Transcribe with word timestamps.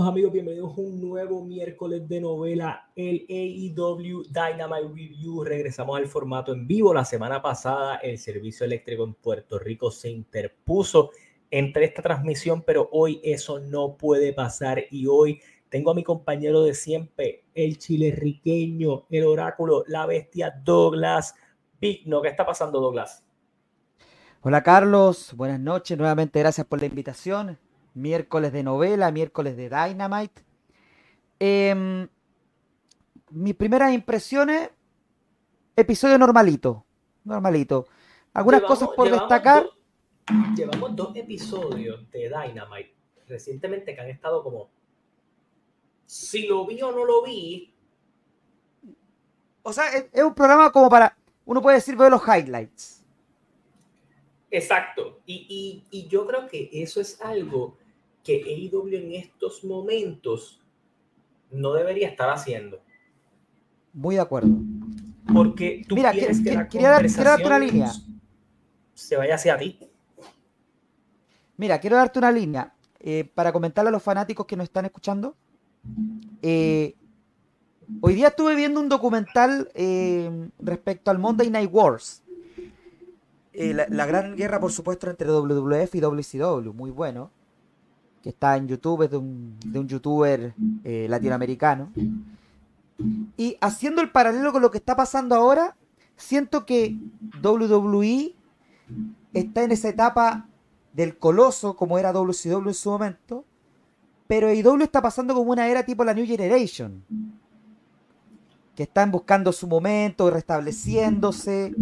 Amigos, 0.00 0.32
bienvenidos 0.32 0.78
a 0.78 0.80
un 0.80 1.00
nuevo 1.00 1.44
miércoles 1.44 2.08
de 2.08 2.20
novela, 2.20 2.88
el 2.94 3.26
AEW 3.28 4.22
Dynamite 4.28 4.88
Review. 4.94 5.42
Regresamos 5.42 5.98
al 5.98 6.06
formato 6.06 6.52
en 6.52 6.68
vivo. 6.68 6.94
La 6.94 7.04
semana 7.04 7.42
pasada 7.42 7.96
el 7.96 8.16
servicio 8.16 8.64
eléctrico 8.64 9.02
en 9.02 9.14
Puerto 9.14 9.58
Rico 9.58 9.90
se 9.90 10.10
interpuso 10.10 11.10
entre 11.50 11.86
esta 11.86 12.00
transmisión, 12.00 12.62
pero 12.62 12.88
hoy 12.92 13.20
eso 13.24 13.58
no 13.58 13.96
puede 13.96 14.32
pasar 14.32 14.84
y 14.90 15.08
hoy 15.08 15.40
tengo 15.68 15.90
a 15.90 15.94
mi 15.94 16.04
compañero 16.04 16.62
de 16.62 16.74
siempre, 16.74 17.44
el 17.54 17.78
chilerriqueño, 17.78 19.06
el 19.10 19.24
oráculo, 19.24 19.82
la 19.88 20.06
bestia 20.06 20.54
Douglas 20.64 21.34
Pigno. 21.80 22.22
¿Qué 22.22 22.28
está 22.28 22.46
pasando 22.46 22.80
Douglas? 22.80 23.24
Hola 24.42 24.62
Carlos, 24.62 25.34
buenas 25.34 25.58
noches, 25.58 25.98
nuevamente 25.98 26.38
gracias 26.38 26.66
por 26.66 26.78
la 26.78 26.86
invitación 26.86 27.58
miércoles 27.94 28.52
de 28.52 28.62
novela, 28.62 29.10
miércoles 29.10 29.56
de 29.56 29.68
Dynamite. 29.68 30.42
Em, 31.38 32.08
mis 33.30 33.54
primeras 33.54 33.92
impresiones, 33.92 34.70
episodio 35.76 36.18
normalito, 36.18 36.84
normalito. 37.24 37.86
Algunas 38.34 38.62
cosas 38.62 38.90
por 38.94 39.10
destacar. 39.10 39.66
llevamos 40.54 40.94
dos 40.94 41.16
episodios 41.16 42.10
de 42.10 42.28
Dynamite 42.28 42.98
recientemente 43.28 43.94
que 43.94 44.00
han 44.00 44.08
estado 44.08 44.42
como, 44.42 44.70
si 46.06 46.46
lo 46.46 46.66
vi 46.66 46.80
o 46.82 46.90
no 46.92 47.04
lo 47.04 47.22
vi. 47.22 47.74
O 49.62 49.72
sea, 49.72 49.88
es, 49.92 50.24
un 50.24 50.34
programa 50.34 50.72
como 50.72 50.88
para, 50.88 51.16
uno 51.44 51.60
puede 51.60 51.76
decir, 51.76 51.96
veo 51.96 52.10
los 52.10 52.22
highlights. 52.26 52.97
Exacto. 54.50 55.20
Y, 55.26 55.84
y, 55.90 55.98
y, 55.98 56.08
yo 56.08 56.26
creo 56.26 56.46
que 56.48 56.70
eso 56.72 57.00
es 57.00 57.20
algo 57.20 57.76
que 58.24 58.42
AEW 58.42 58.94
en 58.94 59.12
estos 59.12 59.64
momentos 59.64 60.60
no 61.50 61.72
debería 61.72 62.08
estar 62.08 62.30
haciendo. 62.30 62.80
Muy 63.92 64.14
de 64.16 64.20
acuerdo. 64.20 64.50
Porque 65.32 65.82
tú 65.86 65.94
Mira, 65.94 66.12
quieres 66.12 66.40
que, 66.40 66.54
la 66.54 66.68
quiero, 66.68 66.88
darte 66.88 67.46
una 67.46 67.58
línea. 67.58 67.92
se 68.94 69.16
vaya 69.16 69.34
hacia 69.34 69.58
ti. 69.58 69.78
Mira, 71.56 71.80
quiero 71.80 71.96
darte 71.96 72.18
una 72.18 72.30
línea 72.30 72.72
eh, 73.00 73.30
para 73.34 73.52
comentarle 73.52 73.88
a 73.88 73.92
los 73.92 74.02
fanáticos 74.02 74.46
que 74.46 74.56
nos 74.56 74.64
están 74.64 74.84
escuchando. 74.84 75.36
Eh, 76.42 76.94
hoy 78.00 78.14
día 78.14 78.28
estuve 78.28 78.54
viendo 78.54 78.80
un 78.80 78.88
documental 78.88 79.70
eh, 79.74 80.48
respecto 80.58 81.10
al 81.10 81.18
Monday 81.18 81.50
Night 81.50 81.70
Wars. 81.72 82.22
La, 83.58 83.86
la, 83.88 84.06
gran 84.06 84.36
guerra, 84.36 84.60
por 84.60 84.70
supuesto, 84.70 85.10
entre 85.10 85.28
WWF 85.28 85.94
y 85.94 86.00
WCW, 86.00 86.72
muy 86.72 86.90
bueno 86.90 87.30
que 88.22 88.30
está 88.30 88.56
en 88.56 88.68
YouTube, 88.68 89.02
es 89.02 89.10
de 89.10 89.16
un, 89.16 89.56
de 89.64 89.78
un 89.78 89.88
youtuber 89.88 90.54
eh, 90.84 91.06
latinoamericano. 91.08 91.92
Y 93.36 93.56
haciendo 93.60 94.02
el 94.02 94.10
paralelo 94.10 94.52
con 94.52 94.62
lo 94.62 94.70
que 94.70 94.78
está 94.78 94.96
pasando 94.96 95.34
ahora, 95.36 95.76
siento 96.16 96.66
que 96.66 96.96
WWE 97.42 98.34
está 99.32 99.62
en 99.62 99.72
esa 99.72 99.88
etapa 99.88 100.48
del 100.92 101.16
coloso, 101.16 101.76
como 101.76 101.98
era 101.98 102.12
WCW 102.12 102.68
en 102.68 102.74
su 102.74 102.90
momento, 102.90 103.44
pero 104.26 104.48
AEW 104.48 104.82
está 104.82 105.00
pasando 105.00 105.34
como 105.34 105.52
una 105.52 105.68
era 105.68 105.84
tipo 105.84 106.04
la 106.04 106.12
New 106.12 106.26
Generation, 106.26 107.04
que 108.74 108.82
están 108.82 109.10
buscando 109.12 109.52
su 109.52 109.68
momento, 109.68 110.28
restableciéndose. 110.30 111.74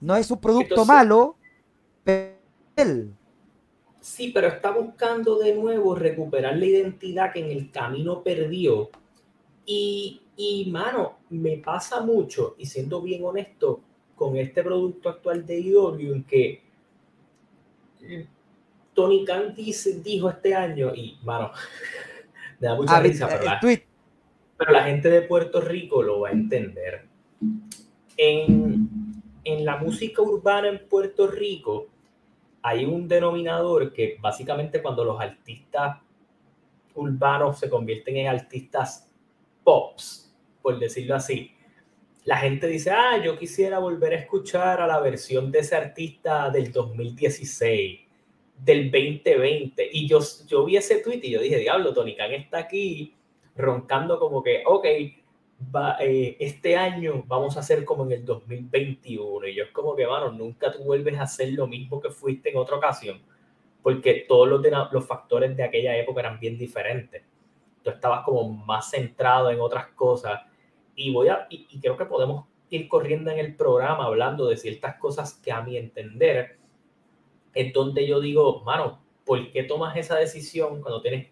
No 0.00 0.16
es 0.16 0.30
un 0.30 0.40
producto 0.40 0.84
malo, 0.84 1.36
pero 2.02 2.40
Sí, 4.00 4.30
pero 4.32 4.48
está 4.48 4.70
buscando 4.70 5.38
de 5.38 5.54
nuevo 5.54 5.94
recuperar 5.94 6.56
la 6.56 6.64
identidad 6.64 7.32
que 7.32 7.40
en 7.40 7.50
el 7.50 7.70
camino 7.70 8.22
perdió. 8.22 8.90
Y, 9.66 10.22
y 10.36 10.70
mano, 10.70 11.18
me 11.28 11.58
pasa 11.58 12.00
mucho, 12.00 12.54
y 12.58 12.64
siendo 12.64 13.02
bien 13.02 13.22
honesto, 13.24 13.82
con 14.16 14.36
este 14.36 14.62
producto 14.62 15.10
actual 15.10 15.46
de 15.46 15.60
IW, 15.60 16.14
en 16.14 16.24
que 16.24 16.62
Tony 18.94 19.24
Khan 19.24 19.54
dijo 19.54 20.30
este 20.30 20.54
año, 20.54 20.94
y 20.94 21.18
mano, 21.22 21.52
me 22.58 22.68
da 22.68 22.74
mucha 22.74 22.96
ah, 22.96 23.00
risa, 23.00 23.28
pero 23.28 23.44
la, 23.44 23.60
pero 23.60 24.72
la 24.72 24.84
gente 24.84 25.10
de 25.10 25.22
Puerto 25.22 25.60
Rico 25.60 26.02
lo 26.02 26.20
va 26.20 26.30
a 26.30 26.32
entender. 26.32 27.06
En, 28.16 29.09
en 29.44 29.64
la 29.64 29.76
música 29.76 30.22
urbana 30.22 30.68
en 30.68 30.88
Puerto 30.88 31.26
Rico, 31.26 31.88
hay 32.62 32.84
un 32.84 33.08
denominador 33.08 33.92
que 33.92 34.16
básicamente 34.20 34.82
cuando 34.82 35.04
los 35.04 35.20
artistas 35.20 35.98
urbanos 36.94 37.58
se 37.58 37.70
convierten 37.70 38.16
en 38.18 38.28
artistas 38.28 39.10
pops, 39.64 40.34
por 40.60 40.78
decirlo 40.78 41.14
así, 41.14 41.52
la 42.24 42.36
gente 42.36 42.66
dice, 42.66 42.90
ah, 42.90 43.20
yo 43.22 43.38
quisiera 43.38 43.78
volver 43.78 44.12
a 44.12 44.16
escuchar 44.16 44.80
a 44.80 44.86
la 44.86 45.00
versión 45.00 45.50
de 45.50 45.60
ese 45.60 45.74
artista 45.74 46.50
del 46.50 46.70
2016, 46.70 48.00
del 48.58 48.90
2020. 48.90 49.88
Y 49.92 50.06
yo, 50.06 50.20
yo 50.46 50.64
vi 50.66 50.76
ese 50.76 50.96
tweet 50.96 51.20
y 51.22 51.30
yo 51.30 51.40
dije, 51.40 51.56
diablo, 51.56 51.94
Tony 51.94 52.14
Khan 52.14 52.32
está 52.32 52.58
aquí 52.58 53.14
roncando 53.56 54.18
como 54.18 54.42
que, 54.42 54.62
ok, 54.66 54.86
eh, 56.00 56.36
este 56.40 56.76
año 56.76 57.24
vamos 57.26 57.56
a 57.56 57.60
hacer 57.60 57.84
como 57.84 58.04
en 58.04 58.12
el 58.12 58.24
2021. 58.24 59.46
Y 59.46 59.54
yo 59.54 59.64
es 59.64 59.70
como 59.70 59.94
que, 59.94 60.06
mano, 60.06 60.32
nunca 60.32 60.72
tú 60.72 60.84
vuelves 60.84 61.18
a 61.18 61.22
hacer 61.22 61.52
lo 61.52 61.66
mismo 61.66 62.00
que 62.00 62.10
fuiste 62.10 62.50
en 62.50 62.56
otra 62.56 62.76
ocasión, 62.76 63.20
porque 63.82 64.24
todos 64.28 64.48
los, 64.48 64.62
los 64.92 65.06
factores 65.06 65.56
de 65.56 65.62
aquella 65.62 65.96
época 65.96 66.20
eran 66.20 66.40
bien 66.40 66.58
diferentes. 66.58 67.22
Tú 67.82 67.90
estabas 67.90 68.24
como 68.24 68.48
más 68.48 68.90
centrado 68.90 69.50
en 69.50 69.60
otras 69.60 69.88
cosas. 69.88 70.40
Y 70.94 71.12
voy 71.12 71.28
a, 71.28 71.46
y, 71.50 71.66
y 71.70 71.80
creo 71.80 71.96
que 71.96 72.04
podemos 72.04 72.46
ir 72.70 72.88
corriendo 72.88 73.30
en 73.30 73.38
el 73.38 73.56
programa 73.56 74.04
hablando 74.04 74.46
de 74.46 74.56
ciertas 74.56 74.96
cosas 74.96 75.34
que 75.34 75.50
a 75.50 75.60
mi 75.60 75.76
entender 75.76 76.58
es 77.54 77.72
donde 77.72 78.06
yo 78.06 78.20
digo, 78.20 78.62
mano, 78.64 79.02
¿por 79.24 79.50
qué 79.52 79.64
tomas 79.64 79.96
esa 79.96 80.16
decisión 80.16 80.80
cuando 80.80 81.02
tienes 81.02 81.28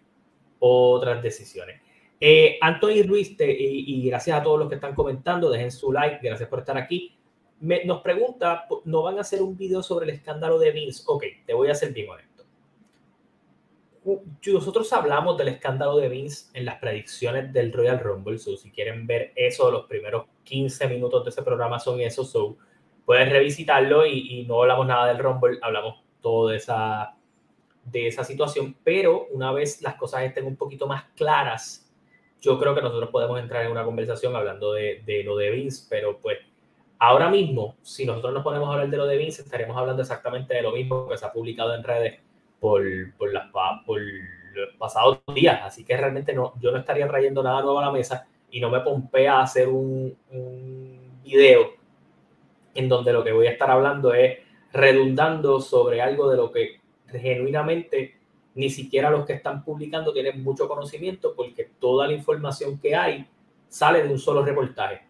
otras 0.59 1.21
decisiones? 1.23 1.81
Eh, 2.19 2.57
Anthony 2.61 3.03
Ruiz, 3.07 3.35
y, 3.39 4.07
gracias 4.09 4.37
a 4.37 4.43
todos 4.43 4.59
los 4.59 4.67
que 4.67 4.75
están 4.75 4.93
comentando, 4.93 5.49
dejen 5.49 5.71
su 5.71 5.91
like, 5.91 6.19
gracias 6.21 6.49
por 6.49 6.59
estar 6.59 6.77
aquí. 6.77 7.17
nos 7.61 8.01
pregunta, 8.01 8.67
¿no 8.85 9.03
van 9.03 9.17
a 9.17 9.21
hacer 9.21 9.41
un 9.41 9.57
video 9.57 9.81
sobre 9.81 10.05
el 10.05 10.15
escándalo 10.15 10.59
de 10.59 10.71
Vince? 10.71 11.03
Ok, 11.07 11.23
te 11.45 11.53
voy 11.53 11.69
a 11.69 11.71
hacer 11.71 11.93
bien 11.93 12.09
honesto. 12.09 12.43
Nosotros 14.51 14.91
hablamos 14.91 15.37
del 15.37 15.49
escándalo 15.49 15.97
de 15.97 16.09
Vince 16.09 16.49
en 16.53 16.65
las 16.65 16.79
predicciones 16.79 17.53
del 17.53 17.71
Royal 17.71 17.99
Rumble, 17.99 18.37
so, 18.37 18.57
si 18.57 18.71
quieren 18.71 19.05
ver 19.07 19.31
eso, 19.35 19.71
los 19.71 19.85
primeros 19.85 20.25
15 20.43 20.87
minutos 20.87 21.23
de 21.23 21.29
ese 21.29 21.43
programa 21.43 21.79
son 21.79 22.01
esos, 22.01 22.31
so, 22.31 22.57
pueden 23.05 23.29
revisitarlo 23.29 24.05
y, 24.05 24.39
y 24.39 24.45
no 24.45 24.61
hablamos 24.61 24.87
nada 24.87 25.07
del 25.07 25.19
Rumble, 25.19 25.59
hablamos 25.61 26.03
todo 26.21 26.49
de 26.49 26.57
esa, 26.57 27.15
de 27.85 28.07
esa 28.07 28.23
situación, 28.23 28.75
pero 28.83 29.27
una 29.31 29.51
vez 29.51 29.81
las 29.81 29.95
cosas 29.95 30.23
estén 30.23 30.45
un 30.45 30.55
poquito 30.55 30.87
más 30.87 31.03
claras, 31.15 31.88
yo 32.41 32.59
creo 32.59 32.75
que 32.75 32.81
nosotros 32.81 33.09
podemos 33.09 33.39
entrar 33.39 33.65
en 33.65 33.71
una 33.71 33.83
conversación 33.83 34.35
hablando 34.35 34.73
de, 34.73 35.01
de, 35.05 35.23
lo 35.23 35.35
de 35.35 35.51
Vince, 35.51 35.87
pero 35.89 36.17
pues 36.19 36.39
ahora 36.97 37.29
mismo, 37.29 37.75
si 37.81 38.05
nosotros 38.05 38.33
nos 38.33 38.43
ponemos 38.43 38.69
a 38.69 38.73
hablar 38.73 38.89
de 38.89 38.97
lo 38.97 39.05
de 39.05 39.17
Vince, 39.17 39.41
estaremos 39.41 39.77
hablando 39.77 40.01
exactamente 40.01 40.53
de 40.53 40.61
lo 40.61 40.71
mismo 40.71 41.07
que 41.07 41.17
se 41.17 41.25
ha 41.25 41.33
publicado 41.33 41.75
en 41.75 41.83
redes 41.83 42.19
por, 42.59 42.83
por, 43.17 43.33
las, 43.33 43.51
por 43.85 44.01
los 44.01 44.75
pasados 44.77 45.19
días, 45.33 45.61
así 45.63 45.83
que 45.83 45.97
realmente 45.97 46.33
no, 46.33 46.53
yo 46.59 46.71
no 46.71 46.77
estaría 46.77 47.07
trayendo 47.07 47.43
nada 47.43 47.61
nuevo 47.61 47.79
a 47.79 47.85
la 47.85 47.91
mesa 47.91 48.27
y 48.51 48.59
no 48.59 48.69
me 48.69 48.79
pompea 48.81 49.39
a 49.39 49.43
hacer 49.43 49.67
un, 49.67 50.17
un 50.31 51.21
video 51.23 51.73
en 52.73 52.89
donde 52.89 53.13
lo 53.13 53.23
que 53.23 53.31
voy 53.31 53.47
a 53.47 53.51
estar 53.51 53.69
hablando 53.69 54.13
es 54.13 54.39
redundando 54.71 55.59
sobre 55.59 56.01
algo 56.01 56.29
de 56.29 56.37
lo 56.37 56.51
que 56.51 56.79
genuinamente 57.07 58.18
ni 58.59 58.69
siquiera 58.69 59.09
los 59.09 59.25
que 59.25 59.31
están 59.31 59.63
publicando 59.63 60.11
tienen 60.11 60.43
mucho 60.43 60.67
conocimiento 60.67 61.33
porque 61.33 61.69
toda 61.79 62.07
la 62.07 62.13
información 62.13 62.77
que 62.77 62.93
hay 62.93 63.25
sale 63.69 64.03
de 64.03 64.09
un 64.09 64.19
solo 64.19 64.43
reportaje. 64.43 65.01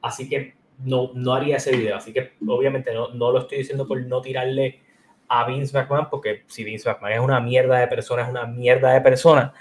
Así 0.00 0.28
que 0.28 0.54
no, 0.84 1.10
no 1.14 1.34
haría 1.34 1.56
ese 1.56 1.76
video. 1.76 1.96
Así 1.96 2.12
que 2.12 2.34
obviamente 2.46 2.94
no, 2.94 3.08
no 3.08 3.32
lo 3.32 3.40
estoy 3.40 3.58
diciendo 3.58 3.88
por 3.88 4.00
no 4.06 4.20
tirarle 4.20 4.82
a 5.26 5.44
Vince 5.48 5.76
McMahon, 5.76 6.08
porque 6.08 6.44
si 6.46 6.62
Vince 6.62 6.88
McMahon 6.88 7.12
es 7.14 7.20
una 7.20 7.40
mierda 7.40 7.80
de 7.80 7.88
persona, 7.88 8.22
es 8.22 8.28
una 8.28 8.46
mierda 8.46 8.92
de 8.92 9.00
persona, 9.00 9.52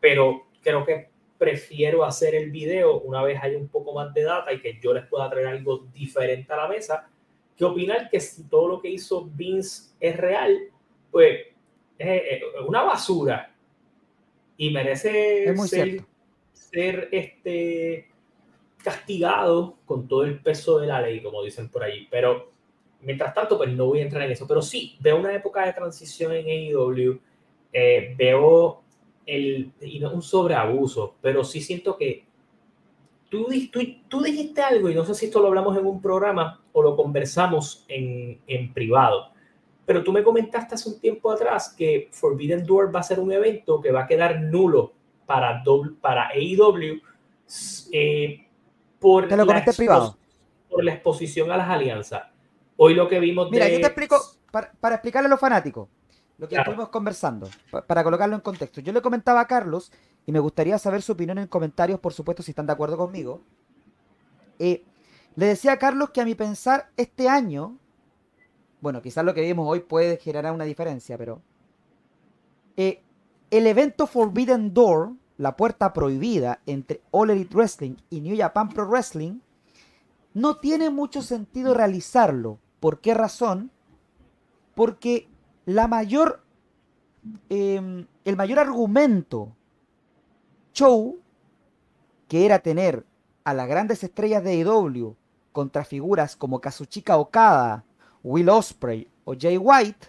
pero 0.00 0.48
creo 0.60 0.84
que 0.84 1.10
prefiero 1.38 2.04
hacer 2.04 2.34
el 2.34 2.50
video 2.50 2.98
una 3.02 3.22
vez 3.22 3.38
hay 3.40 3.54
un 3.54 3.68
poco 3.68 3.94
más 3.94 4.12
de 4.12 4.24
data 4.24 4.52
y 4.52 4.60
que 4.60 4.80
yo 4.82 4.92
les 4.92 5.06
pueda 5.06 5.30
traer 5.30 5.46
algo 5.46 5.86
diferente 5.92 6.52
a 6.52 6.56
la 6.56 6.68
mesa, 6.68 7.08
que 7.56 7.64
opinar 7.64 8.10
que 8.10 8.18
si 8.18 8.48
todo 8.48 8.66
lo 8.66 8.82
que 8.82 8.90
hizo 8.90 9.30
Vince 9.32 9.92
es 10.00 10.16
real, 10.16 10.58
pues 11.12 11.51
es 11.98 12.42
una 12.66 12.82
basura 12.82 13.54
y 14.56 14.70
merece 14.70 15.54
ser, 15.66 16.04
ser, 16.52 17.08
este, 17.12 18.08
castigado 18.82 19.78
con 19.84 20.08
todo 20.08 20.24
el 20.24 20.40
peso 20.40 20.78
de 20.78 20.86
la 20.86 21.00
ley, 21.00 21.22
como 21.22 21.42
dicen 21.42 21.68
por 21.68 21.82
ahí. 21.82 22.06
Pero 22.10 22.52
mientras 23.00 23.34
tanto, 23.34 23.56
pues 23.58 23.70
no 23.72 23.86
voy 23.86 24.00
a 24.00 24.02
entrar 24.02 24.22
en 24.22 24.32
eso. 24.32 24.46
Pero 24.46 24.62
sí, 24.62 24.96
veo 25.00 25.18
una 25.18 25.34
época 25.34 25.66
de 25.66 25.72
transición 25.72 26.32
en 26.32 26.46
AEW. 26.46 27.20
Eh, 27.72 28.14
veo 28.16 28.82
el, 29.26 29.72
y 29.80 29.98
no 29.98 30.12
un 30.12 30.22
sobreabuso, 30.22 31.16
pero 31.20 31.44
sí 31.44 31.60
siento 31.60 31.96
que 31.96 32.24
tú, 33.28 33.48
tú, 33.70 33.80
tú, 34.08 34.22
dijiste 34.22 34.60
algo, 34.60 34.90
y 34.90 34.94
no 34.94 35.04
sé 35.04 35.14
si 35.14 35.26
esto 35.26 35.40
lo 35.40 35.48
hablamos 35.48 35.76
en 35.78 35.86
un 35.86 36.02
programa 36.02 36.60
o 36.72 36.82
lo 36.82 36.96
conversamos 36.96 37.84
en, 37.88 38.40
en 38.46 38.72
privado, 38.72 39.31
pero 39.84 40.02
tú 40.02 40.12
me 40.12 40.22
comentaste 40.22 40.74
hace 40.74 40.88
un 40.88 41.00
tiempo 41.00 41.30
atrás 41.30 41.74
que 41.76 42.08
Forbidden 42.12 42.64
Door 42.64 42.94
va 42.94 43.00
a 43.00 43.02
ser 43.02 43.20
un 43.20 43.32
evento 43.32 43.80
que 43.80 43.90
va 43.90 44.04
a 44.04 44.06
quedar 44.06 44.40
nulo 44.40 44.92
para, 45.26 45.62
para 46.00 46.28
AEW 46.28 47.00
eh, 47.92 48.46
por, 48.98 49.28
te 49.28 49.36
lo 49.36 49.44
la 49.44 49.64
privado. 49.64 50.16
por 50.70 50.84
la 50.84 50.94
exposición 50.94 51.50
a 51.50 51.56
las 51.56 51.68
alianzas. 51.68 52.22
Hoy 52.76 52.94
lo 52.94 53.08
que 53.08 53.20
vimos 53.20 53.50
Mira, 53.50 53.68
yo 53.68 53.80
te 53.80 53.86
explico, 53.86 54.16
para, 54.50 54.72
para 54.80 54.96
explicarle 54.96 55.26
a 55.26 55.30
los 55.30 55.40
fanáticos, 55.40 55.88
lo 56.38 56.48
que 56.48 56.56
estuvimos 56.56 56.88
conversando, 56.88 57.48
para 57.86 58.02
colocarlo 58.02 58.34
en 58.34 58.40
contexto. 58.40 58.80
Yo 58.80 58.92
le 58.92 59.02
comentaba 59.02 59.40
a 59.40 59.46
Carlos, 59.46 59.92
y 60.26 60.32
me 60.32 60.38
gustaría 60.38 60.78
saber 60.78 61.02
su 61.02 61.12
opinión 61.12 61.38
en 61.38 61.48
comentarios, 61.48 62.00
por 62.00 62.12
supuesto, 62.12 62.42
si 62.42 62.52
están 62.52 62.66
de 62.66 62.72
acuerdo 62.72 62.96
conmigo. 62.96 63.42
Eh, 64.58 64.84
le 65.34 65.46
decía 65.46 65.72
a 65.72 65.78
Carlos 65.78 66.10
que 66.10 66.20
a 66.20 66.24
mi 66.24 66.34
pensar, 66.34 66.90
este 66.96 67.28
año, 67.28 67.78
bueno, 68.82 69.00
quizás 69.00 69.24
lo 69.24 69.32
que 69.32 69.42
vimos 69.42 69.66
hoy 69.68 69.80
puede 69.80 70.18
generar 70.18 70.52
una 70.52 70.64
diferencia, 70.64 71.16
pero 71.16 71.40
eh, 72.76 73.00
el 73.50 73.68
evento 73.68 74.08
Forbidden 74.08 74.74
Door, 74.74 75.12
la 75.38 75.56
puerta 75.56 75.92
prohibida 75.92 76.60
entre 76.66 77.00
All 77.12 77.30
Elite 77.30 77.54
Wrestling 77.54 77.94
y 78.10 78.20
New 78.20 78.36
Japan 78.36 78.68
Pro 78.68 78.88
Wrestling, 78.88 79.38
no 80.34 80.56
tiene 80.56 80.90
mucho 80.90 81.22
sentido 81.22 81.74
realizarlo. 81.74 82.58
¿Por 82.80 83.00
qué 83.00 83.14
razón? 83.14 83.70
Porque 84.74 85.28
la 85.64 85.86
mayor, 85.86 86.42
em, 87.50 88.08
el 88.24 88.36
mayor 88.36 88.58
argumento 88.58 89.54
show, 90.74 91.20
que 92.26 92.46
era 92.46 92.58
tener 92.58 93.06
a 93.44 93.54
las 93.54 93.68
grandes 93.68 94.02
estrellas 94.02 94.42
de 94.42 94.56
IW 94.56 95.14
contra 95.52 95.84
figuras 95.84 96.34
como 96.34 96.60
Kazuchika 96.60 97.16
Okada, 97.16 97.84
Will 98.22 98.48
Osprey 98.48 99.08
o 99.24 99.34
Jay 99.38 99.56
White, 99.56 100.08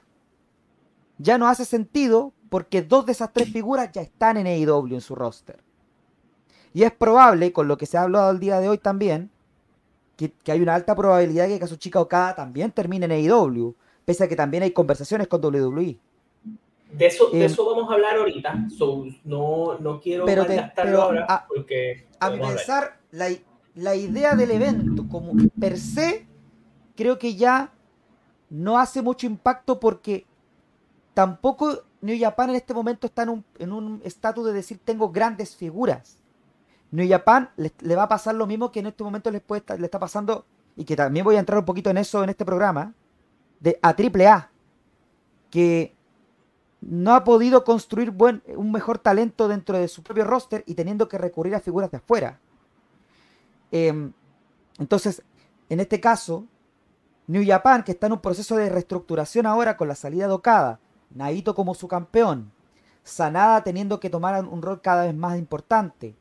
ya 1.17 1.37
no 1.37 1.47
hace 1.47 1.65
sentido 1.65 2.33
porque 2.49 2.81
dos 2.81 3.05
de 3.05 3.13
esas 3.13 3.33
tres 3.33 3.51
figuras 3.51 3.91
ya 3.91 4.01
están 4.01 4.37
en 4.37 4.47
AEW 4.47 4.93
en 4.93 5.01
su 5.01 5.15
roster. 5.15 5.59
Y 6.73 6.83
es 6.83 6.91
probable, 6.91 7.53
con 7.53 7.67
lo 7.67 7.77
que 7.77 7.85
se 7.85 7.97
ha 7.97 8.03
hablado 8.03 8.31
el 8.31 8.39
día 8.39 8.59
de 8.59 8.69
hoy 8.69 8.77
también, 8.77 9.29
que, 10.15 10.31
que 10.31 10.51
hay 10.51 10.61
una 10.61 10.75
alta 10.75 10.95
probabilidad 10.95 11.47
de 11.47 11.55
que 11.55 11.59
Kazuchika 11.59 11.99
Okada 11.99 12.35
también 12.35 12.71
termine 12.71 13.05
en 13.05 13.11
AEW 13.11 13.75
pese 14.05 14.23
a 14.23 14.27
que 14.27 14.35
también 14.35 14.63
hay 14.63 14.71
conversaciones 14.71 15.27
con 15.27 15.43
WWE. 15.43 15.97
De 16.91 17.05
eso, 17.07 17.29
de 17.31 17.41
eh, 17.41 17.45
eso 17.45 17.65
vamos 17.65 17.89
a 17.89 17.95
hablar 17.95 18.17
ahorita. 18.17 18.67
no, 19.23 19.79
no 19.79 19.99
quiero 19.99 20.25
pero, 20.25 20.43
ahora 21.01 21.25
a, 21.27 21.47
porque. 21.47 22.05
A 22.19 22.29
mi 22.29 22.39
pensar, 22.39 22.99
la, 23.11 23.29
la, 23.75 23.95
idea 23.95 24.35
del 24.35 24.51
evento, 24.51 25.07
como 25.09 25.33
per 25.59 25.79
se, 25.79 26.27
creo 26.95 27.17
que 27.17 27.35
ya 27.35 27.73
no 28.53 28.77
hace 28.77 29.01
mucho 29.01 29.25
impacto 29.25 29.79
porque 29.79 30.27
tampoco 31.15 31.83
New 32.01 32.15
Japan 32.19 32.51
en 32.51 32.57
este 32.57 32.73
momento 32.73 33.07
está 33.07 33.23
en 33.23 33.71
un 33.71 34.01
estatus 34.03 34.45
de 34.45 34.53
decir 34.53 34.79
tengo 34.85 35.09
grandes 35.09 35.55
figuras. 35.55 36.19
New 36.91 37.09
Japan 37.09 37.49
le, 37.57 37.73
le, 37.79 37.95
va 37.95 38.03
a 38.03 38.07
pasar 38.07 38.35
lo 38.35 38.45
mismo 38.45 38.71
que 38.71 38.79
en 38.79 38.85
este 38.85 39.03
momento 39.03 39.31
les 39.31 39.41
puede, 39.41 39.63
le 39.79 39.85
está 39.85 39.97
pasando, 39.97 40.45
y 40.75 40.85
que 40.85 40.95
también 40.95 41.23
voy 41.23 41.35
a 41.35 41.39
entrar 41.39 41.57
un 41.57 41.65
poquito 41.65 41.89
en 41.89 41.97
eso 41.97 42.23
en 42.23 42.29
este 42.29 42.45
programa, 42.45 42.93
de, 43.59 43.79
a 43.81 43.89
AAA, 43.89 44.51
que 45.49 45.95
no 46.81 47.15
ha 47.15 47.23
podido 47.23 47.63
construir 47.63 48.11
buen, 48.11 48.43
un 48.55 48.71
mejor 48.71 48.99
talento 48.99 49.47
dentro 49.47 49.75
de 49.75 49.87
su 49.87 50.03
propio 50.03 50.23
roster 50.23 50.63
y 50.67 50.75
teniendo 50.75 51.09
que 51.09 51.17
recurrir 51.17 51.55
a 51.55 51.59
figuras 51.59 51.89
de 51.89 51.97
afuera. 51.97 52.39
Em, 53.71 54.13
entonces, 54.77 55.23
en 55.69 55.79
este 55.79 55.99
caso, 55.99 56.45
New 57.33 57.43
Japan, 57.43 57.83
que 57.83 57.93
está 57.93 58.05
en 58.05 58.13
un 58.13 58.21
proceso 58.21 58.55
de 58.57 58.69
reestructuración 58.69 59.47
ahora 59.47 59.75
con 59.75 59.87
la 59.87 59.95
salida 59.95 60.27
de 60.27 60.33
Okada, 60.33 60.79
Naito 61.09 61.55
como 61.55 61.73
su 61.73 61.87
campeón, 61.87 62.51
Sanada 63.01 63.63
teniendo 63.63 63.99
que 63.99 64.11
tomar 64.11 64.45
un 64.45 64.61
rol 64.61 64.81
cada 64.81 65.05
vez 65.05 65.15
más 65.15 65.39
importante, 65.39 66.15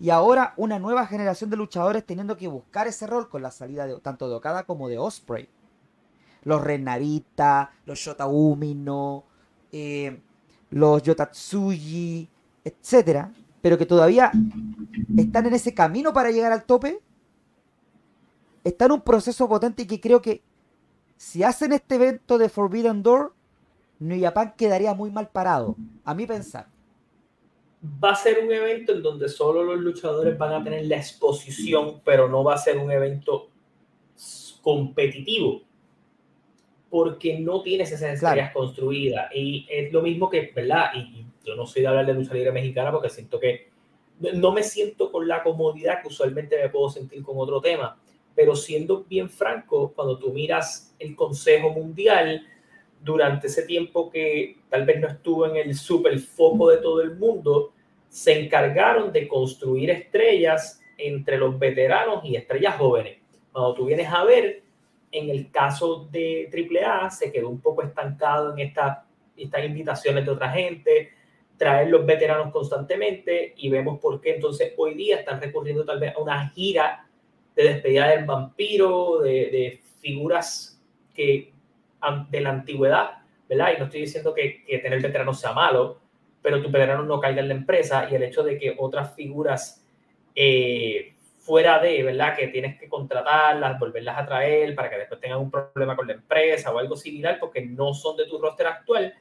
y 0.00 0.10
ahora 0.10 0.54
una 0.56 0.80
nueva 0.80 1.06
generación 1.06 1.50
de 1.50 1.56
luchadores 1.56 2.04
teniendo 2.04 2.36
que 2.36 2.48
buscar 2.48 2.88
ese 2.88 3.06
rol 3.06 3.28
con 3.28 3.42
la 3.42 3.52
salida 3.52 3.86
de, 3.86 4.00
tanto 4.00 4.28
de 4.28 4.34
Okada 4.34 4.64
como 4.64 4.88
de 4.88 4.98
Osprey. 4.98 5.48
Los 6.42 6.60
Renarita, 6.60 7.70
los 7.86 8.00
Shotaumino, 8.00 9.22
eh, 9.70 10.20
los 10.70 11.00
Yotatsuji, 11.00 12.28
etcétera, 12.64 13.32
pero 13.62 13.78
que 13.78 13.86
todavía 13.86 14.32
están 15.16 15.46
en 15.46 15.54
ese 15.54 15.74
camino 15.74 16.12
para 16.12 16.32
llegar 16.32 16.50
al 16.50 16.64
tope, 16.64 17.00
está 18.64 18.86
en 18.86 18.92
un 18.92 19.00
proceso 19.00 19.48
potente 19.48 19.82
y 19.82 19.86
que 19.86 20.00
creo 20.00 20.20
que 20.20 20.42
si 21.16 21.42
hacen 21.42 21.72
este 21.72 21.96
evento 21.96 22.38
de 22.38 22.48
Forbidden 22.48 23.02
Door, 23.02 23.34
New 23.98 24.20
Japan 24.20 24.54
quedaría 24.56 24.94
muy 24.94 25.10
mal 25.10 25.28
parado, 25.28 25.76
a 26.04 26.14
mi 26.14 26.26
pensar. 26.26 26.66
Va 27.82 28.12
a 28.12 28.16
ser 28.16 28.44
un 28.44 28.52
evento 28.52 28.92
en 28.92 29.02
donde 29.02 29.28
solo 29.28 29.62
los 29.62 29.80
luchadores 29.80 30.36
van 30.36 30.54
a 30.54 30.64
tener 30.64 30.86
la 30.86 30.96
exposición, 30.96 32.00
pero 32.04 32.28
no 32.28 32.44
va 32.44 32.54
a 32.54 32.58
ser 32.58 32.78
un 32.78 32.90
evento 32.90 33.48
competitivo 34.62 35.62
porque 36.90 37.38
no 37.38 37.62
tienes 37.62 37.92
esas 37.92 38.14
estrellas 38.14 38.52
construidas. 38.52 39.30
Y 39.34 39.66
es 39.70 39.92
lo 39.92 40.02
mismo 40.02 40.28
que, 40.28 40.52
¿verdad? 40.54 40.90
Y, 40.94 41.26
yo 41.42 41.56
no 41.56 41.66
soy 41.66 41.82
de 41.82 41.88
hablar 41.88 42.04
de 42.04 42.12
lucha 42.12 42.34
libre 42.34 42.52
mexicana 42.52 42.92
porque 42.92 43.08
siento 43.08 43.40
que 43.40 43.70
no 44.34 44.52
me 44.52 44.62
siento 44.62 45.10
con 45.10 45.26
la 45.26 45.42
comodidad 45.42 46.02
que 46.02 46.08
usualmente 46.08 46.60
me 46.60 46.68
puedo 46.68 46.90
sentir 46.90 47.22
con 47.22 47.36
otro 47.38 47.62
tema. 47.62 47.98
Pero 48.34 48.54
siendo 48.54 49.04
bien 49.04 49.28
franco, 49.28 49.92
cuando 49.94 50.18
tú 50.18 50.32
miras 50.32 50.94
el 50.98 51.16
Consejo 51.16 51.70
Mundial, 51.70 52.46
durante 53.02 53.46
ese 53.46 53.62
tiempo 53.62 54.10
que 54.10 54.58
tal 54.68 54.84
vez 54.84 55.00
no 55.00 55.08
estuvo 55.08 55.46
en 55.46 55.56
el 55.56 55.74
super 55.74 56.18
foco 56.18 56.68
de 56.68 56.78
todo 56.78 57.00
el 57.00 57.16
mundo, 57.16 57.72
se 58.08 58.38
encargaron 58.38 59.12
de 59.12 59.26
construir 59.26 59.90
estrellas 59.90 60.80
entre 60.98 61.38
los 61.38 61.58
veteranos 61.58 62.24
y 62.24 62.36
estrellas 62.36 62.76
jóvenes. 62.76 63.18
Cuando 63.52 63.74
tú 63.74 63.86
vienes 63.86 64.08
a 64.08 64.24
ver, 64.24 64.62
en 65.12 65.30
el 65.30 65.50
caso 65.50 66.08
de 66.10 66.48
AAA 66.52 67.10
se 67.10 67.32
quedó 67.32 67.48
un 67.48 67.60
poco 67.60 67.82
estancado 67.82 68.52
en 68.52 68.60
esta, 68.60 69.06
estas 69.36 69.64
invitaciones 69.64 70.24
de 70.24 70.30
otra 70.30 70.50
gente, 70.50 71.10
traer 71.56 71.88
los 71.88 72.06
veteranos 72.06 72.52
constantemente 72.52 73.54
y 73.56 73.68
vemos 73.68 73.98
por 74.00 74.20
qué 74.20 74.34
entonces 74.36 74.72
hoy 74.76 74.94
día 74.94 75.18
están 75.18 75.40
recurriendo 75.40 75.84
tal 75.84 76.00
vez 76.00 76.14
a 76.16 76.18
una 76.18 76.48
gira 76.50 77.06
de 77.62 77.74
despedida 77.74 78.08
del 78.08 78.24
vampiro, 78.24 79.20
de, 79.20 79.30
de 79.30 79.80
figuras 80.00 80.80
que 81.14 81.52
de 82.30 82.40
la 82.40 82.50
antigüedad, 82.50 83.18
¿verdad? 83.48 83.72
Y 83.76 83.78
no 83.78 83.84
estoy 83.84 84.02
diciendo 84.02 84.34
que, 84.34 84.64
que 84.64 84.78
tener 84.78 85.02
veteranos 85.02 85.40
sea 85.40 85.52
malo, 85.52 85.98
pero 86.42 86.62
tu 86.62 86.70
veterano 86.70 87.02
no 87.02 87.20
caiga 87.20 87.42
en 87.42 87.48
la 87.48 87.54
empresa 87.54 88.08
y 88.10 88.14
el 88.14 88.22
hecho 88.22 88.42
de 88.42 88.58
que 88.58 88.74
otras 88.78 89.14
figuras 89.14 89.84
eh, 90.34 91.14
fuera 91.38 91.78
de, 91.78 92.02
¿verdad? 92.02 92.36
Que 92.36 92.48
tienes 92.48 92.78
que 92.78 92.88
contratarlas, 92.88 93.78
volverlas 93.78 94.18
a 94.18 94.26
traer 94.26 94.74
para 94.74 94.88
que 94.88 94.98
después 94.98 95.20
tengan 95.20 95.40
un 95.40 95.50
problema 95.50 95.96
con 95.96 96.06
la 96.06 96.14
empresa 96.14 96.72
o 96.72 96.78
algo 96.78 96.96
similar 96.96 97.38
porque 97.38 97.60
no 97.60 97.92
son 97.92 98.16
de 98.16 98.26
tu 98.26 98.38
roster 98.38 98.66
actual, 98.66 99.14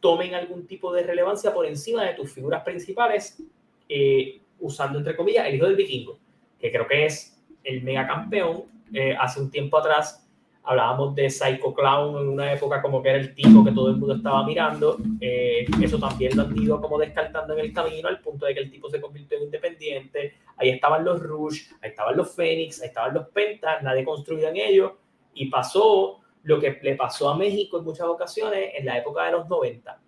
tomen 0.00 0.34
algún 0.34 0.66
tipo 0.66 0.92
de 0.92 1.02
relevancia 1.02 1.54
por 1.54 1.64
encima 1.64 2.04
de 2.04 2.14
tus 2.14 2.32
figuras 2.32 2.62
principales, 2.62 3.42
eh, 3.88 4.40
usando 4.60 4.98
entre 4.98 5.16
comillas 5.16 5.46
el 5.46 5.54
hijo 5.54 5.66
del 5.66 5.76
vikingo, 5.76 6.18
que 6.58 6.70
creo 6.70 6.86
que 6.86 7.06
es 7.06 7.33
el 7.64 7.82
mega 7.82 8.06
campeón 8.06 8.64
eh, 8.92 9.16
hace 9.18 9.40
un 9.40 9.50
tiempo 9.50 9.78
atrás 9.78 10.24
Hablábamos 10.66 11.14
de 11.14 11.28
Psycho 11.28 11.74
Clown 11.74 12.22
en 12.22 12.28
una 12.28 12.50
época 12.54 12.80
como 12.80 13.02
que 13.02 13.10
era 13.10 13.18
el 13.18 13.34
tipo 13.34 13.62
que 13.62 13.70
todo 13.70 13.90
el 13.90 13.96
mundo 13.96 14.14
estaba 14.14 14.46
mirando. 14.46 14.96
Eh, 15.20 15.66
eso 15.82 15.98
también 15.98 16.34
lo 16.34 16.44
han 16.44 16.58
ido 16.58 16.80
como 16.80 16.98
descartando 16.98 17.52
en 17.52 17.60
el 17.60 17.72
camino 17.74 18.08
al 18.08 18.20
punto 18.20 18.46
de 18.46 18.54
que 18.54 18.60
el 18.60 18.70
tipo 18.70 18.88
se 18.88 18.98
convirtió 18.98 19.36
en 19.36 19.44
independiente. 19.44 20.38
Ahí 20.56 20.70
estaban 20.70 21.04
los 21.04 21.20
Rush, 21.20 21.70
ahí 21.82 21.90
estaban 21.90 22.16
los 22.16 22.34
Phoenix, 22.34 22.80
ahí 22.80 22.88
estaban 22.88 23.12
los 23.12 23.28
Pentas, 23.28 23.82
nadie 23.82 24.06
construía 24.06 24.48
en 24.48 24.56
ellos. 24.56 24.92
Y 25.34 25.50
pasó 25.50 26.20
lo 26.44 26.58
que 26.58 26.78
le 26.82 26.94
pasó 26.94 27.28
a 27.28 27.36
México 27.36 27.78
en 27.78 27.84
muchas 27.84 28.06
ocasiones 28.06 28.70
en 28.74 28.86
la 28.86 28.96
época 28.96 29.26
de 29.26 29.32
los 29.32 29.46
90, 29.46 30.00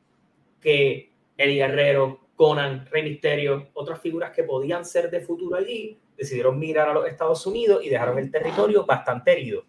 que 0.58 1.12
el 1.36 1.54
Guerrero, 1.54 2.28
Conan, 2.34 2.86
Rey 2.90 3.02
Misterio, 3.02 3.68
otras 3.74 4.00
figuras 4.00 4.30
que 4.34 4.42
podían 4.42 4.86
ser 4.86 5.10
de 5.10 5.20
futuro 5.20 5.56
allí, 5.56 5.98
decidieron 6.16 6.58
mirar 6.58 6.88
a 6.88 6.94
los 6.94 7.06
Estados 7.06 7.46
Unidos 7.46 7.84
y 7.84 7.88
dejaron 7.88 8.18
el 8.18 8.30
territorio 8.30 8.86
bastante 8.86 9.32
herido 9.32 9.64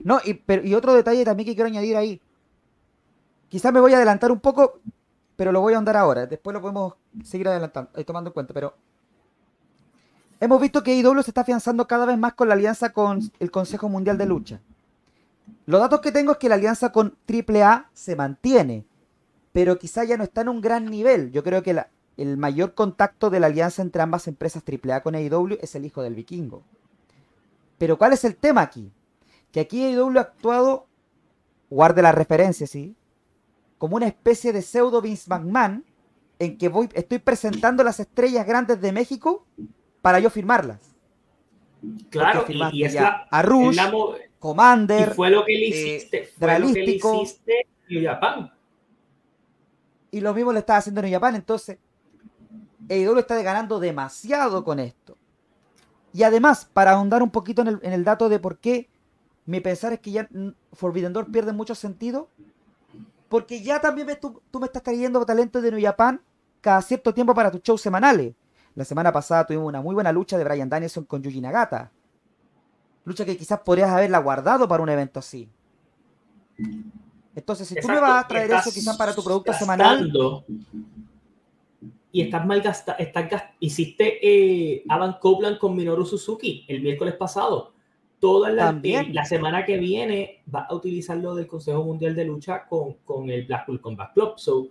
no, 0.00 0.20
y, 0.24 0.34
pero, 0.34 0.64
y 0.64 0.74
otro 0.74 0.94
detalle 0.94 1.24
también 1.24 1.46
que 1.46 1.54
quiero 1.54 1.68
añadir 1.68 1.96
ahí. 1.96 2.20
Quizás 3.48 3.72
me 3.72 3.80
voy 3.80 3.92
a 3.92 3.96
adelantar 3.96 4.32
un 4.32 4.40
poco, 4.40 4.80
pero 5.36 5.52
lo 5.52 5.60
voy 5.60 5.72
a 5.72 5.76
ahondar 5.76 5.96
ahora. 5.96 6.26
Después 6.26 6.54
lo 6.54 6.60
podemos 6.60 6.94
seguir 7.24 7.48
adelantando, 7.48 7.90
eh, 7.94 8.04
tomando 8.04 8.30
en 8.30 8.34
cuenta. 8.34 8.52
Pero 8.52 8.74
hemos 10.40 10.60
visto 10.60 10.82
que 10.82 10.94
IW 10.94 11.22
se 11.22 11.30
está 11.30 11.42
afianzando 11.42 11.86
cada 11.86 12.06
vez 12.06 12.18
más 12.18 12.34
con 12.34 12.48
la 12.48 12.54
alianza 12.54 12.92
con 12.92 13.20
el 13.38 13.50
Consejo 13.50 13.88
Mundial 13.88 14.18
de 14.18 14.26
Lucha. 14.26 14.60
Los 15.66 15.80
datos 15.80 16.00
que 16.00 16.12
tengo 16.12 16.32
es 16.32 16.38
que 16.38 16.48
la 16.48 16.56
alianza 16.56 16.92
con 16.92 17.16
AAA 17.28 17.90
se 17.92 18.16
mantiene, 18.16 18.84
pero 19.52 19.78
quizá 19.78 20.04
ya 20.04 20.16
no 20.16 20.24
está 20.24 20.42
en 20.42 20.48
un 20.48 20.60
gran 20.60 20.86
nivel. 20.86 21.32
Yo 21.32 21.42
creo 21.42 21.62
que 21.62 21.72
la, 21.72 21.88
el 22.16 22.36
mayor 22.36 22.74
contacto 22.74 23.30
de 23.30 23.40
la 23.40 23.46
alianza 23.46 23.82
entre 23.82 24.02
ambas 24.02 24.26
empresas 24.28 24.62
AAA 24.66 25.02
con 25.02 25.14
AEW 25.14 25.58
es 25.60 25.74
el 25.74 25.84
hijo 25.84 26.02
del 26.02 26.14
vikingo. 26.14 26.62
Pero 27.78 27.98
¿cuál 27.98 28.12
es 28.12 28.24
el 28.24 28.36
tema 28.36 28.62
aquí? 28.62 28.90
Que 29.52 29.60
aquí 29.60 29.84
AEW 29.84 30.18
ha 30.18 30.22
actuado, 30.22 30.86
guarde 31.68 32.02
la 32.02 32.12
referencia, 32.12 32.66
¿sí? 32.66 32.96
Como 33.78 33.96
una 33.96 34.06
especie 34.06 34.52
de 34.52 34.62
pseudo 34.62 35.02
Vince 35.02 35.28
McMahon 35.28 35.84
en 36.38 36.56
que 36.56 36.68
voy, 36.68 36.88
estoy 36.94 37.18
presentando 37.18 37.84
las 37.84 38.00
estrellas 38.00 38.46
grandes 38.46 38.80
de 38.80 38.92
México 38.92 39.44
para 40.00 40.18
yo 40.18 40.30
firmarlas. 40.30 40.80
Claro, 42.10 42.44
y, 42.48 42.84
es 42.84 42.94
la, 42.94 43.26
a 43.30 43.42
Rush, 43.42 43.78
Commander, 44.38 45.10
y 45.10 45.14
fue 45.14 45.30
lo 45.30 45.44
que 45.44 45.52
le 45.52 45.66
eh, 45.66 45.68
hiciste, 45.68 46.24
fue 46.38 46.58
lo 46.58 46.72
que 46.72 46.82
le 46.82 46.92
hiciste 46.92 47.66
New 47.88 48.02
Japan. 48.02 48.52
Y 50.10 50.20
lo 50.20 50.34
mismo 50.34 50.52
le 50.52 50.60
estaba 50.60 50.78
haciendo 50.78 51.02
New 51.02 51.12
Japan, 51.12 51.36
entonces 51.36 51.78
AEW 52.88 53.18
está 53.18 53.40
ganando 53.42 53.80
demasiado 53.80 54.64
con 54.64 54.78
esto. 54.78 55.16
Y 56.12 56.22
además, 56.22 56.68
para 56.72 56.92
ahondar 56.92 57.22
un 57.22 57.30
poquito 57.30 57.62
en 57.62 57.80
el, 57.82 58.04
dato 58.04 58.28
de 58.28 58.38
por 58.38 58.58
qué 58.58 58.88
mi 59.44 59.60
pensar 59.60 59.92
es 59.92 60.00
que 60.00 60.12
ya 60.12 60.28
Forbidden 60.72 61.12
Door 61.12 61.30
pierde 61.30 61.52
mucho 61.52 61.74
sentido, 61.74 62.30
porque 63.28 63.62
ya 63.62 63.80
también 63.80 64.08
tú, 64.20 64.40
tú, 64.50 64.60
me 64.60 64.66
estás 64.66 64.82
trayendo 64.82 65.24
talento 65.26 65.60
de 65.60 65.70
New 65.70 65.82
Japan 65.82 66.20
cada 66.60 66.80
cierto 66.80 67.12
tiempo 67.12 67.34
para 67.34 67.50
tus 67.50 67.62
shows 67.62 67.82
semanales. 67.82 68.34
La 68.74 68.84
semana 68.84 69.12
pasada 69.12 69.46
tuvimos 69.46 69.68
una 69.68 69.80
muy 69.80 69.94
buena 69.94 70.12
lucha 70.12 70.38
de 70.38 70.44
Brian 70.44 70.68
Danielson 70.68 71.04
con 71.04 71.22
Yuji 71.22 71.40
Nagata. 71.40 71.90
Lucha 73.04 73.24
que 73.24 73.36
quizás 73.36 73.60
podrías 73.60 73.90
haberla 73.90 74.18
guardado 74.18 74.66
para 74.66 74.82
un 74.82 74.88
evento 74.88 75.20
así. 75.20 75.48
Entonces, 77.34 77.68
si 77.68 77.74
tú 77.76 77.88
me 77.88 78.00
vas 78.00 78.24
a 78.24 78.28
traer 78.28 78.50
eso 78.50 78.70
quizás 78.72 78.96
para 78.96 79.14
tu 79.14 79.22
producto 79.22 79.52
semanal. 79.52 80.10
Y 82.16 82.22
estás 82.22 82.46
mal 82.46 82.62
gastando. 82.62 83.04
Hiciste 83.60 84.18
eh, 84.22 84.82
Adam 84.88 85.18
Copeland 85.20 85.58
con 85.58 85.76
Minoru 85.76 86.06
Suzuki 86.06 86.64
el 86.66 86.80
miércoles 86.80 87.12
pasado. 87.12 87.74
Toda 88.18 88.48
la, 88.48 88.80
eh, 88.82 89.08
la 89.12 89.26
semana 89.26 89.66
que 89.66 89.76
viene 89.76 90.42
va 90.52 90.60
a 90.60 90.74
utilizar 90.74 91.18
lo 91.18 91.34
del 91.34 91.46
Consejo 91.46 91.84
Mundial 91.84 92.14
de 92.14 92.24
Lucha 92.24 92.66
con, 92.66 92.94
con 93.04 93.28
el 93.28 93.44
Blackpool 93.44 93.82
Combat 93.82 94.14
Club. 94.14 94.38
So, 94.38 94.70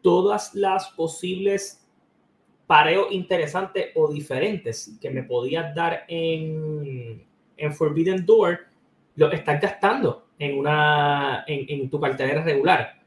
todas 0.00 0.54
las 0.54 0.88
posibles 0.92 1.86
pareos 2.66 3.08
interesantes 3.10 3.88
o 3.94 4.10
diferentes 4.10 4.96
que 4.98 5.10
me 5.10 5.22
podías 5.22 5.74
dar 5.74 6.04
en, 6.08 7.26
en 7.58 7.74
Forbidden 7.74 8.24
Door, 8.24 8.60
lo 9.16 9.30
estás 9.32 9.60
gastando 9.60 10.28
en, 10.38 10.58
una, 10.58 11.44
en, 11.46 11.90
tu 11.90 12.00
cartelera 12.00 12.42
regular. 12.42 13.02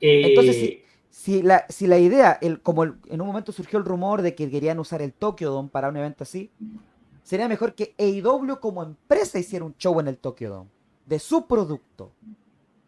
Entonces, 0.00 0.56
si, 0.56 0.82
si, 1.12 1.42
la, 1.42 1.66
si 1.68 1.86
la 1.86 1.98
idea, 1.98 2.38
el, 2.40 2.60
como 2.62 2.84
en 2.84 3.20
un 3.20 3.26
momento 3.26 3.52
surgió 3.52 3.78
el 3.78 3.84
rumor 3.84 4.22
de 4.22 4.34
que 4.34 4.50
querían 4.50 4.80
usar 4.80 5.02
el 5.02 5.12
Tokyo 5.12 5.50
Dome 5.50 5.68
para 5.68 5.90
un 5.90 5.96
evento 5.98 6.24
así, 6.24 6.50
sería 7.22 7.46
mejor 7.48 7.74
que 7.74 7.94
AEW 7.98 8.58
como 8.58 8.82
empresa 8.82 9.38
hiciera 9.38 9.64
un 9.64 9.76
show 9.76 10.00
en 10.00 10.08
el 10.08 10.18
Tokyo 10.18 10.50
Dome 10.50 10.70
de 11.06 11.18
su 11.18 11.46
producto, 11.46 12.12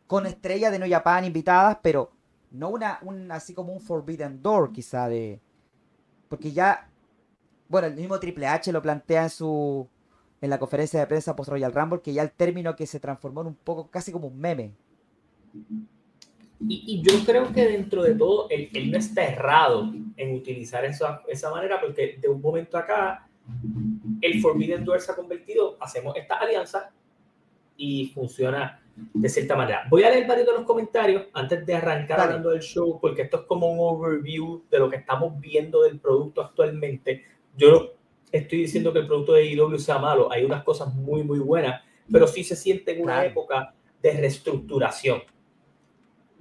con 0.06 0.26
estrellas 0.26 0.72
de 0.72 0.78
No 0.78 0.86
Japan 0.88 1.26
invitadas, 1.26 1.78
pero 1.82 2.10
no 2.50 2.70
una, 2.70 2.98
un, 3.02 3.30
así 3.30 3.52
como 3.52 3.74
un 3.74 3.80
Forbidden 3.80 4.42
Door, 4.42 4.72
quizá, 4.72 5.08
de. 5.08 5.40
Porque 6.28 6.52
ya. 6.52 6.88
Bueno, 7.68 7.88
el 7.88 7.94
mismo 7.94 8.18
Triple 8.18 8.46
H 8.46 8.72
lo 8.72 8.80
plantea 8.80 9.24
en 9.24 9.30
su. 9.30 9.86
En 10.40 10.50
la 10.50 10.58
conferencia 10.58 11.00
de 11.00 11.06
prensa 11.06 11.36
post 11.36 11.50
Royal 11.50 11.72
Rumble, 11.72 12.00
que 12.00 12.12
ya 12.12 12.22
el 12.22 12.30
término 12.30 12.76
que 12.76 12.86
se 12.86 13.00
transformó 13.00 13.42
en 13.42 13.48
un 13.48 13.54
poco 13.54 13.90
casi 13.90 14.12
como 14.12 14.28
un 14.28 14.38
meme. 14.38 14.74
Y, 16.60 17.02
yo 17.02 17.24
creo 17.24 17.52
que 17.52 17.66
dentro 17.66 18.02
de 18.02 18.14
todo, 18.14 18.48
él, 18.50 18.90
no 18.90 18.98
está 18.98 19.24
errado 19.24 19.92
en 20.16 20.34
utilizar 20.34 20.84
esa, 20.84 21.22
esa 21.28 21.50
manera, 21.50 21.80
porque 21.80 22.18
de 22.20 22.28
un 22.28 22.40
momento 22.40 22.78
acá, 22.78 23.28
el 24.20 24.40
Forbidden 24.40 24.84
Door 24.84 25.00
se 25.00 25.12
ha 25.12 25.16
convertido, 25.16 25.76
hacemos 25.80 26.16
esta 26.16 26.36
alianza 26.36 26.90
y 27.76 28.06
funciona 28.14 28.80
de 28.96 29.28
cierta 29.28 29.56
manera. 29.56 29.86
Voy 29.90 30.04
a 30.04 30.10
leer 30.10 30.26
varios 30.26 30.46
de 30.46 30.52
los 30.52 30.62
comentarios 30.62 31.24
antes 31.32 31.66
de 31.66 31.74
arrancar 31.74 32.20
hablando 32.20 32.50
del 32.50 32.62
show, 32.62 32.98
porque 33.00 33.22
esto 33.22 33.40
es 33.40 33.42
como 33.46 33.70
un 33.70 33.78
overview 33.80 34.62
de 34.70 34.78
lo 34.78 34.88
que 34.88 34.96
estamos 34.96 35.38
viendo 35.40 35.82
del 35.82 35.98
producto 35.98 36.40
actualmente. 36.40 37.24
Yo 37.56 37.70
no 37.70 37.88
estoy 38.30 38.58
diciendo 38.58 38.92
que 38.92 39.00
el 39.00 39.06
producto 39.06 39.32
de 39.34 39.46
IW 39.46 39.78
sea 39.78 39.98
malo, 39.98 40.30
hay 40.30 40.44
unas 40.44 40.62
cosas 40.62 40.94
muy, 40.94 41.22
muy 41.22 41.40
buenas, 41.40 41.82
pero 42.10 42.26
sí 42.26 42.44
se 42.44 42.56
siente 42.56 42.92
en 42.92 43.02
una 43.02 43.24
época 43.24 43.74
de 44.00 44.12
reestructuración. 44.12 45.22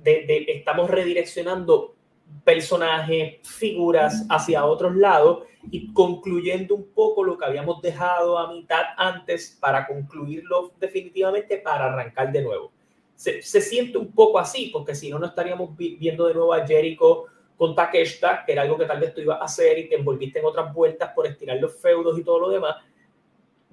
De, 0.03 0.25
de, 0.25 0.45
estamos 0.49 0.89
redireccionando 0.89 1.95
personajes, 2.43 3.39
figuras 3.43 4.25
hacia 4.29 4.65
otros 4.65 4.95
lados 4.95 5.43
y 5.71 5.93
concluyendo 5.93 6.75
un 6.75 6.91
poco 6.93 7.23
lo 7.23 7.37
que 7.37 7.45
habíamos 7.45 7.81
dejado 7.81 8.37
a 8.37 8.51
mitad 8.51 8.83
antes 8.97 9.57
para 9.59 9.87
concluirlo 9.87 10.73
definitivamente 10.79 11.57
para 11.57 11.85
arrancar 11.85 12.31
de 12.31 12.41
nuevo. 12.41 12.71
Se, 13.15 13.41
siente 13.41 13.97
un 13.97 14.11
poco 14.11 14.39
así, 14.39 14.69
porque 14.73 14.95
si 14.95 15.09
no, 15.09 15.19
no 15.19 15.27
estaríamos 15.27 15.77
viendo 15.77 16.27
de 16.27 16.33
nuevo 16.33 16.53
a 16.53 16.65
Jericho 16.67 17.25
con 17.55 17.75
Takeshita, 17.75 18.43
que 18.45 18.51
era 18.51 18.63
algo 18.63 18.77
que 18.77 18.85
tal 18.85 18.99
vez 18.99 19.13
tú 19.13 19.21
ibas 19.21 19.39
a 19.39 19.45
hacer 19.45 19.79
y 19.79 19.87
te 19.87 19.95
envolviste 19.95 20.39
en 20.39 20.45
otras 20.45 20.73
vueltas 20.73 21.11
por 21.13 21.25
estirar 21.27 21.57
los 21.57 21.79
feudos 21.79 22.19
y 22.19 22.23
todo 22.23 22.39
lo 22.39 22.49
demás 22.49 22.75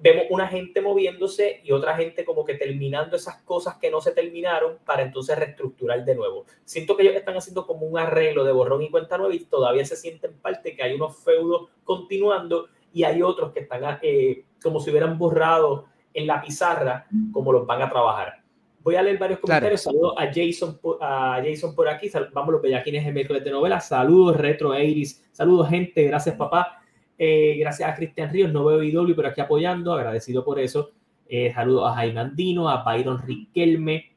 vemos 0.01 0.25
una 0.29 0.47
gente 0.47 0.81
moviéndose 0.81 1.61
y 1.63 1.71
otra 1.71 1.95
gente 1.95 2.25
como 2.25 2.43
que 2.43 2.55
terminando 2.55 3.15
esas 3.15 3.41
cosas 3.43 3.75
que 3.75 3.91
no 3.91 4.01
se 4.01 4.11
terminaron 4.11 4.79
para 4.83 5.03
entonces 5.03 5.37
reestructurar 5.37 6.03
de 6.03 6.15
nuevo. 6.15 6.45
Siento 6.65 6.97
que 6.97 7.03
ellos 7.03 7.15
están 7.15 7.37
haciendo 7.37 7.67
como 7.67 7.85
un 7.85 7.99
arreglo 7.99 8.43
de 8.43 8.51
borrón 8.51 8.81
y 8.81 8.89
cuenta 8.89 9.17
nueva 9.17 9.35
y 9.35 9.39
todavía 9.39 9.85
se 9.85 9.95
siente 9.95 10.27
en 10.27 10.39
parte 10.39 10.75
que 10.75 10.83
hay 10.83 10.93
unos 10.93 11.23
feudos 11.23 11.69
continuando 11.83 12.67
y 12.93 13.03
hay 13.03 13.21
otros 13.21 13.53
que 13.53 13.61
están 13.61 13.99
eh, 14.01 14.45
como 14.61 14.79
si 14.79 14.89
hubieran 14.89 15.17
borrado 15.17 15.85
en 16.13 16.27
la 16.27 16.41
pizarra 16.41 17.07
como 17.31 17.53
los 17.53 17.65
van 17.65 17.81
a 17.83 17.89
trabajar. 17.89 18.41
Voy 18.83 18.95
a 18.95 19.03
leer 19.03 19.19
varios 19.19 19.39
comentarios. 19.39 19.81
Saludos 19.81 20.15
a 20.17 20.25
Jason, 20.25 20.79
a 20.99 21.41
Jason 21.45 21.75
por 21.75 21.87
aquí. 21.87 22.09
Vamos 22.33 22.53
los 22.53 22.61
bellaquines 22.61 23.05
de 23.05 23.11
miércoles 23.11 23.43
de 23.43 23.51
novela. 23.51 23.79
Saludos, 23.79 24.35
Retro 24.37 24.77
Iris. 24.77 25.29
Saludos, 25.31 25.69
gente. 25.69 26.03
Gracias, 26.05 26.35
papá. 26.35 26.80
Eh, 27.23 27.55
gracias 27.59 27.87
a 27.87 27.93
Cristian 27.93 28.31
Ríos, 28.31 28.51
no 28.51 28.65
veo 28.65 28.81
IW, 28.81 29.15
pero 29.15 29.27
aquí 29.27 29.41
apoyando, 29.41 29.93
agradecido 29.93 30.43
por 30.43 30.59
eso. 30.59 30.89
Eh, 31.29 31.53
saludos 31.53 31.91
a 31.91 31.93
Jaime 31.93 32.19
Andino, 32.19 32.67
a 32.67 32.83
Byron 32.83 33.21
Riquelme. 33.21 34.11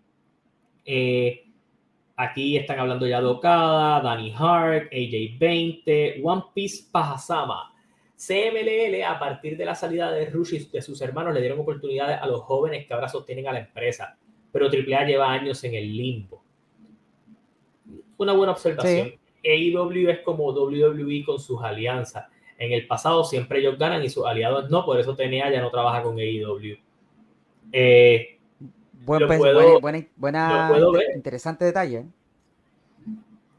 Eh, 0.87 1.45
aquí 2.17 2.57
están 2.57 2.79
hablando 2.79 3.07
ya 3.07 3.21
de 3.21 3.27
Okada, 3.27 4.01
Danny 4.01 4.33
Hart, 4.35 4.91
AJ20, 4.91 6.23
One 6.25 6.45
Piece 6.55 6.87
Pajasama. 6.91 7.75
CMLL, 8.17 9.03
a 9.05 9.19
partir 9.19 9.59
de 9.59 9.67
la 9.67 9.75
salida 9.75 10.11
de 10.11 10.25
Rush 10.31 10.55
y 10.55 10.59
de 10.61 10.81
sus 10.81 10.99
hermanos, 11.03 11.35
le 11.35 11.41
dieron 11.41 11.61
oportunidades 11.61 12.19
a 12.23 12.27
los 12.27 12.41
jóvenes 12.41 12.87
que 12.87 12.95
ahora 12.95 13.11
sostienen 13.11 13.47
a 13.49 13.53
la 13.53 13.59
empresa. 13.59 14.17
Pero 14.51 14.69
AAA 14.69 15.05
lleva 15.05 15.31
años 15.31 15.63
en 15.65 15.75
el 15.75 15.95
limbo. 15.95 16.43
Una 18.17 18.33
buena 18.33 18.53
observación. 18.53 19.13
AEW 19.45 20.09
es 20.09 20.21
como 20.21 20.51
WWE 20.53 21.23
con 21.27 21.39
sus 21.39 21.63
alianzas 21.63 22.25
en 22.59 22.73
el 22.73 22.87
pasado 22.87 23.25
siempre 23.25 23.59
ellos 23.59 23.79
ganan 23.79 24.03
y 24.03 24.09
sus 24.09 24.25
aliados 24.25 24.71
no, 24.71 24.85
por 24.85 24.99
eso 24.99 25.15
TNA 25.15 25.51
ya 25.51 25.61
no 25.61 25.71
trabaja 25.71 26.03
con 26.03 26.19
AEW. 26.19 26.79
Eh, 27.73 28.39
Buen, 29.05 29.29
buena, 30.17 30.73
interesante 31.15 31.65
detalle. 31.67 32.07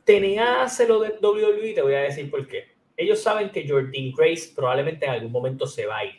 TNA 0.03 0.63
hace 0.63 0.87
lo 0.87 0.99
de 0.99 1.15
WWE, 1.21 1.73
te 1.73 1.81
voy 1.81 1.93
a 1.93 2.01
decir 2.01 2.31
por 2.31 2.47
qué. 2.47 2.75
Ellos 2.97 3.21
saben 3.21 3.49
que 3.51 3.67
Jordan 3.67 4.11
Grace 4.15 4.53
probablemente 4.55 5.05
en 5.05 5.11
algún 5.11 5.31
momento 5.31 5.67
se 5.67 5.85
va 5.85 5.97
a 5.97 6.05
ir. 6.05 6.15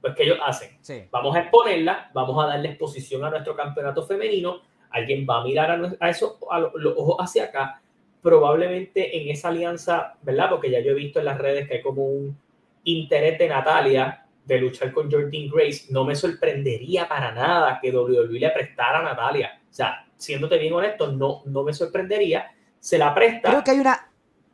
Pues, 0.00 0.14
¿qué 0.14 0.24
ellos 0.24 0.38
hacen? 0.44 0.78
Vamos 1.10 1.36
a 1.36 1.40
exponerla, 1.40 2.10
vamos 2.12 2.42
a 2.42 2.48
darle 2.48 2.70
exposición 2.70 3.24
a 3.24 3.30
nuestro 3.30 3.54
campeonato 3.54 4.06
femenino. 4.06 4.62
Alguien 4.90 5.26
va 5.28 5.40
a 5.40 5.44
mirar 5.44 5.96
a, 6.00 6.10
eso, 6.10 6.38
a 6.50 6.58
los 6.58 6.94
ojos 6.96 7.16
hacia 7.20 7.44
acá 7.44 7.80
probablemente 8.22 9.20
en 9.20 9.28
esa 9.28 9.48
alianza, 9.48 10.14
¿verdad? 10.22 10.50
Porque 10.50 10.70
ya 10.70 10.80
yo 10.80 10.92
he 10.92 10.94
visto 10.94 11.18
en 11.18 11.26
las 11.26 11.38
redes 11.38 11.68
que 11.68 11.74
hay 11.74 11.82
como 11.82 12.04
un 12.04 12.36
interés 12.84 13.38
de 13.38 13.48
Natalia 13.48 14.26
de 14.44 14.58
luchar 14.58 14.92
con 14.92 15.10
Jordan 15.10 15.48
Grace. 15.52 15.86
No 15.90 16.04
me 16.04 16.14
sorprendería 16.14 17.08
para 17.08 17.32
nada 17.32 17.78
que 17.80 17.90
WWE 17.90 18.38
le 18.38 18.50
prestara 18.50 19.00
a 19.00 19.02
Natalia. 19.02 19.60
O 19.70 19.72
sea, 19.72 20.06
siéndote 20.16 20.58
bien 20.58 20.72
honesto, 20.72 21.12
no, 21.12 21.42
no 21.46 21.62
me 21.62 21.72
sorprendería. 21.72 22.52
Se 22.78 22.98
la 22.98 23.14
presta. 23.14 23.50
Creo 23.50 23.64
que 23.64 23.70
hay 23.70 23.80
una. 23.80 24.08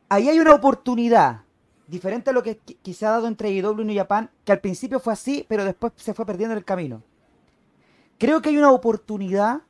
Ahí 0.09 0.29
hay 0.29 0.39
una 0.39 0.53
oportunidad 0.53 1.41
diferente 1.87 2.29
a 2.29 2.33
lo 2.33 2.43
que, 2.43 2.59
se 2.93 3.05
ha 3.05 3.11
dado 3.11 3.27
entre 3.27 3.49
IW 3.51 3.81
y 3.81 3.85
New 3.85 3.95
Japan, 3.95 4.29
que 4.43 4.51
al 4.51 4.59
principio 4.59 4.99
fue 4.99 5.13
así, 5.13 5.45
pero 5.47 5.65
después 5.65 5.93
se 5.95 6.13
fue 6.13 6.25
perdiendo 6.25 6.53
en 6.53 6.59
el 6.59 6.65
camino. 6.65 7.01
Creo 8.17 8.41
que 8.41 8.49
hay 8.49 8.57
una 8.57 8.71
oportunidad 8.71 9.61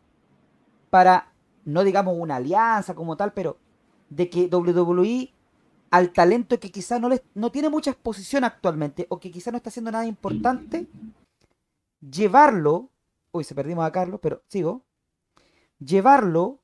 para, 0.90 1.32
no 1.66 1.84
digamos 1.84 2.16
una 2.18 2.38
alianza 2.38 2.96
como 2.96 3.16
tal, 3.16 3.34
pero 3.34 3.58
de 4.10 4.30
que 4.30 4.50
WWE 4.52 5.34
al 5.90 6.12
talento 6.12 6.60
que 6.60 6.72
quizá 6.72 7.00
no, 7.00 7.10
no 7.34 7.52
tiene 7.52 7.70
mucha 7.70 7.92
exposición 7.92 8.44
actualmente 8.44 9.06
o 9.10 9.20
que 9.20 9.32
quizá 9.32 9.52
no 9.52 9.58
está 9.58 9.70
haciendo 9.70 9.92
nada 9.92 10.06
importante, 10.06 10.88
llevarlo, 12.02 12.90
uy, 13.32 13.44
se 13.44 13.56
perdimos 13.56 13.86
a 13.86 13.92
Carlos, 13.92 14.20
pero 14.22 14.42
sigo, 14.48 14.84
llevarlo 15.80 16.60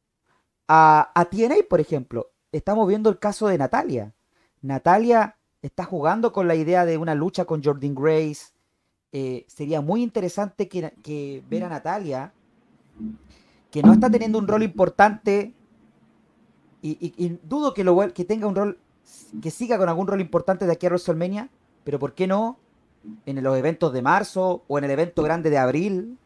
a, 0.67 1.11
a 1.15 1.25
TNA, 1.25 1.55
por 1.69 1.79
ejemplo. 1.79 2.31
Estamos 2.51 2.87
viendo 2.87 3.09
el 3.09 3.19
caso 3.19 3.47
de 3.47 3.57
Natalia. 3.57 4.13
Natalia 4.61 5.37
está 5.63 5.85
jugando 5.85 6.31
con 6.31 6.47
la 6.47 6.55
idea 6.55 6.85
de 6.85 6.97
una 6.97 7.15
lucha 7.15 7.45
con 7.45 7.63
Jordan 7.63 7.95
Grace. 7.95 8.53
Eh, 9.11 9.45
sería 9.47 9.81
muy 9.81 10.03
interesante 10.03 10.67
que, 10.67 11.43
ver 11.49 11.63
a 11.63 11.69
Natalia, 11.69 12.33
que 13.71 13.81
no 13.81 13.93
está 13.93 14.09
teniendo 14.09 14.37
un 14.37 14.47
rol 14.47 14.63
importante, 14.63 15.53
y, 16.83 17.39
dudo 17.43 17.73
que, 17.73 17.83
lo, 17.83 17.97
que 18.13 18.25
tenga 18.25 18.45
un 18.45 18.55
rol, 18.55 18.77
que 19.41 19.51
siga 19.51 19.77
con 19.77 19.87
algún 19.87 20.07
rol 20.07 20.19
importante 20.19 20.65
de 20.65 20.73
aquí 20.73 20.85
a 20.85 20.89
WrestleMania, 20.89 21.49
pero 21.83 21.97
¿por 21.97 22.13
qué 22.13 22.27
no 22.27 22.59
en 23.25 23.41
los 23.41 23.57
eventos 23.57 23.93
de 23.93 24.01
marzo 24.01 24.63
o 24.67 24.77
en 24.77 24.83
el 24.83 24.91
evento 24.91 25.23
grande 25.23 25.49
de 25.49 25.57
abril? 25.57 26.17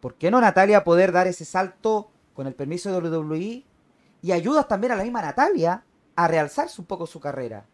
¿Por 0.00 0.14
qué 0.14 0.30
no 0.30 0.40
Natalia 0.40 0.84
poder 0.84 1.12
dar 1.12 1.26
ese 1.26 1.44
salto 1.44 2.10
con 2.34 2.46
el 2.46 2.54
permiso 2.54 2.90
de 2.90 3.08
WWE? 3.08 3.64
Y 4.22 4.32
ayudas 4.32 4.68
también 4.68 4.92
a 4.92 4.96
la 4.96 5.02
misma 5.02 5.22
Natalia 5.22 5.84
a 6.16 6.28
realzarse 6.28 6.80
un 6.80 6.86
poco 6.86 7.06
su 7.06 7.20
carrera. 7.20 7.66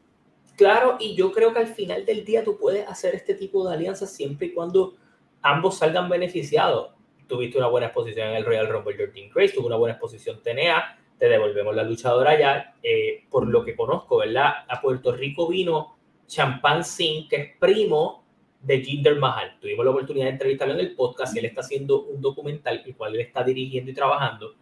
Claro, 0.57 0.97
y 0.99 1.15
yo 1.15 1.33
creo 1.33 1.53
que 1.53 1.61
al 1.61 1.69
final 1.69 2.07
del 2.07 2.25
día 2.25 2.43
tú 2.43 2.57
puedes 2.57 2.89
hacer 2.89 3.15
este 3.15 3.35
tipo 3.35 3.69
de 3.69 3.75
alianzas 3.75 4.11
siempre 4.11 4.49
y 4.49 4.55
cuando 4.55 4.95
ambos 5.43 5.79
salgan 5.79 6.09
beneficiados. 6.09 6.93
Tuviste 7.27 7.59
una 7.59 7.69
buena 7.69 7.89
exposición 7.89 8.29
en 8.29 8.37
el 8.37 8.45
Royal 8.45 8.69
Rumble, 8.69 8.97
Jordan 8.97 9.31
Grace, 9.35 9.55
tuvo 9.55 9.67
una 9.67 9.77
buena 9.77 9.95
exposición 9.95 10.41
TNA, 10.43 10.99
te 11.19 11.29
devolvemos 11.29 11.75
la 11.75 11.83
luchadora 11.83 12.39
ya. 12.39 12.75
Eh, 12.83 13.25
por 13.31 13.47
lo 13.47 13.65
que 13.65 13.75
conozco, 13.75 14.19
¿verdad? 14.19 14.65
A 14.69 14.81
Puerto 14.81 15.13
Rico 15.13 15.49
vino 15.49 15.97
Champagne 16.27 16.85
Singh, 16.85 17.29
que 17.29 17.37
es 17.37 17.57
primo 17.59 18.25
de 18.61 18.81
Jinder 18.81 19.17
Mahal. 19.17 19.57
Tuvimos 19.61 19.85
la 19.85 19.93
oportunidad 19.93 20.27
de 20.27 20.33
entrevistarlo 20.33 20.75
en 20.75 20.81
el 20.81 20.95
podcast 20.95 21.35
y 21.35 21.39
él 21.39 21.47
está 21.47 21.61
haciendo 21.61 22.05
un 22.05 22.21
documental, 22.21 22.83
el 22.85 22.97
cual 22.97 23.15
él 23.15 23.21
está 23.21 23.43
dirigiendo 23.45 23.91
y 23.91 23.95
trabajando, 23.95 24.55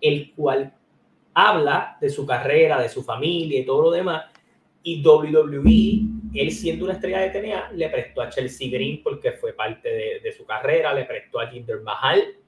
el 0.00 0.32
cual 0.34 0.74
habla 1.34 1.96
de 2.00 2.10
su 2.10 2.26
carrera, 2.26 2.80
de 2.80 2.88
su 2.88 3.02
familia 3.02 3.60
y 3.60 3.64
todo 3.64 3.82
lo 3.82 3.90
demás. 3.90 4.24
Y 4.82 5.02
WWE, 5.06 6.00
él 6.34 6.50
siendo 6.50 6.84
una 6.84 6.94
estrella 6.94 7.20
de 7.20 7.30
TNA, 7.30 7.72
le 7.72 7.88
prestó 7.88 8.22
a 8.22 8.28
Chelsea 8.28 8.68
Green 8.68 9.02
porque 9.02 9.32
fue 9.32 9.52
parte 9.52 9.88
de, 9.88 10.20
de 10.20 10.32
su 10.32 10.44
carrera, 10.44 10.92
le 10.92 11.04
prestó 11.04 11.38
a 11.38 11.46
Jinder 11.46 11.80
Mahal 11.80 12.41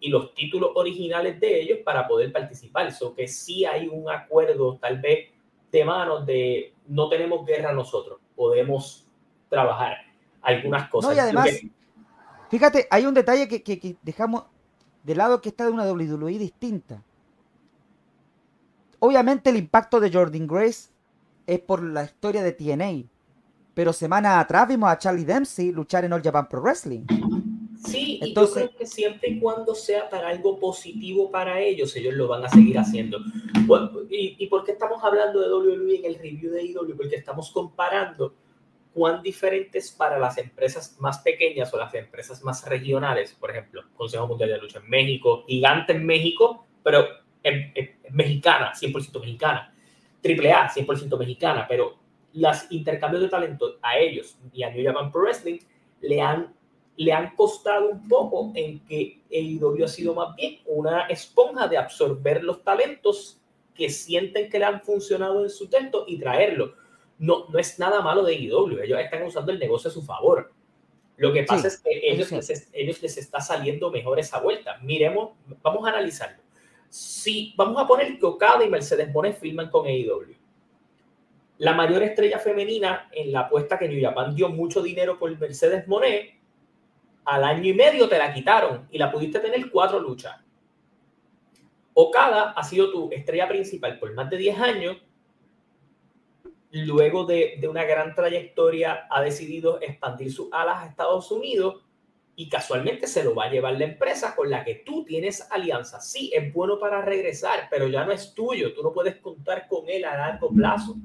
y 0.00 0.08
los 0.08 0.34
títulos 0.34 0.70
originales 0.74 1.38
de 1.38 1.60
ellos 1.60 1.78
para 1.84 2.08
poder 2.08 2.32
participar. 2.32 2.88
Eso 2.88 3.14
que 3.14 3.28
sí 3.28 3.64
hay 3.64 3.86
un 3.86 4.10
acuerdo, 4.10 4.78
tal 4.78 5.00
vez 5.00 5.28
de 5.70 5.84
manos 5.84 6.26
de 6.26 6.74
no 6.88 7.08
tenemos 7.08 7.46
guerra 7.46 7.72
nosotros, 7.72 8.18
podemos 8.34 9.06
trabajar 9.48 9.98
algunas 10.42 10.88
cosas. 10.88 11.10
No, 11.10 11.16
y 11.16 11.18
además, 11.20 11.50
fíjate, 12.48 12.88
hay 12.90 13.06
un 13.06 13.14
detalle 13.14 13.46
que, 13.46 13.96
dejamos 14.02 14.44
de 15.02 15.14
lado 15.14 15.40
que 15.40 15.50
está 15.50 15.64
de 15.66 15.70
una 15.70 15.90
WWE 15.90 16.38
distinta. 16.38 17.02
Obviamente 18.98 19.50
el 19.50 19.56
impacto 19.56 20.00
de 20.00 20.12
Jordan 20.12 20.46
Grace 20.46 20.90
es 21.46 21.60
por 21.60 21.82
la 21.82 22.04
historia 22.04 22.42
de 22.42 22.52
TNA, 22.52 23.08
pero 23.74 23.92
semana 23.92 24.40
atrás 24.40 24.68
vimos 24.68 24.90
a 24.90 24.98
Charlie 24.98 25.24
Dempsey 25.24 25.72
luchar 25.72 26.04
en 26.04 26.12
All 26.12 26.22
Japan 26.22 26.48
Pro 26.48 26.60
Wrestling. 26.60 27.06
Sí, 27.84 28.20
Entonces, 28.22 28.56
y 28.56 28.60
yo 28.60 28.66
creo 28.68 28.78
que 28.78 28.86
siempre 28.86 29.30
y 29.30 29.40
cuando 29.40 29.74
sea 29.74 30.08
para 30.10 30.28
algo 30.28 30.58
positivo 30.58 31.30
para 31.30 31.60
ellos, 31.60 31.96
ellos 31.96 32.14
lo 32.14 32.28
van 32.28 32.44
a 32.44 32.48
seguir 32.48 32.78
haciendo. 32.78 33.18
¿Y, 34.10 34.36
y 34.38 34.46
por 34.48 34.64
qué 34.64 34.72
estamos 34.72 35.02
hablando 35.02 35.40
de 35.40 35.50
WWE 35.50 35.96
en 35.96 36.04
el 36.04 36.14
review 36.16 36.52
de 36.52 36.64
IW? 36.64 36.96
Porque 36.96 37.16
estamos 37.16 37.50
comparando 37.50 38.34
cuán 38.92 39.22
diferentes 39.22 39.92
para 39.92 40.18
las 40.18 40.36
empresas 40.38 40.96
más 40.98 41.20
pequeñas 41.20 41.72
o 41.72 41.78
las 41.78 41.94
empresas 41.94 42.42
más 42.42 42.66
regionales, 42.66 43.34
por 43.34 43.50
ejemplo, 43.50 43.82
Consejo 43.94 44.26
Mundial 44.26 44.50
de 44.50 44.58
Lucha 44.58 44.80
en 44.80 44.90
México, 44.90 45.44
gigante 45.46 45.92
en 45.92 46.04
México, 46.04 46.66
pero 46.82 47.06
en, 47.42 47.72
mexicana, 48.10 48.72
100% 48.74 49.20
mexicana, 49.20 49.74
AAA, 50.24 50.70
100% 50.70 51.18
mexicana, 51.18 51.66
pero 51.68 51.98
las 52.32 52.70
intercambios 52.70 53.22
de 53.22 53.28
talento 53.28 53.78
a 53.82 53.98
ellos 53.98 54.38
y 54.52 54.62
a 54.62 54.70
New 54.70 54.84
Japan 54.84 55.10
Pro 55.10 55.22
Wrestling 55.22 55.58
le 56.00 56.20
han, 56.20 56.54
le 56.96 57.12
han 57.12 57.34
costado 57.34 57.88
un 57.88 58.08
poco 58.08 58.52
en 58.54 58.84
que 58.84 59.22
AEW 59.30 59.84
ha 59.84 59.88
sido 59.88 60.14
más 60.14 60.34
bien 60.36 60.58
una 60.66 61.06
esponja 61.06 61.66
de 61.68 61.78
absorber 61.78 62.44
los 62.44 62.62
talentos 62.62 63.40
que 63.74 63.88
sienten 63.88 64.50
que 64.50 64.58
le 64.58 64.66
han 64.66 64.82
funcionado 64.82 65.42
en 65.42 65.50
su 65.50 65.68
texto 65.68 66.04
y 66.06 66.18
traerlo 66.18 66.74
no, 67.20 67.46
no 67.50 67.58
es 67.58 67.78
nada 67.78 68.00
malo 68.00 68.22
de 68.24 68.34
IW, 68.34 68.80
ellos 68.82 68.98
están 68.98 69.22
usando 69.22 69.52
el 69.52 69.58
negocio 69.58 69.90
a 69.90 69.92
su 69.92 70.02
favor. 70.02 70.52
Lo 71.18 71.34
que 71.34 71.42
pasa 71.42 71.68
es 71.68 71.78
que 71.78 72.00
ellos, 72.02 72.32
les, 72.32 72.70
ellos 72.72 73.02
les 73.02 73.18
está 73.18 73.42
saliendo 73.42 73.90
mejor 73.90 74.18
esa 74.18 74.40
vuelta. 74.40 74.78
Miremos, 74.78 75.32
vamos 75.60 75.86
a 75.86 75.90
analizarlo. 75.90 76.42
Si 76.88 77.52
vamos 77.58 77.80
a 77.80 77.86
poner 77.86 78.18
que 78.18 78.24
Okada 78.24 78.64
y 78.64 78.70
Mercedes 78.70 79.12
Monet 79.12 79.38
firman 79.38 79.68
con 79.68 79.86
AEW. 79.86 80.34
La 81.58 81.74
mayor 81.74 82.02
estrella 82.02 82.38
femenina 82.38 83.10
en 83.12 83.32
la 83.32 83.40
apuesta 83.40 83.78
que 83.78 83.86
New 83.86 84.00
Japan 84.02 84.34
dio 84.34 84.48
mucho 84.48 84.82
dinero 84.82 85.18
por 85.18 85.38
Mercedes 85.38 85.86
Monet, 85.86 86.39
al 87.30 87.44
año 87.44 87.68
y 87.70 87.74
medio 87.74 88.08
te 88.08 88.18
la 88.18 88.34
quitaron 88.34 88.88
y 88.90 88.98
la 88.98 89.10
pudiste 89.10 89.38
tener 89.38 89.70
cuatro 89.70 90.00
luchas. 90.00 90.36
Okada 91.94 92.50
ha 92.50 92.62
sido 92.64 92.90
tu 92.90 93.10
estrella 93.12 93.48
principal 93.48 93.98
por 93.98 94.12
más 94.14 94.28
de 94.30 94.36
10 94.36 94.58
años 94.58 94.96
luego 96.72 97.24
de, 97.24 97.60
una 97.68 97.84
gran 97.84 98.14
trayectoria, 98.14 99.06
ha 99.10 99.22
decidido 99.22 99.80
expandir 99.80 100.32
sus 100.32 100.48
alas 100.52 100.82
a 100.82 100.86
Estados 100.86 101.30
Unidos 101.30 101.82
y 102.36 102.48
casualmente 102.48 103.06
se 103.06 103.24
lo 103.24 103.34
va 103.34 103.44
a 103.44 103.50
llevar 103.50 103.74
la 103.74 103.84
empresa 103.84 104.34
con 104.34 104.50
la 104.50 104.64
que 104.64 104.76
tú 104.76 105.04
tienes 105.04 105.46
alianza. 105.50 106.00
Sí, 106.00 106.30
es 106.34 106.52
bueno 106.52 106.78
para 106.78 107.02
regresar, 107.02 107.68
pero 107.70 107.88
ya 107.88 108.04
no 108.04 108.12
es 108.12 108.34
tuyo. 108.34 108.72
Tú 108.72 108.82
no 108.82 108.92
puedes 108.92 109.16
contar 109.16 109.66
con 109.68 109.88
él 109.88 110.04
a 110.04 110.16
largo 110.16 110.48
plazo. 110.50 110.96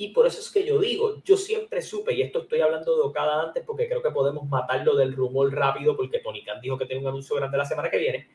Y 0.00 0.10
por 0.10 0.28
eso 0.28 0.38
es 0.38 0.50
que 0.50 0.64
yo 0.64 0.78
digo, 0.78 1.20
yo 1.24 1.36
siempre 1.36 1.82
supe, 1.82 2.14
y 2.14 2.22
esto 2.22 2.42
estoy 2.42 2.60
hablando 2.60 2.96
de 2.96 3.02
Okada 3.02 3.42
antes 3.42 3.64
porque 3.66 3.88
creo 3.88 4.00
que 4.00 4.12
podemos 4.12 4.48
matarlo 4.48 4.94
del 4.94 5.12
rumor 5.12 5.52
rápido 5.52 5.96
porque 5.96 6.20
Tony 6.20 6.44
Khan 6.44 6.60
dijo 6.60 6.78
que 6.78 6.86
tiene 6.86 7.02
un 7.02 7.08
anuncio 7.08 7.34
grande 7.34 7.58
la 7.58 7.64
semana 7.64 7.90
que 7.90 7.98
viene, 7.98 8.28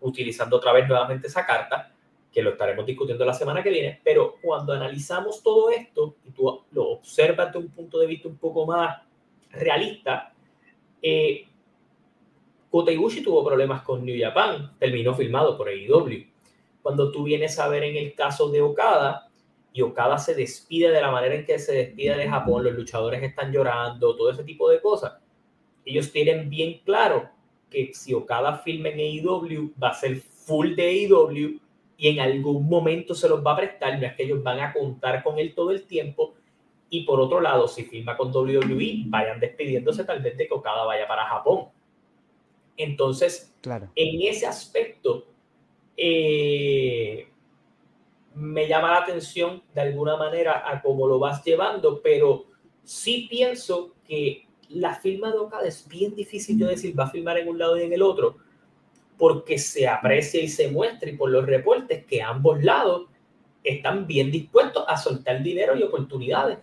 utilizando 0.00 0.56
otra 0.56 0.72
vez 0.72 0.88
nuevamente 0.88 1.28
esa 1.28 1.46
carta 1.46 1.94
que 2.32 2.42
lo 2.42 2.50
estaremos 2.50 2.84
discutiendo 2.84 3.24
la 3.24 3.34
semana 3.34 3.62
que 3.62 3.70
viene, 3.70 4.00
pero 4.02 4.34
cuando 4.42 4.72
analizamos 4.72 5.42
todo 5.44 5.70
esto 5.70 6.16
y 6.26 6.32
tú 6.32 6.64
lo 6.72 6.88
observas 6.90 7.52
de 7.52 7.58
un 7.58 7.68
punto 7.68 7.98
de 8.00 8.06
vista 8.08 8.26
un 8.26 8.38
poco 8.38 8.66
más 8.66 9.00
realista, 9.50 10.32
eh, 11.00 11.46
Kota 12.68 12.90
Ibushi 12.90 13.22
tuvo 13.22 13.44
problemas 13.44 13.82
con 13.82 14.04
New 14.04 14.16
Japan, 14.20 14.76
terminó 14.78 15.14
filmado 15.14 15.56
por 15.56 15.68
AEW. 15.68 16.26
Cuando 16.82 17.12
tú 17.12 17.24
vienes 17.24 17.58
a 17.58 17.68
ver 17.68 17.84
en 17.84 17.96
el 17.96 18.14
caso 18.14 18.48
de 18.48 18.62
Okada, 18.62 19.29
y 19.72 19.82
Okada 19.82 20.18
se 20.18 20.34
despide 20.34 20.90
de 20.90 21.00
la 21.00 21.10
manera 21.10 21.34
en 21.34 21.44
que 21.44 21.58
se 21.58 21.72
despide 21.72 22.16
de 22.16 22.28
Japón, 22.28 22.64
los 22.64 22.74
luchadores 22.74 23.22
están 23.22 23.52
llorando, 23.52 24.16
todo 24.16 24.30
ese 24.30 24.44
tipo 24.44 24.68
de 24.68 24.80
cosas, 24.80 25.14
ellos 25.84 26.10
tienen 26.12 26.50
bien 26.50 26.80
claro 26.84 27.28
que 27.70 27.92
si 27.94 28.12
Okada 28.12 28.58
filma 28.58 28.88
en 28.88 28.98
AEW, 28.98 29.72
va 29.82 29.90
a 29.90 29.94
ser 29.94 30.16
full 30.16 30.74
de 30.74 30.88
AEW 30.88 31.60
y 31.96 32.08
en 32.08 32.20
algún 32.20 32.68
momento 32.68 33.14
se 33.14 33.28
los 33.28 33.44
va 33.44 33.52
a 33.52 33.56
prestar, 33.56 33.98
no 34.00 34.06
es 34.06 34.14
que 34.14 34.24
ellos 34.24 34.42
van 34.42 34.60
a 34.60 34.72
contar 34.72 35.22
con 35.22 35.38
él 35.38 35.54
todo 35.54 35.70
el 35.70 35.86
tiempo. 35.86 36.34
Y 36.88 37.04
por 37.04 37.20
otro 37.20 37.40
lado, 37.40 37.68
si 37.68 37.84
firma 37.84 38.16
con 38.16 38.34
WWE, 38.34 39.04
vayan 39.06 39.38
despidiéndose 39.38 40.04
tal 40.04 40.20
vez 40.20 40.36
de 40.36 40.48
que 40.48 40.54
Okada 40.54 40.84
vaya 40.84 41.06
para 41.06 41.26
Japón. 41.26 41.68
Entonces, 42.76 43.54
claro. 43.60 43.90
en 43.94 44.22
ese 44.22 44.46
aspecto, 44.46 45.26
eh, 45.96 47.28
me 48.34 48.68
llama 48.68 48.90
la 48.90 48.98
atención 48.98 49.62
de 49.74 49.80
alguna 49.80 50.16
manera 50.16 50.62
a 50.68 50.80
cómo 50.80 51.06
lo 51.06 51.18
vas 51.18 51.44
llevando, 51.44 52.00
pero 52.02 52.46
sí 52.84 53.26
pienso 53.28 53.94
que 54.06 54.46
la 54.68 54.94
firma 54.94 55.30
de 55.32 55.38
Okada 55.38 55.66
es 55.66 55.86
bien 55.88 56.14
difícil 56.14 56.58
de 56.58 56.66
decir, 56.66 56.98
va 56.98 57.04
a 57.04 57.10
firmar 57.10 57.38
en 57.38 57.48
un 57.48 57.58
lado 57.58 57.76
y 57.76 57.82
en 57.82 57.92
el 57.92 58.02
otro, 58.02 58.36
porque 59.18 59.58
se 59.58 59.88
aprecia 59.88 60.40
y 60.40 60.48
se 60.48 60.70
muestra 60.70 61.10
y 61.10 61.16
por 61.16 61.30
los 61.30 61.44
reportes 61.44 62.04
que 62.06 62.22
ambos 62.22 62.62
lados 62.62 63.08
están 63.62 64.06
bien 64.06 64.30
dispuestos 64.30 64.84
a 64.88 64.96
soltar 64.96 65.42
dinero 65.42 65.76
y 65.76 65.82
oportunidades. 65.82 66.58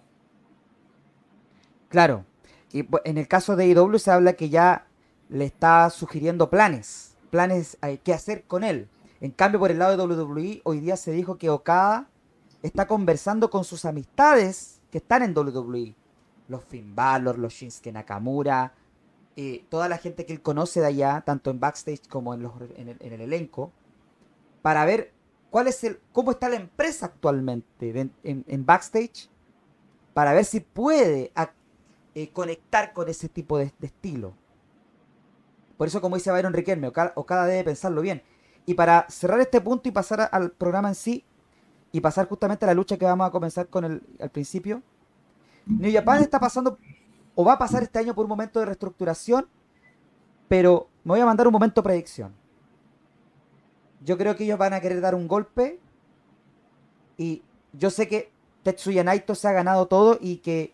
Claro, 1.90 2.26
y 2.72 2.84
pues, 2.84 3.04
en 3.06 3.18
el 3.18 3.28
caso 3.28 3.56
de 3.56 3.68
IW 3.68 3.98
se 3.98 4.12
habla 4.12 4.34
que 4.34 4.50
ya 4.50 4.88
le 5.30 5.46
está 5.46 5.90
sugiriendo 5.90 6.50
planes, 6.50 7.16
planes 7.30 7.78
hay 7.82 7.98
que 7.98 8.14
hacer 8.14 8.44
con 8.44 8.64
él. 8.64 8.88
En 9.20 9.32
cambio, 9.32 9.60
por 9.60 9.72
el 9.72 9.80
lado 9.80 9.98
de 9.98 10.04
WWE, 10.04 10.62
hoy 10.64 10.80
día 10.80 10.96
se 10.96 11.12
dijo 11.12 11.38
que 11.38 11.50
Okada 11.50 12.08
está 12.62 12.88
conversando 12.88 13.50
con 13.50 13.64
sus 13.64 13.86
amistades 13.86 14.82
que 14.92 15.00
están 15.00 15.24
en 15.24 15.36
WWE. 15.36 15.96
Los 16.48 16.64
Finn 16.64 16.96
Balor, 16.96 17.38
los 17.38 17.54
Shinsuke 17.54 17.92
Nakamura, 17.92 18.74
eh, 19.36 19.66
toda 19.70 19.90
la 19.90 19.98
gente 19.98 20.26
que 20.26 20.34
él 20.34 20.42
conoce 20.42 20.80
de 20.80 20.88
allá, 20.88 21.22
tanto 21.26 21.50
en 21.50 21.60
backstage 21.60 22.08
como 22.08 22.34
en, 22.34 22.42
el, 22.44 23.22
elenco, 23.22 23.72
para 24.62 24.86
ver 24.86 25.14
cuál 25.50 25.68
es 25.68 25.84
el, 25.84 26.00
cómo 26.12 26.32
está 26.32 26.50
la 26.50 26.56
empresa 26.56 27.08
actualmente 27.08 28.10
en, 28.24 28.66
backstage, 28.66 29.30
para 30.14 30.34
ver 30.34 30.46
si 30.46 30.60
puede 30.60 31.32
eh, 32.16 32.30
conectar 32.30 32.94
con 32.94 33.10
ese 33.10 33.30
tipo 33.30 33.58
de, 33.58 33.72
estilo. 33.82 34.34
Por 35.78 35.88
eso, 35.88 36.02
como 36.02 36.16
dice 36.16 36.32
Byron 36.32 36.54
Riquelme, 36.54 36.88
Okada, 36.88 37.46
debe 37.46 37.64
pensarlo 37.64 38.02
bien. 38.02 38.24
Y 38.68 38.74
para 38.74 39.08
cerrar 39.10 39.40
este 39.40 39.62
punto 39.62 39.88
y 39.88 39.94
pasar 39.94 40.30
al 40.30 40.52
programa 40.52 40.90
en 40.90 40.96
sí, 40.96 41.24
y 41.94 42.02
pasar 42.02 42.28
justamente 42.28 42.66
a 42.66 42.68
la 42.68 42.74
lucha 42.74 42.98
que 42.98 43.06
vamos 43.06 43.26
a 43.26 43.32
comenzar 43.32 43.70
con 43.70 43.86
el 43.86 44.04
al 44.20 44.30
principio, 44.30 44.84
New 45.66 45.92
Japan 45.92 46.22
está 46.22 46.38
pasando, 46.38 46.78
o 47.34 47.46
va 47.46 47.54
a 47.54 47.58
pasar 47.58 47.82
este 47.82 47.98
año 47.98 48.14
por 48.14 48.26
un 48.26 48.30
momento 48.30 48.60
de 48.60 48.66
reestructuración, 48.66 49.48
pero 50.50 50.90
me 51.06 51.12
voy 51.14 51.22
a 51.22 51.26
mandar 51.26 51.48
un 51.48 51.54
momento 51.54 51.82
predicción. 51.82 52.36
Yo 54.04 54.18
creo 54.18 54.36
que 54.36 54.44
ellos 54.44 54.60
van 54.60 54.74
a 54.74 54.82
querer 54.82 55.00
dar 55.00 55.16
un 55.16 55.30
golpe 55.30 55.80
y 57.18 57.42
yo 57.72 57.90
sé 57.90 58.10
que 58.10 58.32
Tetsuya 58.64 59.04
Naito 59.04 59.34
se 59.34 59.48
ha 59.48 59.54
ganado 59.54 59.88
todo 59.88 60.18
y 60.20 60.38
que 60.38 60.74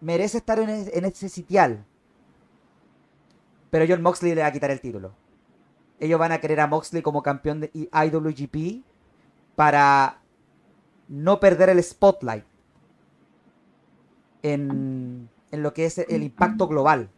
merece 0.00 0.38
estar 0.38 0.60
en 0.60 1.04
ese 1.04 1.28
sitial. 1.28 1.84
Pero 3.70 3.84
John 3.88 4.00
Moxley 4.00 4.34
le 4.34 4.42
va 4.42 4.46
a 4.46 4.52
quitar 4.52 4.70
el 4.70 4.80
título. 4.80 5.12
Ellos 6.00 6.18
van 6.18 6.32
a 6.32 6.40
querer 6.40 6.60
a 6.60 6.66
Moxley 6.66 7.02
como 7.02 7.22
campeón 7.22 7.60
de 7.60 7.70
IWGP 7.74 8.82
para 9.54 10.18
no 11.08 11.38
perder 11.38 11.68
el 11.68 11.82
spotlight 11.82 12.44
en, 14.42 15.28
lo 15.52 15.74
que 15.74 15.84
es 15.84 15.98
el 15.98 16.22
impacto 16.22 16.66
global. 16.66 17.10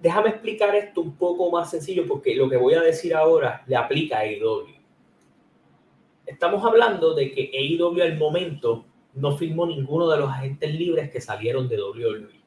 Déjame 0.00 0.28
explicar 0.28 0.74
esto 0.74 1.00
un 1.00 1.16
poco 1.16 1.50
más 1.50 1.70
sencillo 1.70 2.06
porque 2.06 2.36
lo 2.36 2.48
que 2.48 2.56
voy 2.56 2.74
a 2.74 2.82
decir 2.82 3.14
ahora 3.14 3.64
le 3.66 3.76
aplica 3.76 4.18
a 4.18 4.20
AEW. 4.20 4.66
Estamos 6.26 6.64
hablando 6.64 7.14
de 7.14 7.32
que 7.32 7.50
AEW 7.52 8.02
al 8.02 8.16
momento 8.18 8.84
no 9.14 9.36
firmó 9.36 9.66
ninguno 9.66 10.08
de 10.08 10.18
los 10.18 10.30
agentes 10.30 10.72
libres 10.72 11.10
que 11.10 11.20
salieron 11.20 11.68
de 11.68 11.80
WWE. 11.80 12.40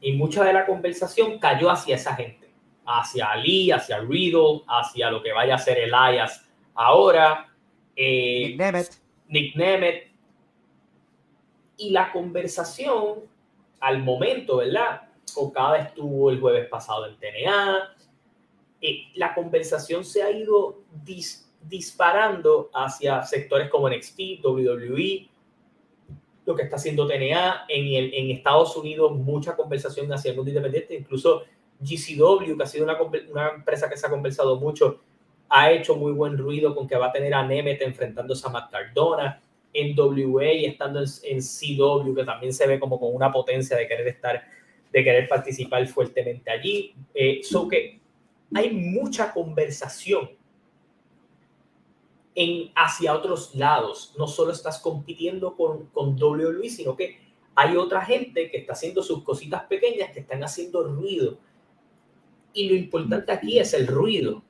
Y 0.00 0.12
mucha 0.12 0.42
de 0.44 0.52
la 0.52 0.66
conversación 0.66 1.38
cayó 1.38 1.70
hacia 1.70 1.96
esa 1.96 2.14
gente, 2.14 2.45
hacia 2.86 3.30
Ali, 3.30 3.70
hacia 3.70 4.00
Riddle, 4.00 4.62
hacia 4.68 5.10
lo 5.10 5.22
que 5.22 5.32
vaya 5.32 5.56
a 5.56 5.58
ser 5.58 5.78
Elias 5.78 6.46
ahora. 6.74 7.48
Eh, 7.94 8.48
Nick 8.48 8.58
Nemeth. 8.58 8.90
Nick 9.28 9.56
Nemeth. 9.56 10.02
Y 11.78 11.90
la 11.90 12.10
conversación 12.12 13.20
al 13.80 14.02
momento, 14.02 14.58
¿verdad? 14.58 15.02
Okada 15.34 15.78
estuvo 15.78 16.30
el 16.30 16.40
jueves 16.40 16.68
pasado 16.68 17.06
en 17.06 17.16
TNA. 17.16 17.94
Eh, 18.80 19.08
la 19.14 19.34
conversación 19.34 20.04
se 20.04 20.22
ha 20.22 20.30
ido 20.30 20.78
disparando 21.62 22.70
hacia 22.72 23.22
sectores 23.24 23.68
como 23.68 23.90
NXT, 23.90 24.44
WWE, 24.44 25.28
lo 26.46 26.54
que 26.54 26.62
está 26.62 26.76
haciendo 26.76 27.06
TNA. 27.06 27.66
En, 27.68 27.86
el, 27.86 28.14
en 28.14 28.30
Estados 28.30 28.76
Unidos, 28.76 29.12
mucha 29.12 29.56
conversación 29.56 30.10
hacia 30.12 30.30
el 30.30 30.36
mundo 30.36 30.50
independiente, 30.50 30.94
incluso 30.94 31.44
GCW, 31.80 32.56
que 32.56 32.62
ha 32.62 32.66
sido 32.66 32.84
una, 32.84 32.98
una, 33.30 33.48
empresa 33.50 33.88
que 33.88 33.96
se 33.96 34.06
ha 34.06 34.10
conversado 34.10 34.56
mucho, 34.58 35.00
ha 35.48 35.70
hecho 35.70 35.96
muy 35.96 36.12
buen 36.12 36.36
ruido 36.36 36.74
con 36.74 36.86
que 36.88 36.96
va 36.96 37.06
a 37.06 37.12
tener 37.12 37.34
a 37.34 37.46
Nemeth 37.46 37.82
enfrentándose 37.82 38.46
a 38.46 38.50
Matt 38.50 38.70
Cardona. 38.70 39.40
En 39.78 39.94
WA 39.98 40.52
y 40.54 40.64
estando 40.64 41.00
en, 41.00 41.06
en 41.24 41.40
CW, 41.40 42.14
que 42.14 42.24
también 42.24 42.52
se 42.54 42.66
ve 42.66 42.80
como 42.80 42.98
con 42.98 43.14
una 43.14 43.30
potencia 43.30 43.76
de 43.76 43.86
querer 43.86 44.08
estar 44.08 44.42
de 44.96 45.04
querer 45.04 45.28
participar 45.28 45.86
fuertemente 45.86 46.50
allí. 46.50 46.94
Eh, 47.14 47.42
que 47.70 48.00
hay 48.54 48.70
mucha 48.72 49.32
conversación 49.32 50.30
en, 52.34 52.70
hacia 52.74 53.14
otros 53.14 53.54
lados. 53.54 54.14
No 54.16 54.26
solo 54.26 54.52
estás 54.52 54.78
compitiendo 54.78 55.54
con, 55.54 55.86
con 55.86 56.16
WWE, 56.20 56.70
sino 56.70 56.96
que 56.96 57.18
hay 57.54 57.76
otra 57.76 58.04
gente 58.06 58.50
que 58.50 58.58
está 58.58 58.72
haciendo 58.72 59.02
sus 59.02 59.22
cositas 59.22 59.64
pequeñas 59.64 60.12
que 60.12 60.20
están 60.20 60.42
haciendo 60.42 60.82
ruido. 60.84 61.38
Y 62.56 62.70
lo 62.70 62.74
importante 62.74 63.30
aquí 63.30 63.58
es 63.58 63.74
el 63.74 63.86
ruido. 63.86 64.42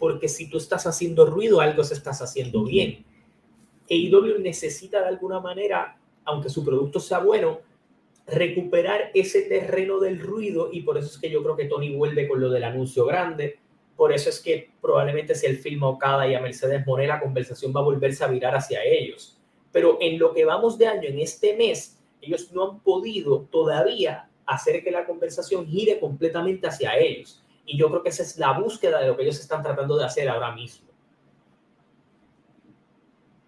Porque 0.00 0.28
si 0.28 0.50
tú 0.50 0.58
estás 0.58 0.84
haciendo 0.86 1.24
ruido, 1.26 1.60
algo 1.60 1.84
se 1.84 1.94
estás 1.94 2.20
haciendo 2.20 2.64
bien. 2.64 3.04
AEW 3.88 4.40
necesita 4.40 5.00
de 5.00 5.08
alguna 5.08 5.38
manera, 5.40 5.96
aunque 6.24 6.48
su 6.48 6.64
producto 6.64 6.98
sea 6.98 7.20
bueno, 7.20 7.60
recuperar 8.26 9.10
ese 9.14 9.42
terreno 9.42 10.00
del 10.00 10.20
ruido 10.20 10.70
y 10.72 10.82
por 10.82 10.98
eso 10.98 11.08
es 11.08 11.18
que 11.18 11.30
yo 11.30 11.42
creo 11.42 11.56
que 11.56 11.66
Tony 11.66 11.94
vuelve 11.94 12.26
con 12.26 12.40
lo 12.40 12.50
del 12.50 12.64
anuncio 12.64 13.04
grande. 13.04 13.58
Por 13.96 14.12
eso 14.12 14.28
es 14.28 14.40
que 14.40 14.70
probablemente 14.80 15.34
si 15.36 15.46
él 15.46 15.58
filma 15.58 15.88
Okada 15.88 16.26
y 16.26 16.34
a 16.34 16.40
Mercedes 16.40 16.84
Moné, 16.86 17.06
la 17.06 17.20
conversación 17.20 17.72
va 17.74 17.80
a 17.80 17.84
volverse 17.84 18.24
a 18.24 18.28
virar 18.28 18.56
hacia 18.56 18.82
ellos. 18.82 19.38
Pero 19.70 19.98
en 20.00 20.18
lo 20.18 20.34
que 20.34 20.44
vamos 20.44 20.78
de 20.78 20.86
año, 20.88 21.08
en 21.08 21.20
este 21.20 21.56
mes, 21.56 22.00
ellos 22.20 22.50
no 22.52 22.70
han 22.70 22.80
podido 22.80 23.46
todavía 23.52 24.29
hacer 24.50 24.82
que 24.82 24.90
la 24.90 25.06
conversación 25.06 25.66
gire 25.66 26.00
completamente 26.00 26.66
hacia 26.66 26.96
ellos. 26.96 27.42
Y 27.64 27.78
yo 27.78 27.88
creo 27.88 28.02
que 28.02 28.08
esa 28.08 28.22
es 28.22 28.36
la 28.36 28.58
búsqueda 28.58 29.00
de 29.00 29.06
lo 29.06 29.16
que 29.16 29.22
ellos 29.22 29.38
están 29.38 29.62
tratando 29.62 29.96
de 29.96 30.04
hacer 30.04 30.28
ahora 30.28 30.52
mismo. 30.52 30.88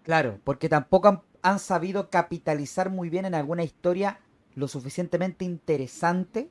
Claro, 0.03 0.39
porque 0.43 0.69
tampoco 0.69 1.23
han, 1.41 1.59
sabido 1.59 2.09
capitalizar 2.09 2.89
muy 2.89 3.09
bien 3.09 3.25
en 3.25 3.35
alguna 3.35 3.63
historia 3.63 4.19
lo 4.55 4.67
suficientemente 4.67 5.45
interesante 5.45 6.49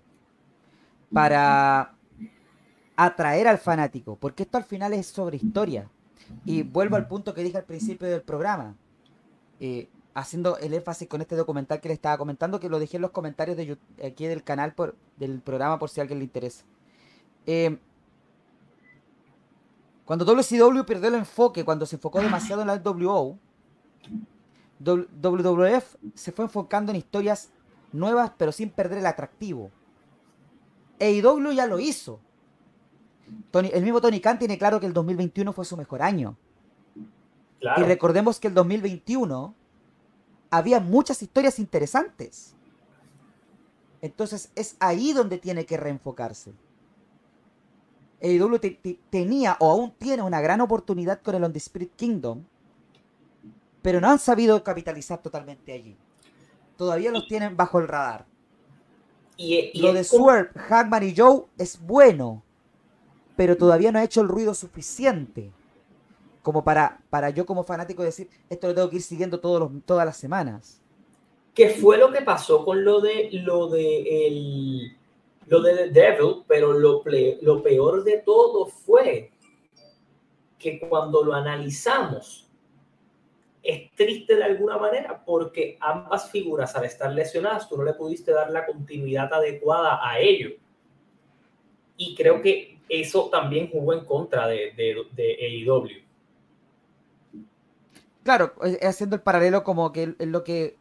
para 1.12 1.94
atraer 2.96 3.48
al 3.48 3.58
fanático, 3.58 4.16
porque 4.16 4.42
esto 4.42 4.58
al 4.58 4.64
final 4.64 4.92
es 4.92 5.06
sobre 5.06 5.36
historia. 5.36 5.88
Y 6.44 6.62
vuelvo 6.62 6.96
al 6.96 7.08
punto 7.08 7.34
que 7.34 7.42
dije 7.42 7.58
al 7.58 7.64
principio 7.64 8.08
del 8.08 8.22
programa, 8.22 8.74
eh, 9.60 9.88
haciendo 10.14 10.58
el 10.58 10.74
énfasis 10.74 11.08
con 11.08 11.20
este 11.20 11.36
documental 11.36 11.80
que 11.80 11.88
le 11.88 11.94
estaba 11.94 12.18
comentando, 12.18 12.60
que 12.60 12.68
lo 12.68 12.78
dejé 12.78 12.96
en 12.96 13.02
los 13.02 13.10
comentarios 13.10 13.56
de 13.56 13.78
aquí 14.04 14.26
del 14.26 14.42
canal 14.42 14.74
por, 14.74 14.94
del 15.16 15.40
programa 15.40 15.78
por 15.78 15.88
si 15.88 16.00
a 16.00 16.02
alguien 16.02 16.18
le 16.18 16.24
interesa. 16.24 16.64
Eh, 17.46 17.78
cuando 20.04 20.24
WCW 20.24 20.84
perdió 20.84 21.08
el 21.08 21.14
enfoque, 21.14 21.64
cuando 21.64 21.86
se 21.86 21.96
enfocó 21.96 22.20
demasiado 22.20 22.62
en 22.62 22.68
la 22.68 22.76
WO, 22.76 23.38
WWF 24.80 25.96
se 26.14 26.32
fue 26.32 26.44
enfocando 26.44 26.90
en 26.90 26.96
historias 26.96 27.50
nuevas, 27.92 28.32
pero 28.36 28.52
sin 28.52 28.70
perder 28.70 28.98
el 28.98 29.06
atractivo. 29.06 29.70
AEW 31.00 31.52
ya 31.52 31.66
lo 31.66 31.78
hizo. 31.78 32.20
Tony, 33.50 33.70
el 33.72 33.82
mismo 33.82 34.00
Tony 34.00 34.20
Khan 34.20 34.38
tiene 34.38 34.58
claro 34.58 34.80
que 34.80 34.86
el 34.86 34.92
2021 34.92 35.52
fue 35.52 35.64
su 35.64 35.76
mejor 35.76 36.02
año. 36.02 36.36
Y 37.76 37.82
recordemos 37.82 38.40
que 38.40 38.48
el 38.48 38.54
2021 38.54 39.54
había 40.52 40.78
muchas 40.78 41.20
historias 41.20 41.58
interesantes. 41.58 42.54
Entonces 44.00 44.52
es 44.54 44.76
ahí 44.78 45.12
donde 45.12 45.38
tiene 45.38 45.66
que 45.66 45.76
reenfocarse. 45.76 46.52
AEW 48.22 48.60
tenía 49.10 49.56
o 49.58 49.72
aún 49.72 49.92
tiene 49.98 50.22
una 50.22 50.40
gran 50.40 50.60
oportunidad 50.60 51.20
con 51.22 51.34
el 51.34 51.42
On 51.42 51.52
the 51.52 51.58
Spirit 51.58 51.96
Kingdom, 51.96 52.44
pero 53.82 54.00
no 54.00 54.08
han 54.08 54.20
sabido 54.20 54.62
capitalizar 54.62 55.20
totalmente 55.20 55.72
allí 55.72 55.96
todavía 56.82 57.12
los 57.12 57.28
tienen 57.28 57.56
bajo 57.56 57.78
el 57.78 57.86
radar. 57.86 58.26
Y, 59.36 59.80
Lo 59.80 59.92
de 59.92 60.02
Swerve, 60.04 60.50
Hackman 60.54 61.04
y 61.04 61.14
Joe 61.16 61.44
es 61.56 61.80
bueno, 61.80 62.42
pero 63.36 63.56
todavía 63.56 63.92
no 63.92 64.00
ha 64.00 64.04
hecho 64.04 64.20
el 64.20 64.28
ruido 64.28 64.52
suficiente 64.52 65.52
como 66.42 66.64
para, 66.64 67.00
para 67.08 67.30
yo 67.30 67.46
como 67.46 67.62
fanático 67.62 68.02
decir, 68.02 68.28
esto 68.50 68.66
lo 68.66 68.74
tengo 68.74 68.90
que 68.90 68.96
ir 68.96 69.02
siguiendo 69.02 69.40
todos 69.40 69.60
los, 69.60 69.70
todas 69.86 70.04
las 70.04 70.16
semanas. 70.16 70.80
¿Qué 71.54 71.70
fue 71.70 71.98
lo 71.98 72.10
que 72.10 72.22
pasó 72.22 72.64
con 72.64 72.84
lo 72.84 73.00
de 73.00 73.28
lo 73.32 73.68
de 73.68 74.26
el, 74.26 74.96
lo 75.46 75.60
de 75.60 75.74
The 75.74 75.88
Devil? 75.90 76.42
Pero 76.48 76.72
lo, 76.72 77.02
lo 77.42 77.62
peor 77.62 78.04
de 78.04 78.18
todo 78.18 78.66
fue 78.66 79.30
que 80.58 80.80
cuando 80.80 81.22
lo 81.22 81.34
analizamos, 81.34 82.48
es 83.62 83.92
triste 83.94 84.34
de 84.34 84.44
alguna 84.44 84.76
manera 84.76 85.22
porque 85.24 85.76
ambas 85.80 86.30
figuras 86.30 86.74
al 86.74 86.84
estar 86.84 87.12
lesionadas 87.12 87.68
tú 87.68 87.76
no 87.76 87.84
le 87.84 87.94
pudiste 87.94 88.32
dar 88.32 88.50
la 88.50 88.66
continuidad 88.66 89.32
adecuada 89.32 90.00
a 90.02 90.18
ello. 90.18 90.50
Y 91.96 92.14
creo 92.16 92.42
que 92.42 92.78
eso 92.88 93.28
también 93.30 93.70
jugó 93.70 93.92
en 93.92 94.04
contra 94.04 94.48
de, 94.48 94.72
de, 94.72 95.06
de 95.12 95.64
AEW. 95.68 96.01
Claro, 98.22 98.54
haciendo 98.82 99.16
el 99.16 99.22
paralelo 99.22 99.64
como 99.64 99.92
que 99.92 100.14
es 100.18 100.28
lo 100.28 100.44
que 100.44 100.78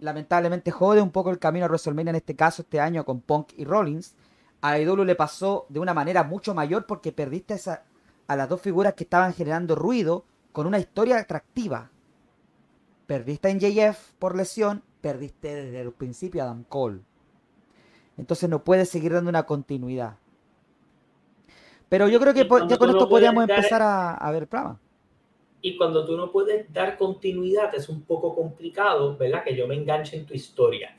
lamentablemente 0.00 0.70
jode 0.70 1.00
un 1.00 1.10
poco 1.10 1.30
el 1.30 1.38
camino 1.38 1.66
a 1.66 1.68
WrestleMania 1.68 2.10
en 2.10 2.16
este 2.16 2.36
caso 2.36 2.62
este 2.62 2.80
año 2.80 3.04
con 3.04 3.20
Punk 3.20 3.52
y 3.56 3.64
Rollins. 3.64 4.14
A 4.62 4.72
AEW 4.72 5.04
le 5.04 5.14
pasó 5.14 5.66
de 5.68 5.80
una 5.80 5.94
manera 5.94 6.22
mucho 6.22 6.54
mayor 6.54 6.86
porque 6.86 7.12
perdiste 7.12 7.54
esa, 7.54 7.84
a 8.26 8.36
las 8.36 8.48
dos 8.48 8.60
figuras 8.60 8.94
que 8.94 9.04
estaban 9.04 9.32
generando 9.32 9.74
ruido 9.74 10.24
con 10.52 10.66
una 10.66 10.78
historia 10.78 11.18
atractiva. 11.18 11.90
Perdiste 13.06 13.48
en 13.48 13.58
JF 13.58 14.12
por 14.18 14.36
lesión, 14.36 14.82
perdiste 15.00 15.54
desde 15.54 15.80
el 15.80 15.92
principio 15.92 16.42
a 16.42 16.44
Adam 16.44 16.64
Cole. 16.64 17.00
Entonces 18.16 18.48
no 18.50 18.62
puedes 18.62 18.88
seguir 18.88 19.12
dando 19.12 19.30
una 19.30 19.44
continuidad. 19.44 20.16
Pero 21.88 22.06
yo 22.06 22.20
creo 22.20 22.34
que 22.34 22.48
ya 22.68 22.78
con 22.78 22.90
esto 22.90 23.08
podríamos 23.08 23.48
empezar 23.48 23.82
a, 23.82 24.30
ver 24.30 24.46
plama. 24.46 24.78
Y 25.62 25.76
cuando 25.76 26.06
tú 26.06 26.16
no 26.16 26.30
puedes 26.30 26.72
dar 26.72 26.96
continuidad 26.96 27.74
es 27.74 27.88
un 27.88 28.02
poco 28.02 28.34
complicado, 28.34 29.16
¿verdad? 29.16 29.44
Que 29.44 29.54
yo 29.54 29.66
me 29.66 29.74
enganche 29.74 30.16
en 30.16 30.26
tu 30.26 30.34
historia. 30.34 30.96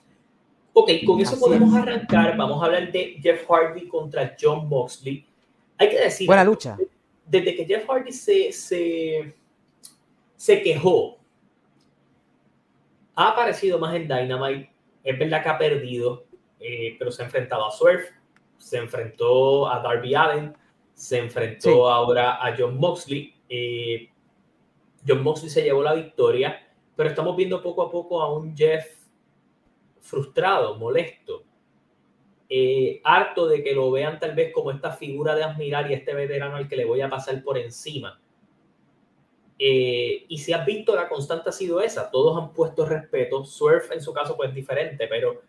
Ok, 0.73 0.91
con 1.05 1.19
eso 1.19 1.39
podemos 1.39 1.73
arrancar. 1.73 2.37
Vamos 2.37 2.61
a 2.61 2.65
hablar 2.65 2.91
de 2.91 3.17
Jeff 3.21 3.45
Hardy 3.49 3.87
contra 3.87 4.35
John 4.39 4.69
Moxley. 4.69 5.25
Hay 5.77 5.89
que 5.89 5.99
decir. 5.99 6.27
Buena 6.27 6.43
lucha. 6.43 6.77
desde 7.25 7.55
que 7.55 7.65
Jeff 7.65 7.89
Hardy 7.89 8.11
se, 8.11 8.51
se, 8.51 9.33
se 10.35 10.61
quejó, 10.61 11.17
ha 13.15 13.29
aparecido 13.29 13.79
más 13.79 13.95
en 13.95 14.07
Dynamite. 14.07 14.71
Es 15.03 15.17
verdad 15.17 15.41
que 15.43 15.49
ha 15.49 15.57
perdido, 15.57 16.25
eh, 16.59 16.95
pero 16.99 17.11
se 17.11 17.23
ha 17.23 17.25
enfrentado 17.25 17.65
a 17.65 17.71
Swerve, 17.71 18.05
se 18.57 18.77
enfrentó 18.77 19.67
a 19.67 19.79
Darby 19.79 20.13
Allen, 20.13 20.55
se 20.93 21.17
enfrentó 21.17 21.89
ahora 21.89 22.45
a 22.45 22.55
John 22.57 22.77
Moxley. 22.77 23.33
Eh, 23.49 24.09
John 25.07 25.23
Moxley 25.23 25.49
se 25.49 25.63
llevó 25.63 25.81
la 25.83 25.93
victoria, 25.93 26.67
pero 26.95 27.09
estamos 27.09 27.35
viendo 27.35 27.61
poco 27.61 27.81
a 27.83 27.91
poco 27.91 28.21
a 28.21 28.33
un 28.33 28.55
Jeff 28.55 28.85
frustrado, 29.99 30.77
molesto, 30.77 31.43
eh, 32.49 32.99
harto 33.03 33.47
de 33.47 33.63
que 33.63 33.73
lo 33.73 33.91
vean 33.91 34.19
tal 34.19 34.35
vez 34.35 34.51
como 34.53 34.71
esta 34.71 34.91
figura 34.91 35.35
de 35.35 35.43
admirar 35.43 35.89
y 35.89 35.93
este 35.93 36.13
veterano 36.13 36.57
al 36.57 36.67
que 36.67 36.75
le 36.75 36.85
voy 36.85 37.01
a 37.01 37.09
pasar 37.09 37.41
por 37.43 37.57
encima. 37.57 38.19
Eh, 39.57 40.25
y 40.27 40.37
si 40.39 40.53
has 40.53 40.65
visto, 40.65 40.95
la 40.95 41.07
constante 41.07 41.49
ha 41.49 41.53
sido 41.53 41.79
esa. 41.81 42.09
Todos 42.09 42.37
han 42.37 42.51
puesto 42.51 42.85
respeto. 42.85 43.45
Surf 43.45 43.91
en 43.91 44.01
su 44.01 44.11
caso 44.11 44.35
pues 44.35 44.53
diferente, 44.53 45.07
pero 45.07 45.43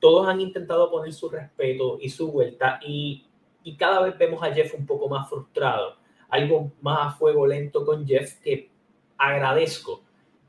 todos 0.00 0.26
han 0.26 0.40
intentado 0.40 0.90
poner 0.90 1.12
su 1.12 1.28
respeto 1.28 1.98
y 2.00 2.08
su 2.08 2.32
vuelta 2.32 2.80
y, 2.82 3.26
y 3.62 3.76
cada 3.76 4.00
vez 4.00 4.16
vemos 4.16 4.42
a 4.42 4.52
Jeff 4.52 4.74
un 4.74 4.86
poco 4.86 5.08
más 5.08 5.28
frustrado. 5.28 5.96
Algo 6.30 6.72
más 6.80 7.14
a 7.14 7.16
fuego 7.16 7.46
lento 7.46 7.84
con 7.84 8.06
Jeff 8.06 8.40
que 8.40 8.70
agradezco 9.18 10.02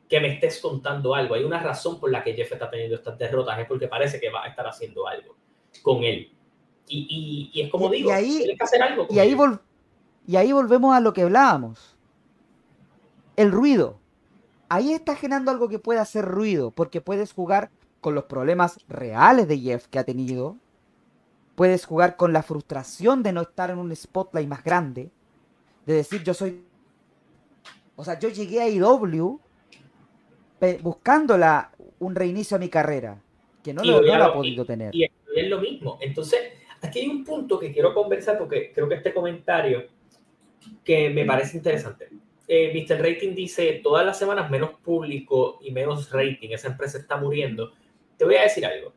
que 0.08 0.20
me 0.20 0.34
estés 0.34 0.60
contando 0.60 1.14
algo. 1.14 1.36
Hay 1.36 1.44
una 1.44 1.60
razón 1.60 2.00
por 2.00 2.12
la 2.12 2.24
que 2.24 2.34
Jeff 2.34 2.52
está 2.52 2.70
teniendo 2.70 2.96
estas 2.96 3.18
derrotas, 3.18 3.60
es 3.60 3.68
porque 3.68 3.88
parece 3.88 4.20
que 4.20 4.30
va 4.30 4.44
a 4.44 4.48
estar 4.48 4.68
haciendo 4.68 5.08
algo 5.08 5.36
con 5.84 6.04
él. 6.04 6.32
Y, 6.88 7.52
y, 7.54 7.62
es 7.62 7.70
como 7.70 7.90
digo, 7.90 8.10
y 8.10 8.14
ahí, 8.14 8.56
que 8.58 8.64
hacer 8.64 8.82
algo. 8.82 9.06
y, 9.12 9.20
ahí 9.20 9.36
y 10.26 10.36
ahí 10.36 10.52
volvemos 10.52 10.96
a 10.96 11.00
lo 11.00 11.14
que 11.14 11.22
hablábamos. 11.22 11.96
El 13.36 13.52
ruido. 13.52 14.00
Ahí 14.70 14.94
está 14.94 15.16
generando 15.16 15.52
algo 15.52 15.70
que 15.70 15.80
puede 15.80 16.00
hacer 16.00 16.26
ruido, 16.26 16.72
porque 16.72 17.02
puedes 17.02 17.34
jugar 17.34 17.70
con 18.02 18.16
los 18.16 18.26
problemas 18.26 18.80
reales 18.88 19.48
de 19.48 19.60
Jeff 19.60 19.88
que 19.88 20.00
ha 20.00 20.04
tenido. 20.04 20.58
Puedes 21.56 21.86
jugar 21.86 22.16
con 22.16 22.34
la 22.34 22.44
frustración 22.44 23.22
de 23.22 23.34
no 23.34 23.42
estar 23.42 23.70
en 23.70 23.78
un 23.78 23.96
spotlight 23.96 24.48
más 24.48 24.64
grande. 24.64 25.12
De 25.86 25.94
decir, 25.94 26.24
yo 26.24 26.34
soy. 26.34 26.64
O 28.00 28.04
sea, 28.06 28.18
yo 28.18 28.30
llegué 28.30 28.62
a 28.62 28.70
IW 28.70 29.42
buscando 30.82 31.38
un 32.00 32.16
reinicio 32.16 32.56
a 32.56 32.60
mi 32.60 32.70
carrera, 32.70 33.22
que 33.62 33.74
no, 33.74 33.84
lo, 33.84 34.02
no 34.02 34.24
ha 34.24 34.34
podido 34.34 34.64
tener 34.64 34.94
es 35.36 35.50
lo 35.50 35.60
mismo. 35.60 35.98
Entonces, 36.02 36.40
aquí 36.82 37.00
hay 37.00 37.08
un 37.08 37.26
punto 37.26 37.60
que 37.60 37.74
quiero 37.74 37.94
conversar 37.94 38.38
porque 38.38 38.72
creo 38.74 38.88
que 38.88 38.96
este 38.96 39.14
comentario 39.14 39.88
que 40.86 41.10
me 41.10 41.26
parece 41.26 41.58
interesante. 41.58 42.10
Eh, 42.48 42.72
Mr. 42.74 43.02
Rating 43.02 43.36
dice, 43.36 43.82
todas 43.84 44.06
las 44.06 44.18
semanas 44.18 44.50
menos 44.50 44.72
público 44.82 45.60
y 45.62 45.72
menos 45.72 46.10
rating, 46.10 46.52
esa 46.52 46.70
empresa 46.70 47.00
está 47.00 47.18
muriendo. 47.18 47.74
Te 48.16 48.24
voy 48.24 48.36
a 48.36 48.44
decir 48.44 48.66
algo. 48.66 48.94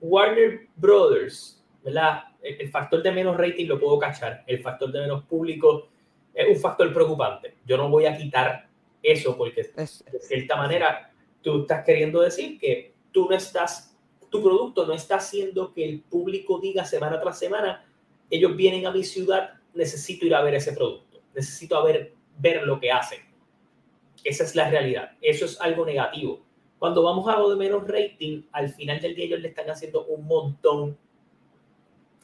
Warner 0.00 0.68
Brothers, 0.76 1.62
¿verdad? 1.84 2.24
El, 2.42 2.70
factor 2.70 3.02
de 3.02 3.12
menos 3.12 3.36
rating 3.36 3.66
lo 3.66 3.78
puedo 3.78 3.98
cachar, 3.98 4.42
el 4.46 4.60
factor 4.60 4.90
de 4.90 5.00
menos 5.00 5.24
público 5.24 5.88
es 6.34 6.48
un 6.48 6.56
factor 6.56 6.92
preocupante. 6.92 7.56
Yo 7.64 7.76
no 7.76 7.88
voy 7.88 8.06
a 8.06 8.16
quitar 8.16 8.68
eso 9.02 9.36
porque 9.36 9.62
de 9.62 10.20
cierta 10.20 10.56
manera 10.56 11.12
tú 11.42 11.62
estás 11.62 11.84
queriendo 11.84 12.20
decir 12.20 12.58
que 12.58 12.94
tú 13.12 13.28
no 13.28 13.36
estás 13.36 13.94
tu 14.34 14.42
producto 14.42 14.84
no 14.84 14.94
está 14.94 15.14
haciendo 15.14 15.72
que 15.72 15.88
el 15.88 16.00
público 16.00 16.58
diga 16.58 16.84
semana 16.84 17.20
tras 17.20 17.38
semana, 17.38 17.86
ellos 18.28 18.56
vienen 18.56 18.84
a 18.84 18.90
mi 18.90 19.04
ciudad, 19.04 19.50
necesito 19.74 20.26
ir 20.26 20.34
a 20.34 20.42
ver 20.42 20.54
ese 20.54 20.72
producto, 20.72 21.20
necesito 21.32 21.76
a 21.76 21.84
ver, 21.84 22.14
ver 22.36 22.64
lo 22.64 22.80
que 22.80 22.90
hacen. 22.90 23.20
Esa 24.24 24.42
es 24.42 24.56
la 24.56 24.68
realidad. 24.68 25.12
Eso 25.20 25.44
es 25.44 25.60
algo 25.60 25.86
negativo. 25.86 26.40
Cuando 26.80 27.04
vamos 27.04 27.28
a 27.28 27.38
lo 27.38 27.48
de 27.48 27.54
menos 27.54 27.86
rating, 27.86 28.42
al 28.50 28.70
final 28.70 29.00
del 29.00 29.14
día 29.14 29.26
ellos 29.26 29.40
le 29.40 29.50
están 29.50 29.70
haciendo 29.70 30.04
un 30.06 30.26
montón 30.26 30.98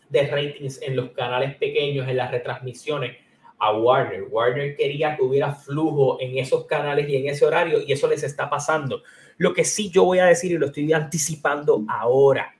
de 0.09 0.27
ratings 0.27 0.83
en 0.83 0.97
los 0.97 1.11
canales 1.11 1.55
pequeños, 1.59 2.09
en 2.09 2.17
las 2.17 2.33
retransmisiones 2.33 3.19
a 3.61 3.77
Warner. 3.77 4.25
Warner 4.31 4.75
quería 4.75 5.17
que 5.17 5.23
hubiera 5.23 5.55
flujo 5.55 6.19
en 6.21 6.39
esos 6.39 6.65
canales 6.65 7.09
y 7.09 7.17
en 7.17 7.29
ese 7.29 7.45
horario 7.45 7.81
y 7.87 7.93
eso 7.93 8.09
les 8.09 8.23
está 8.23 8.49
pasando. 8.49 9.03
Lo 9.37 9.53
que 9.53 9.65
sí 9.65 9.91
yo 9.91 10.05
voy 10.05 10.19
a 10.19 10.27
decir 10.27 10.51
y 10.51 10.59
lo 10.59 10.67
estoy 10.67 10.93
anticipando 10.93 11.85
ahora. 11.89 12.57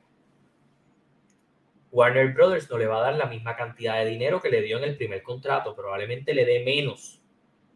Warner 1.91 2.33
Brothers 2.33 2.71
no 2.71 2.79
le 2.79 2.87
va 2.87 2.99
a 2.99 3.11
dar 3.11 3.15
la 3.17 3.27
misma 3.27 3.57
cantidad 3.57 3.97
de 3.97 4.11
dinero 4.11 4.41
que 4.41 4.51
le 4.51 4.63
dio 4.63 4.79
en 4.79 4.85
el 4.85 4.97
primer 4.97 5.23
contrato, 5.23 5.75
probablemente 5.75 6.35
le 6.35 6.45
dé 6.45 6.65
menos. 6.65 7.21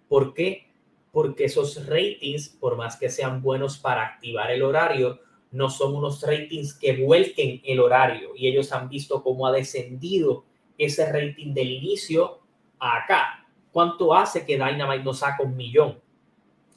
¿Por 0.06 0.34
qué? 0.34 0.70
Porque 1.10 1.44
esos 1.44 1.86
ratings, 1.86 2.48
por 2.48 2.76
más 2.76 2.96
que 2.96 3.08
sean 3.08 3.42
buenos 3.42 3.78
para 3.78 4.04
activar 4.04 4.50
el 4.50 4.62
horario, 4.62 5.20
no 5.50 5.70
son 5.70 5.96
unos 5.96 6.22
ratings 6.22 6.74
que 6.74 6.96
vuelquen 7.04 7.60
el 7.64 7.80
horario 7.80 8.30
y 8.36 8.48
ellos 8.48 8.72
han 8.72 8.88
visto 8.88 9.22
cómo 9.22 9.46
ha 9.46 9.52
descendido 9.52 10.44
ese 10.76 11.10
rating 11.10 11.54
del 11.54 11.70
inicio 11.70 12.43
acá. 12.84 13.46
¿Cuánto 13.72 14.14
hace 14.14 14.44
que 14.44 14.54
Dynamite 14.54 15.02
no 15.02 15.14
saca 15.14 15.42
un 15.42 15.56
millón? 15.56 16.00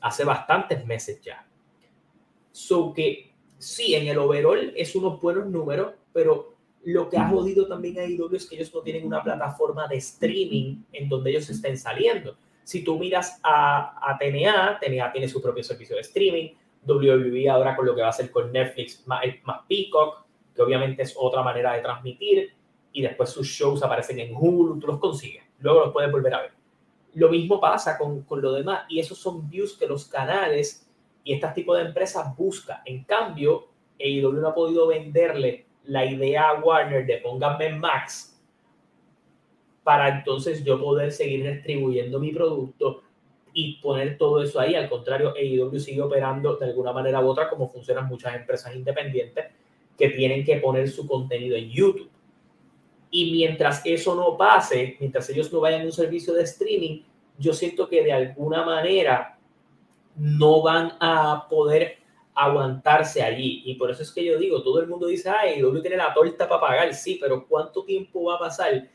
Hace 0.02 0.24
bastantes 0.24 0.86
meses 0.86 1.22
ya. 1.22 1.46
So 2.52 2.94
que 2.94 3.34
sí, 3.58 3.96
en 3.96 4.08
el 4.08 4.18
overall 4.18 4.74
es 4.76 4.96
unos 4.96 5.22
buenos 5.22 5.48
números, 5.48 5.94
pero 6.14 6.56
lo 6.84 7.10
que 7.10 7.18
ha 7.18 7.28
jodido 7.28 7.68
también 7.68 8.00
a 8.00 8.06
IW 8.06 8.36
es 8.36 8.48
que 8.48 8.56
ellos 8.56 8.74
no 8.74 8.82
tienen 8.82 9.06
una 9.06 9.22
plataforma 9.22 9.88
de 9.88 9.98
streaming 9.98 10.84
en 10.94 11.10
donde 11.10 11.32
ellos 11.32 11.50
estén 11.50 11.78
saliendo. 11.78 12.38
Si 12.64 12.84
tú 12.84 12.98
miras 12.98 13.40
a, 13.44 14.12
a 14.12 14.18
TNA, 14.18 14.80
TNA 14.80 15.12
tiene 15.12 15.28
su 15.28 15.42
propio 15.42 15.64
servicio 15.64 15.96
de 15.96 16.02
streaming, 16.02 16.50
WWE 16.88 17.50
ahora 17.50 17.76
con 17.76 17.86
lo 17.86 17.96
que 17.96 18.02
va 18.02 18.08
a 18.08 18.12
hacer 18.12 18.32
con 18.32 18.52
Netflix 18.52 19.06
más, 19.06 19.24
más 19.44 19.62
Peacock, 19.68 20.26
que 20.56 20.62
obviamente 20.62 21.04
es 21.04 21.14
otra 21.18 21.44
manera 21.44 21.74
de 21.74 21.82
transmitir, 21.82 22.54
y 22.92 23.02
después 23.02 23.30
sus 23.30 23.48
shows 23.48 23.84
aparecen 23.84 24.20
en 24.20 24.34
Hulu, 24.36 24.80
tú 24.80 24.88
los 24.88 25.00
consigues, 25.00 25.44
luego 25.60 25.82
los 25.82 25.94
puedes 25.94 26.12
volver 26.12 26.34
a 26.34 26.42
ver. 26.42 26.52
Lo 27.14 27.30
mismo 27.30 27.60
pasa 27.60 27.98
con, 27.98 28.22
con 28.24 28.42
lo 28.42 28.54
demás, 28.54 28.86
y 28.90 29.00
esos 29.00 29.18
son 29.18 29.50
views 29.50 29.78
que 29.78 29.88
los 29.88 30.06
canales 30.06 30.88
y 31.24 31.34
este 31.34 31.48
tipo 31.50 31.76
de 31.76 31.84
empresas 31.84 32.36
busca. 32.36 32.82
En 32.86 33.04
cambio, 33.04 33.68
AEW 34.00 34.34
no 34.34 34.48
ha 34.48 34.56
podido 34.56 34.88
venderle 34.88 35.66
la 35.86 36.06
idea 36.06 36.50
a 36.50 36.60
Warner 36.60 37.06
de 37.06 37.18
pónganme 37.18 37.70
Max 37.74 38.38
para 39.84 40.10
entonces 40.10 40.64
yo 40.66 40.80
poder 40.80 41.12
seguir 41.14 41.50
distribuyendo 41.50 42.20
mi 42.20 42.34
producto 42.34 43.04
y 43.54 43.76
poner 43.82 44.18
todo 44.18 44.44
eso 44.44 44.60
ahí. 44.60 44.76
Al 44.76 44.90
contrario, 44.90 45.34
AEW 45.36 45.80
sigue 45.80 46.02
operando 46.02 46.58
de 46.58 46.66
alguna 46.66 46.92
manera 46.92 47.22
u 47.22 47.28
otra 47.28 47.50
como 47.50 47.70
funcionan 47.70 48.08
muchas 48.08 48.36
empresas 48.36 48.76
independientes 48.76 49.46
que 49.98 50.10
tienen 50.10 50.44
que 50.44 50.58
poner 50.58 50.90
su 50.90 51.08
contenido 51.08 51.56
en 51.56 51.70
YouTube. 51.70 52.10
Y 53.18 53.32
mientras 53.32 53.82
eso 53.84 54.14
no 54.14 54.38
pase, 54.38 54.96
mientras 55.00 55.28
ellos 55.32 55.52
no 55.52 55.60
vayan 55.60 55.82
a 55.82 55.86
un 55.86 55.92
servicio 55.92 56.36
de 56.36 56.44
streaming, 56.44 57.02
yo 57.40 57.52
siento 57.52 57.90
que 57.90 58.04
de 58.04 58.14
alguna 58.14 58.64
manera 58.64 59.40
no 60.16 60.62
van 60.62 60.94
a 61.00 61.48
poder 61.50 61.98
aguantarse 62.36 63.24
allí. 63.24 63.64
Y 63.66 63.74
por 63.74 63.90
eso 63.90 64.04
es 64.04 64.12
que 64.12 64.24
yo 64.24 64.38
digo, 64.38 64.62
todo 64.62 64.82
el 64.82 64.88
mundo 64.88 65.08
dice, 65.08 65.32
ay, 65.32 65.56
AEW 65.56 65.82
tiene 65.82 65.98
la 65.98 66.14
torta 66.14 66.48
para 66.48 66.62
pagar, 66.62 66.94
sí, 66.94 67.18
pero 67.20 67.48
¿cuánto 67.48 67.84
tiempo 67.84 68.26
va 68.26 68.36
a 68.36 68.40
pasar 68.40 68.88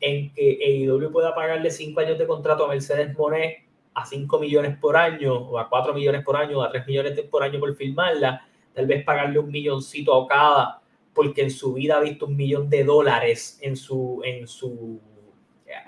en 0.00 0.32
que 0.32 0.86
AEW 0.88 1.12
pueda 1.12 1.34
pagarle 1.34 1.70
5 1.70 2.00
años 2.00 2.16
de 2.18 2.26
contrato 2.26 2.64
a 2.64 2.68
Mercedes 2.68 3.14
Monet 3.18 3.66
a 3.92 4.06
5 4.06 4.38
millones 4.38 4.78
por 4.78 4.96
año, 4.96 5.34
o 5.34 5.58
a 5.58 5.68
4 5.68 5.92
millones 5.92 6.24
por 6.24 6.36
año, 6.36 6.60
o 6.60 6.62
a 6.62 6.70
3 6.70 6.86
millones 6.86 7.20
por 7.30 7.42
año 7.42 7.60
por 7.60 7.76
filmarla, 7.76 8.48
tal 8.72 8.86
vez 8.86 9.04
pagarle 9.04 9.38
un 9.38 9.50
milloncito 9.50 10.14
a 10.14 10.16
Okada, 10.16 10.77
porque 11.18 11.42
en 11.42 11.50
su 11.50 11.72
vida 11.72 11.96
ha 11.96 12.00
visto 12.00 12.26
un 12.26 12.36
millón 12.36 12.70
de 12.70 12.84
dólares 12.84 13.58
en 13.60 13.76
su, 13.76 14.22
en 14.24 14.46
su 14.46 15.00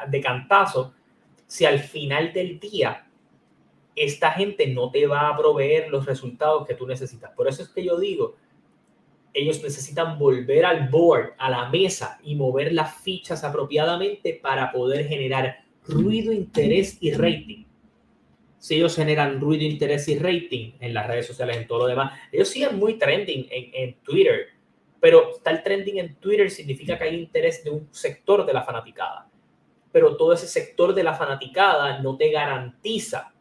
de 0.09 0.21
cantazo, 0.21 0.93
si 1.47 1.65
al 1.65 1.79
final 1.79 2.33
del 2.33 2.59
día 2.59 3.07
esta 3.95 4.33
gente 4.33 4.67
no 4.67 4.91
te 4.91 5.07
va 5.07 5.29
a 5.29 5.37
proveer 5.37 5.89
los 5.89 6.05
resultados 6.05 6.67
que 6.67 6.75
tú 6.75 6.85
necesitas. 6.85 7.31
Por 7.37 7.47
eso 7.47 7.63
es 7.63 7.69
que 7.69 7.85
yo 7.85 7.97
digo, 7.97 8.35
ellos 9.33 9.63
necesitan 9.63 10.19
volver 10.19 10.65
al 10.65 10.89
board, 10.89 11.35
a 11.39 11.49
la 11.49 11.69
mesa 11.69 12.19
y 12.25 12.35
mover 12.35 12.73
las 12.73 12.97
fichas 12.97 13.45
apropiadamente 13.45 14.35
para 14.43 14.73
poder 14.73 15.07
generar 15.07 15.63
ruido, 15.87 16.33
interés 16.33 16.99
y 17.01 17.13
rating. 17.13 17.67
Si 18.59 18.75
ellos 18.75 18.97
generan 18.97 19.41
ruido, 19.41 19.63
interés 19.63 20.09
y 20.09 20.19
rating 20.19 20.73
en 20.81 20.93
las 20.93 21.07
redes 21.07 21.29
sociales, 21.29 21.57
en 21.57 21.69
todo 21.69 21.79
lo 21.79 21.87
demás, 21.87 22.19
ellos 22.33 22.49
siguen 22.49 22.81
muy 22.81 22.95
trending 22.95 23.47
en, 23.49 23.71
en 23.73 23.95
Twitter, 24.03 24.59
pero 25.01 25.31
estar 25.31 25.63
trending 25.63 25.99
en 25.99 26.15
Twitter 26.17 26.51
significa 26.51 26.99
que 26.99 27.05
hay 27.05 27.17
interés 27.17 27.65
de 27.65 27.71
un 27.71 27.89
sector 27.91 28.45
de 28.45 28.53
la 28.53 28.63
fanaticada. 28.63 29.29
Pero 29.93 30.17
todo 30.17 30.33
ese 30.33 30.47
sector 30.47 30.95
de 30.95 31.03
la 31.03 31.15
fanaticada 31.15 31.99
no 32.01 32.17
te 32.17 32.31
garantiza 32.31 33.33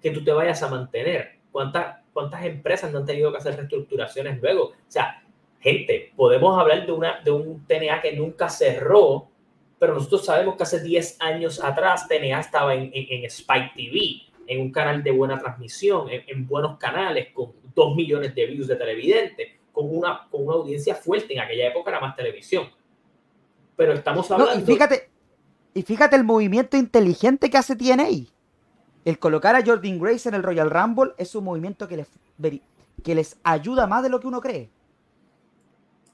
que 0.00 0.10
tú 0.10 0.22
te 0.22 0.32
vayas 0.32 0.62
a 0.62 0.68
mantener. 0.68 1.38
¿Cuántas, 1.50 1.98
cuántas 2.12 2.44
empresas 2.44 2.92
no 2.92 2.98
han 2.98 3.06
tenido 3.06 3.30
que 3.30 3.38
hacer 3.38 3.56
reestructuraciones 3.56 4.40
luego? 4.40 4.64
O 4.64 4.74
sea, 4.88 5.22
gente, 5.60 6.12
podemos 6.16 6.58
hablar 6.58 6.84
de, 6.84 6.92
una, 6.92 7.20
de 7.20 7.30
un 7.30 7.64
TNA 7.66 8.02
que 8.02 8.12
nunca 8.16 8.48
cerró 8.48 9.32
pero 9.82 9.94
nosotros 9.94 10.24
sabemos 10.24 10.54
que 10.54 10.62
hace 10.62 10.80
10 10.80 11.16
años 11.18 11.60
atrás 11.60 12.06
TNA 12.06 12.38
estaba 12.38 12.72
en, 12.72 12.92
en, 12.94 13.24
Spike 13.24 13.72
TV, 13.74 14.22
en 14.46 14.60
un 14.60 14.70
canal 14.70 15.02
de 15.02 15.10
buena 15.10 15.40
transmisión, 15.40 16.06
en, 16.08 16.46
buenos 16.46 16.78
canales, 16.78 17.30
con 17.32 17.50
2 17.74 17.96
millones 17.96 18.32
de 18.32 18.46
views 18.46 18.68
de 18.68 18.76
televidentes, 18.76 19.48
con 19.72 19.96
una, 19.96 20.28
con 20.30 20.46
una 20.46 20.54
audiencia 20.54 20.94
fuerte. 20.94 21.34
En 21.34 21.40
aquella 21.40 21.68
época 21.68 21.90
era 21.90 22.00
más 22.00 22.14
televisión. 22.14 22.68
Pero 23.76 23.92
estamos 23.94 24.30
hablando... 24.30 24.60
y, 24.60 24.64
fíjate, 24.64 25.10
y 25.74 25.82
fíjate 25.82 26.16
el 26.16 26.24
movimiento 26.24 26.76
inteligente 26.76 27.50
que 27.50 27.58
hace 27.58 27.76
TNA. 27.76 28.08
El 29.04 29.18
colocar 29.18 29.56
a 29.56 29.64
Jordan 29.64 29.98
Grace 29.98 30.28
en 30.28 30.34
el 30.34 30.42
Royal 30.42 30.70
Rumble 30.70 31.12
es 31.18 31.34
un 31.34 31.44
movimiento 31.44 31.88
que 31.88 31.96
les, 31.96 32.08
que 33.02 33.14
les 33.14 33.36
ayuda 33.42 33.86
más 33.86 34.02
de 34.02 34.10
lo 34.10 34.20
que 34.20 34.26
uno 34.28 34.40
cree. 34.40 34.70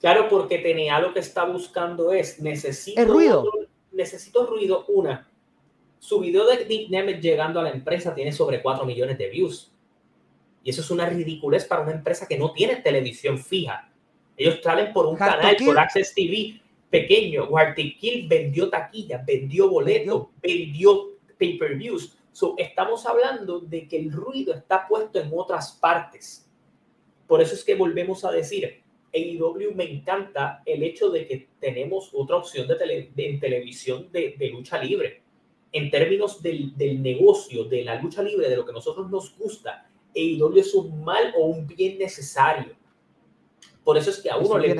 Claro, 0.01 0.29
porque 0.29 0.59
TNA 0.59 1.01
lo 1.01 1.13
que 1.13 1.21
está 1.21 1.45
buscando 1.45 2.13
es, 2.13 2.41
necesito 2.41 3.05
ruido. 3.05 3.45
necesito 3.93 4.47
ruido, 4.47 4.85
una. 4.89 5.29
Su 5.99 6.21
video 6.21 6.47
de 6.47 6.65
Nick 6.67 6.89
Nemeth 6.89 7.21
llegando 7.21 7.59
a 7.59 7.65
la 7.65 7.71
empresa 7.71 8.15
tiene 8.15 8.33
sobre 8.33 8.63
4 8.63 8.87
millones 8.87 9.19
de 9.19 9.29
views. 9.29 9.73
Y 10.63 10.71
eso 10.71 10.81
es 10.81 10.91
una 10.91 11.09
ridiculez 11.09 11.65
para 11.65 11.83
una 11.83 11.93
empresa 11.93 12.27
que 12.27 12.39
no 12.39 12.53
tiene 12.53 12.77
televisión 12.77 13.39
fija. 13.39 13.91
Ellos 14.37 14.61
salen 14.63 14.93
por 14.93 15.07
un 15.07 15.17
canal, 15.17 15.57
por 15.65 15.79
Access 15.79 16.15
TV 16.15 16.61
pequeño. 16.91 17.49
Kill 17.75 18.29
vendió 18.29 18.69
taquilla, 18.69 19.23
vendió 19.27 19.69
boletos, 19.69 20.29
vendió 20.43 21.11
pay-per-views. 21.39 22.17
So, 22.33 22.55
estamos 22.57 23.05
hablando 23.07 23.61
de 23.61 23.89
que 23.89 23.99
el 23.99 24.13
ruido 24.13 24.55
está 24.55 24.87
puesto 24.87 25.21
en 25.21 25.31
otras 25.35 25.73
partes. 25.73 26.49
Por 27.27 27.43
eso 27.43 27.55
es 27.55 27.65
que 27.65 27.75
volvemos 27.75 28.25
a 28.25 28.31
decir, 28.31 28.83
AEW 29.13 29.75
me 29.75 29.91
encanta 29.91 30.63
el 30.65 30.83
hecho 30.83 31.11
de 31.11 31.27
que 31.27 31.49
tenemos 31.59 32.11
otra 32.13 32.37
opción 32.37 32.69
de, 32.69 33.11
en 33.17 33.41
televisión 33.41 34.11
de, 34.13 34.51
lucha 34.53 34.83
libre. 34.83 35.23
En 35.73 35.91
términos 35.91 36.43
del, 36.43 36.75
negocio, 37.03 37.65
de 37.65 37.85
la 37.85 38.01
lucha 38.01 38.23
libre, 38.23 38.49
de 38.49 38.57
lo 38.57 38.65
que 38.65 38.71
a 38.71 38.75
nosotros 38.75 39.11
nos 39.11 39.37
gusta, 39.37 39.88
AEW 40.15 40.59
es 40.59 40.75
un 40.75 41.05
mal 41.05 41.33
o 41.37 41.47
un 41.47 41.67
bien 41.67 41.99
necesario. 41.99 42.75
Por 43.85 43.97
eso 43.97 44.11
es 44.11 44.21
que 44.21 44.31
a 44.31 44.37
uno, 44.37 44.59
le, 44.59 44.75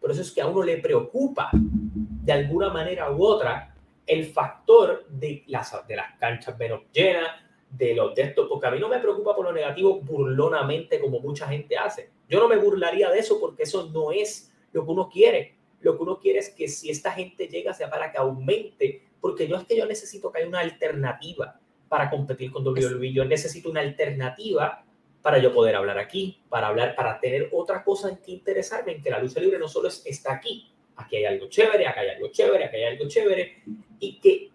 por 0.00 0.10
eso 0.10 0.22
es 0.22 0.32
que 0.32 0.40
a 0.40 0.46
uno 0.46 0.62
le 0.62 0.78
preocupa 0.78 1.50
de 1.52 2.32
alguna 2.32 2.70
manera 2.70 3.12
u 3.12 3.22
otra 3.24 3.74
el 4.06 4.26
factor 4.26 5.06
de 5.08 5.44
las, 5.46 5.74
de 5.86 5.96
las 5.96 6.18
canchas 6.18 6.58
menos 6.58 6.82
llenas, 6.92 7.28
de 7.70 7.94
los 7.94 8.14
de 8.14 8.22
estos, 8.22 8.48
porque 8.48 8.66
a 8.66 8.70
mí 8.70 8.78
no 8.78 8.88
me 8.88 8.98
preocupa 8.98 9.34
por 9.34 9.46
lo 9.46 9.52
negativo 9.52 10.00
burlonamente 10.00 11.00
como 11.00 11.20
mucha 11.20 11.46
gente 11.48 11.76
hace. 11.76 12.10
Yo 12.28 12.40
no 12.40 12.48
me 12.48 12.56
burlaría 12.56 13.10
de 13.10 13.18
eso 13.18 13.40
porque 13.40 13.64
eso 13.64 13.90
no 13.92 14.12
es 14.12 14.52
lo 14.72 14.84
que 14.84 14.90
uno 14.90 15.08
quiere. 15.08 15.56
Lo 15.80 15.96
que 15.96 16.02
uno 16.02 16.18
quiere 16.18 16.38
es 16.38 16.50
que 16.50 16.68
si 16.68 16.90
esta 16.90 17.12
gente 17.12 17.48
llega 17.48 17.74
sea 17.74 17.90
para 17.90 18.10
que 18.10 18.18
aumente, 18.18 19.02
porque 19.20 19.48
yo 19.48 19.56
es 19.56 19.64
que 19.64 19.76
yo 19.76 19.86
necesito 19.86 20.30
que 20.30 20.38
haya 20.38 20.48
una 20.48 20.60
alternativa 20.60 21.60
para 21.94 22.10
competir 22.10 22.50
con 22.50 22.66
WWE. 22.66 23.12
Yo 23.12 23.24
necesito 23.24 23.70
una 23.70 23.78
alternativa 23.78 24.84
para 25.22 25.38
yo 25.38 25.54
poder 25.54 25.76
hablar 25.76 25.96
aquí, 25.96 26.40
para 26.48 26.66
hablar, 26.66 26.96
para 26.96 27.20
tener 27.20 27.50
otra 27.52 27.84
cosa 27.84 28.08
en 28.08 28.16
que 28.16 28.32
interesarme, 28.32 28.96
en 28.96 29.00
que 29.00 29.10
la 29.10 29.20
lucha 29.20 29.38
libre 29.38 29.60
no 29.60 29.68
solo 29.68 29.86
es, 29.86 30.02
está 30.04 30.32
aquí, 30.32 30.72
aquí 30.96 31.14
hay 31.14 31.26
algo 31.26 31.46
chévere, 31.46 31.86
acá 31.86 32.00
hay 32.00 32.08
algo 32.08 32.32
chévere, 32.32 32.64
acá 32.64 32.76
hay 32.76 32.82
algo 32.82 33.06
chévere, 33.06 33.62
y 34.00 34.18
que 34.18 34.50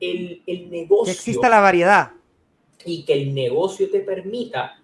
el, 0.00 0.42
el 0.46 0.70
negocio... 0.70 1.06
Que 1.06 1.12
exista 1.12 1.48
la 1.48 1.60
variedad 1.60 2.10
y 2.84 3.06
que 3.06 3.14
el 3.14 3.32
negocio 3.32 3.88
te 3.90 4.00
permita 4.00 4.78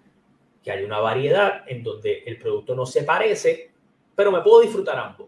que 0.63 0.71
haya 0.71 0.83
una 0.87 1.01
variedad 1.01 1.61
en 1.67 1.83
donde 1.83 2.23
el 2.25 2.39
producto 2.39 2.73
no 2.73 2.87
se 2.87 3.03
parece, 3.03 3.69
pero 4.15 4.31
me 4.31 4.41
puedo 4.41 4.61
disfrutar 4.61 4.97
ambos. 4.97 5.27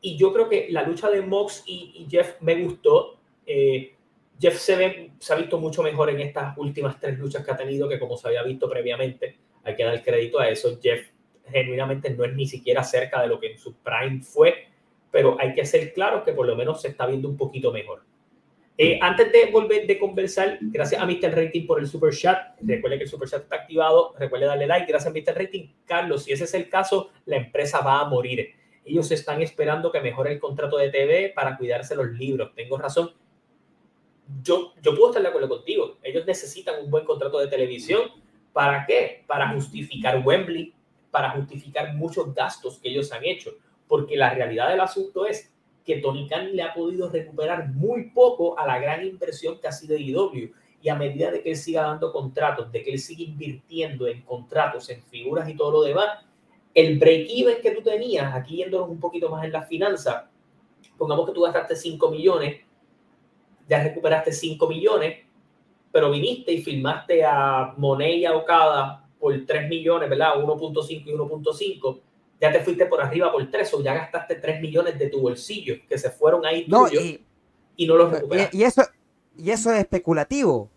Y 0.00 0.16
yo 0.16 0.32
creo 0.32 0.48
que 0.48 0.68
la 0.70 0.82
lucha 0.82 1.10
de 1.10 1.20
Mox 1.20 1.62
y, 1.66 2.06
Jeff 2.08 2.40
me 2.40 2.54
gustó. 2.62 3.18
Eh, 3.44 3.97
Jeff 4.40 4.56
se, 4.56 4.74
ha 5.30 5.36
visto 5.36 5.58
mucho 5.58 5.82
mejor 5.82 6.10
en 6.10 6.20
estas 6.20 6.56
últimas 6.58 6.98
tres 7.00 7.18
luchas 7.18 7.44
que 7.44 7.50
ha 7.50 7.56
tenido 7.56 7.88
que 7.88 7.98
como 7.98 8.16
se 8.16 8.28
había 8.28 8.42
visto 8.42 8.68
previamente. 8.68 9.36
Hay 9.64 9.74
que 9.74 9.84
dar 9.84 10.02
crédito 10.02 10.38
a 10.38 10.48
eso. 10.48 10.78
Jeff 10.80 11.08
genuinamente 11.50 12.10
no 12.10 12.24
es 12.24 12.34
ni 12.34 12.46
siquiera 12.46 12.84
cerca 12.84 13.22
de 13.22 13.28
lo 13.28 13.40
que 13.40 13.52
en 13.52 13.58
su 13.58 13.74
prime 13.74 14.22
fue, 14.22 14.68
pero 15.10 15.36
hay 15.40 15.54
que 15.54 15.64
ser 15.64 15.92
claro 15.92 16.22
que 16.22 16.32
por 16.32 16.46
lo 16.46 16.54
menos 16.54 16.82
se 16.82 16.88
está 16.88 17.06
viendo 17.06 17.28
un 17.28 17.36
poquito 17.36 17.72
mejor. 17.72 18.02
Eh, 18.80 18.96
antes 19.02 19.32
de 19.32 19.46
volver 19.46 19.88
de 19.88 19.98
conversar, 19.98 20.58
gracias 20.60 21.02
a 21.02 21.04
Mr. 21.04 21.34
Rating 21.34 21.66
por 21.66 21.80
el 21.80 21.88
super 21.88 22.14
chat. 22.14 22.54
Recuerde 22.60 22.98
que 22.98 23.04
el 23.04 23.10
super 23.10 23.28
chat 23.28 23.42
está 23.42 23.56
activado. 23.56 24.14
Recuerde 24.16 24.46
darle 24.46 24.68
like. 24.68 24.86
Gracias 24.86 25.12
a 25.12 25.18
Mr. 25.18 25.36
Rating. 25.36 25.66
Carlos, 25.84 26.22
si 26.22 26.32
ese 26.32 26.44
es 26.44 26.54
el 26.54 26.68
caso, 26.68 27.10
la 27.24 27.38
empresa 27.38 27.80
va 27.80 28.00
a 28.00 28.04
morir. 28.04 28.54
Ellos 28.84 29.10
están 29.10 29.42
esperando 29.42 29.90
que 29.90 30.00
mejore 30.00 30.30
el 30.30 30.38
contrato 30.38 30.78
de 30.78 30.90
TV 30.90 31.32
para 31.34 31.56
cuidarse 31.56 31.96
los 31.96 32.06
libros. 32.12 32.54
Tengo 32.54 32.78
razón. 32.78 33.10
Yo, 34.42 34.74
yo 34.82 34.94
puedo 34.94 35.08
estar 35.08 35.22
de 35.22 35.28
acuerdo 35.28 35.48
contigo. 35.48 35.96
Ellos 36.02 36.26
necesitan 36.26 36.82
un 36.84 36.90
buen 36.90 37.04
contrato 37.04 37.38
de 37.38 37.48
televisión. 37.48 38.02
¿Para 38.52 38.84
qué? 38.86 39.24
Para 39.26 39.50
justificar 39.52 40.22
Wembley, 40.24 40.74
para 41.10 41.30
justificar 41.30 41.94
muchos 41.94 42.34
gastos 42.34 42.78
que 42.78 42.90
ellos 42.90 43.12
han 43.12 43.24
hecho. 43.24 43.52
Porque 43.86 44.16
la 44.16 44.34
realidad 44.34 44.68
del 44.68 44.80
asunto 44.80 45.26
es 45.26 45.52
que 45.84 45.96
Tony 45.96 46.28
Khan 46.28 46.54
le 46.54 46.62
ha 46.62 46.74
podido 46.74 47.08
recuperar 47.08 47.68
muy 47.70 48.10
poco 48.10 48.58
a 48.58 48.66
la 48.66 48.78
gran 48.78 49.06
inversión 49.06 49.58
que 49.58 49.68
ha 49.68 49.72
sido 49.72 49.96
IW. 49.96 50.52
Y 50.82 50.88
a 50.90 50.94
medida 50.94 51.30
de 51.30 51.42
que 51.42 51.50
él 51.50 51.56
siga 51.56 51.82
dando 51.82 52.12
contratos, 52.12 52.70
de 52.70 52.82
que 52.82 52.92
él 52.92 52.98
siga 52.98 53.22
invirtiendo 53.22 54.06
en 54.06 54.22
contratos, 54.22 54.90
en 54.90 55.02
figuras 55.02 55.48
y 55.48 55.56
todo 55.56 55.72
lo 55.72 55.82
demás, 55.82 56.24
el 56.74 56.98
break-even 56.98 57.60
que 57.62 57.72
tú 57.72 57.82
tenías, 57.82 58.34
aquí 58.34 58.58
yéndonos 58.58 58.88
un 58.88 59.00
poquito 59.00 59.28
más 59.28 59.44
en 59.44 59.52
la 59.52 59.62
finanza, 59.62 60.30
pongamos 60.96 61.26
que 61.26 61.32
tú 61.32 61.40
gastaste 61.40 61.74
5 61.74 62.10
millones, 62.10 62.60
ya 63.68 63.82
recuperaste 63.82 64.32
5 64.32 64.68
millones, 64.68 65.24
pero 65.92 66.10
viniste 66.10 66.52
y 66.52 66.62
filmaste 66.62 67.24
a 67.24 67.74
Monet 67.76 68.16
y 68.16 68.24
a 68.24 68.34
Okada 68.34 69.08
por 69.18 69.34
3 69.44 69.68
millones, 69.68 70.08
¿verdad? 70.08 70.34
1.5 70.36 71.02
y 71.06 71.12
1.5 71.12 72.00
ya 72.40 72.52
te 72.52 72.60
fuiste 72.60 72.86
por 72.86 73.00
arriba 73.00 73.32
por 73.32 73.50
tres 73.50 73.72
o 73.74 73.82
ya 73.82 73.94
gastaste 73.94 74.36
tres 74.36 74.60
millones 74.60 74.98
de 74.98 75.08
tu 75.08 75.20
bolsillo 75.20 75.74
que 75.88 75.98
se 75.98 76.10
fueron 76.10 76.46
ahí 76.46 76.66
no, 76.68 76.86
y, 76.88 77.86
no 77.86 77.96
los 77.96 78.12
recuperaste. 78.12 78.56
Y, 78.56 78.62
eso, 78.62 78.82
y 79.36 79.50
eso 79.50 79.72
es 79.72 79.80
especulativo. 79.80 80.70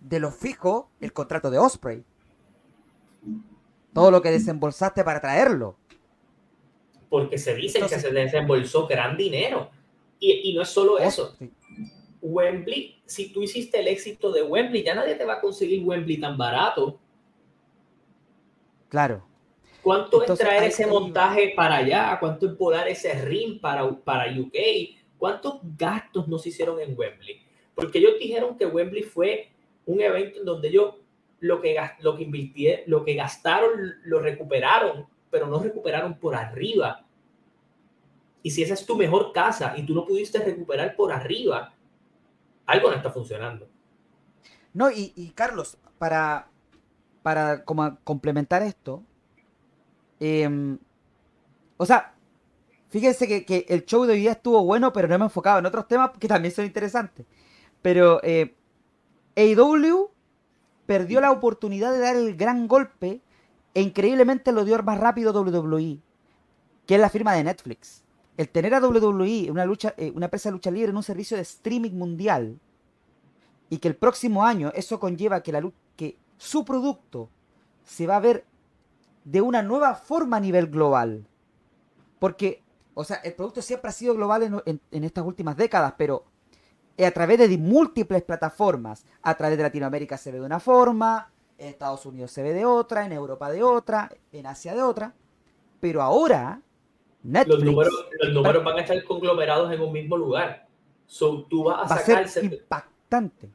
De 0.00 0.20
lo 0.20 0.30
fijo, 0.30 0.90
el 1.00 1.12
contrato 1.12 1.50
de 1.50 1.58
Osprey. 1.58 2.04
Todo 3.94 4.10
lo 4.10 4.20
que 4.20 4.30
desembolsaste 4.30 5.02
para 5.02 5.20
traerlo. 5.20 5.76
Porque 7.08 7.38
se 7.38 7.54
dice 7.54 7.80
que 7.80 7.98
se 7.98 8.10
desembolsó 8.10 8.86
gran 8.86 9.16
dinero. 9.16 9.70
Y, 10.20 10.54
no 10.54 10.62
es 10.62 10.68
solo 10.68 10.98
eso. 10.98 11.36
Wembley, 12.22 13.02
si 13.04 13.32
tú 13.32 13.42
hiciste 13.42 13.80
el 13.80 13.88
éxito 13.88 14.32
de 14.32 14.42
Wembley, 14.42 14.82
ya 14.82 14.94
nadie 14.94 15.14
te 15.14 15.24
va 15.24 15.34
a 15.34 15.40
conseguir 15.40 15.84
Wembley 15.84 16.18
tan 16.18 16.38
barato. 16.38 16.98
Claro. 18.88 19.26
¿Cuánto 19.82 20.22
es 20.22 20.38
traer 20.38 20.62
ese 20.64 20.86
montaje 20.86 21.52
para 21.54 21.76
allá? 21.76 22.16
¿Cuánto 22.18 22.46
es 22.46 22.56
volar 22.56 22.88
ese 22.88 23.12
ring 23.22 23.60
para, 23.60 23.86
para 23.90 24.32
UK? 24.32 24.56
¿Cuántos 25.18 25.60
gastos 25.76 26.26
nos 26.26 26.46
hicieron 26.46 26.80
en 26.80 26.96
Wembley? 26.96 27.42
Porque 27.74 27.98
ellos 27.98 28.14
dijeron 28.18 28.56
que 28.56 28.64
Wembley 28.64 29.02
fue 29.02 29.50
un 29.84 30.00
evento 30.00 30.38
en 30.38 30.46
donde 30.46 30.68
ellos 30.68 30.94
lo 31.40 31.60
que, 31.60 31.76
lo 32.00 32.16
que 32.16 32.22
invirtieron, 32.22 32.84
lo 32.86 33.04
que 33.04 33.14
gastaron, 33.14 33.96
lo 34.04 34.20
recuperaron, 34.20 35.06
pero 35.30 35.46
no 35.46 35.58
recuperaron 35.58 36.18
por 36.18 36.34
arriba. 36.34 37.03
Y 38.44 38.50
si 38.50 38.62
esa 38.62 38.74
es 38.74 38.86
tu 38.86 38.94
mejor 38.94 39.32
casa 39.32 39.74
y 39.76 39.84
tú 39.84 39.92
no 39.92 40.04
pudiste 40.04 40.38
recuperar 40.38 40.94
por 40.94 41.12
arriba, 41.12 41.74
algo 42.66 42.90
no 42.90 42.96
está 42.96 43.10
funcionando. 43.10 43.68
No, 44.72 44.88
y, 44.92 45.32
Carlos, 45.34 45.78
para, 45.98 46.48
para 47.22 47.64
como 47.64 47.98
complementar 48.04 48.62
esto, 48.62 49.02
Em, 50.20 50.78
o 51.76 51.86
sea, 51.86 52.14
fíjense 52.90 53.26
que, 53.44 53.66
el 53.68 53.84
show 53.84 54.04
de 54.04 54.14
hoy 54.14 54.20
día 54.20 54.32
estuvo 54.32 54.64
bueno, 54.64 54.92
pero 54.92 55.08
no 55.08 55.18
me 55.18 55.24
he 55.24 55.26
enfocado 55.26 55.58
en 55.58 55.66
otros 55.66 55.88
temas 55.88 56.12
que 56.18 56.28
también 56.28 56.54
son 56.54 56.64
interesantes. 56.64 57.26
Pero 57.82 58.20
eh, 58.22 58.54
AEW 59.36 60.10
perdió 60.86 61.20
la 61.20 61.30
oportunidad 61.30 61.92
de 61.92 61.98
dar 61.98 62.16
el 62.16 62.36
gran 62.36 62.68
golpe 62.68 63.20
e 63.74 63.82
increíblemente 63.82 64.52
lo 64.52 64.64
dio 64.64 64.80
más 64.82 64.98
rápido 64.98 65.32
WWE, 65.32 65.98
que 66.86 66.94
es 66.94 67.00
la 67.00 67.10
firma 67.10 67.34
de 67.34 67.44
Netflix. 67.44 68.03
El 68.36 68.48
tener 68.48 68.74
a 68.74 68.80
WWE, 68.80 69.50
una, 69.50 69.64
lucha, 69.64 69.94
eh, 69.96 70.12
una 70.14 70.26
empresa 70.26 70.48
de 70.48 70.54
lucha 70.54 70.70
libre, 70.70 70.90
en 70.90 70.96
un 70.96 71.02
servicio 71.02 71.36
de 71.36 71.42
streaming 71.42 71.92
mundial, 71.92 72.58
y 73.70 73.78
que 73.78 73.88
el 73.88 73.96
próximo 73.96 74.44
año 74.44 74.72
eso 74.74 74.98
conlleva 75.00 75.42
que, 75.42 75.52
la, 75.52 75.70
que 75.96 76.18
su 76.36 76.64
producto 76.64 77.30
se 77.84 78.06
va 78.06 78.16
a 78.16 78.20
ver 78.20 78.44
de 79.24 79.40
una 79.40 79.62
nueva 79.62 79.94
forma 79.94 80.36
a 80.36 80.40
nivel 80.40 80.66
global. 80.66 81.26
Porque, 82.18 82.62
o 82.94 83.04
sea, 83.04 83.16
el 83.16 83.34
producto 83.34 83.62
siempre 83.62 83.88
ha 83.88 83.92
sido 83.92 84.14
global 84.14 84.62
en, 84.64 85.04
estas 85.04 85.24
últimas 85.24 85.56
décadas, 85.56 85.94
pero 85.96 86.24
a 86.98 87.10
través 87.10 87.38
de 87.38 87.58
múltiples 87.58 88.22
plataformas, 88.22 89.04
a 89.22 89.34
través 89.34 89.56
de 89.56 89.64
Latinoamérica 89.64 90.16
se 90.16 90.30
ve 90.30 90.38
de 90.38 90.46
una 90.46 90.60
forma, 90.60 91.32
en 91.58 91.68
Estados 91.68 92.04
Unidos 92.06 92.30
se 92.32 92.42
ve 92.42 92.52
de 92.52 92.64
otra, 92.64 93.06
en 93.06 93.12
Europa 93.12 93.50
de 93.50 93.62
otra, 93.62 94.10
en 94.32 94.46
Asia 94.46 94.74
de 94.74 94.82
otra, 94.82 95.14
pero 95.80 96.02
ahora 96.02 96.60
Netflix. 97.24 97.56
Los 97.56 97.64
números, 97.64 98.06
los 98.20 98.32
números 98.32 98.62
van 98.64 98.76
a 98.78 98.80
estar 98.82 99.02
conglomerados 99.04 99.72
en 99.72 99.80
un 99.80 99.92
mismo 99.92 100.16
lugar. 100.16 100.66
So, 101.06 101.42
tú 101.48 101.64
vas 101.64 101.90
a 101.90 101.94
va 101.94 102.00
a 102.00 102.04
sacar 102.04 102.28
ser 102.28 102.44
impactante. 102.44 103.48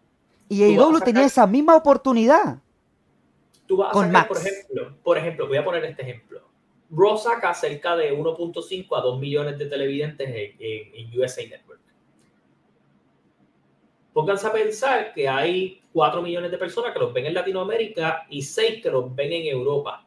Y 0.49 0.63
AEW 0.63 0.99
tenía 0.99 0.99
sacar- 0.99 1.24
esa 1.26 1.47
misma 1.47 1.76
oportunidad. 1.76 2.59
Tú 3.67 3.78
vas 3.78 3.89
a 3.89 3.93
Con 3.93 4.07
sacar, 4.07 4.28
por 4.28 4.38
ejemplo, 4.38 4.95
por 5.03 5.17
ejemplo, 5.17 5.47
voy 5.47 5.57
a 5.57 5.63
poner 5.63 5.86
este 5.86 6.01
ejemplo. 6.01 6.41
Raw 6.91 7.17
saca 7.17 7.53
cerca 7.53 7.95
de 7.95 8.11
1.5 8.11 8.95
a 8.97 9.01
2 9.01 9.20
millones 9.20 9.59
de 9.59 9.67
televidentes 9.67 10.28
en, 10.28 10.36
en- 10.59 10.95
en 10.95 11.20
USA 11.20 11.43
Network. 11.47 11.80
Pónganse 14.13 14.47
a 14.47 14.51
pensar 14.51 15.13
que 15.13 15.30
hay 15.30 15.82
4 15.93 16.22
millones 16.22 16.49
de 16.49 16.57
personas 16.57 16.91
que 16.93 16.99
los 16.99 17.13
ven 17.13 17.28
en 17.28 17.34
Latinoamérica 17.36 18.26
y 18.30 18.41
6 18.41 18.82
que 18.82 18.89
los 18.89 19.13
ven 19.15 19.32
en 19.32 19.45
Europa. 19.47 20.05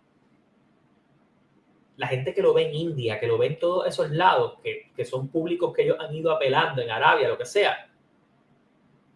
La 1.96 2.06
gente 2.08 2.32
que 2.34 2.42
lo 2.42 2.54
ve 2.54 2.68
en 2.68 2.74
India, 2.74 3.20
que 3.20 3.26
lo 3.26 3.36
ve 3.38 3.46
en 3.48 3.58
todos 3.58 3.86
esos 3.86 4.10
lados, 4.10 4.58
que, 4.62 4.90
que 4.96 5.04
son 5.04 5.28
públicos 5.28 5.72
que 5.74 5.82
ellos 5.82 5.96
han 6.00 6.14
ido 6.14 6.30
apelando 6.32 6.80
en 6.82 6.90
Arabia, 6.90 7.28
lo 7.28 7.36
que 7.38 7.44
sea. 7.46 7.88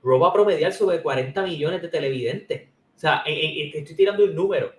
Raw 0.03 0.19
va 0.21 0.29
a 0.29 0.33
promediar 0.33 0.73
sobre 0.73 1.03
40 1.03 1.43
millones 1.43 1.83
de 1.83 1.89
televidentes. 1.89 2.69
O 2.95 2.99
sea, 2.99 3.23
en- 3.27 3.35
en- 3.35 3.69
en- 3.75 3.79
estoy 3.83 3.97
tirando 3.97 4.25
un 4.25 4.35
número. 4.35 4.73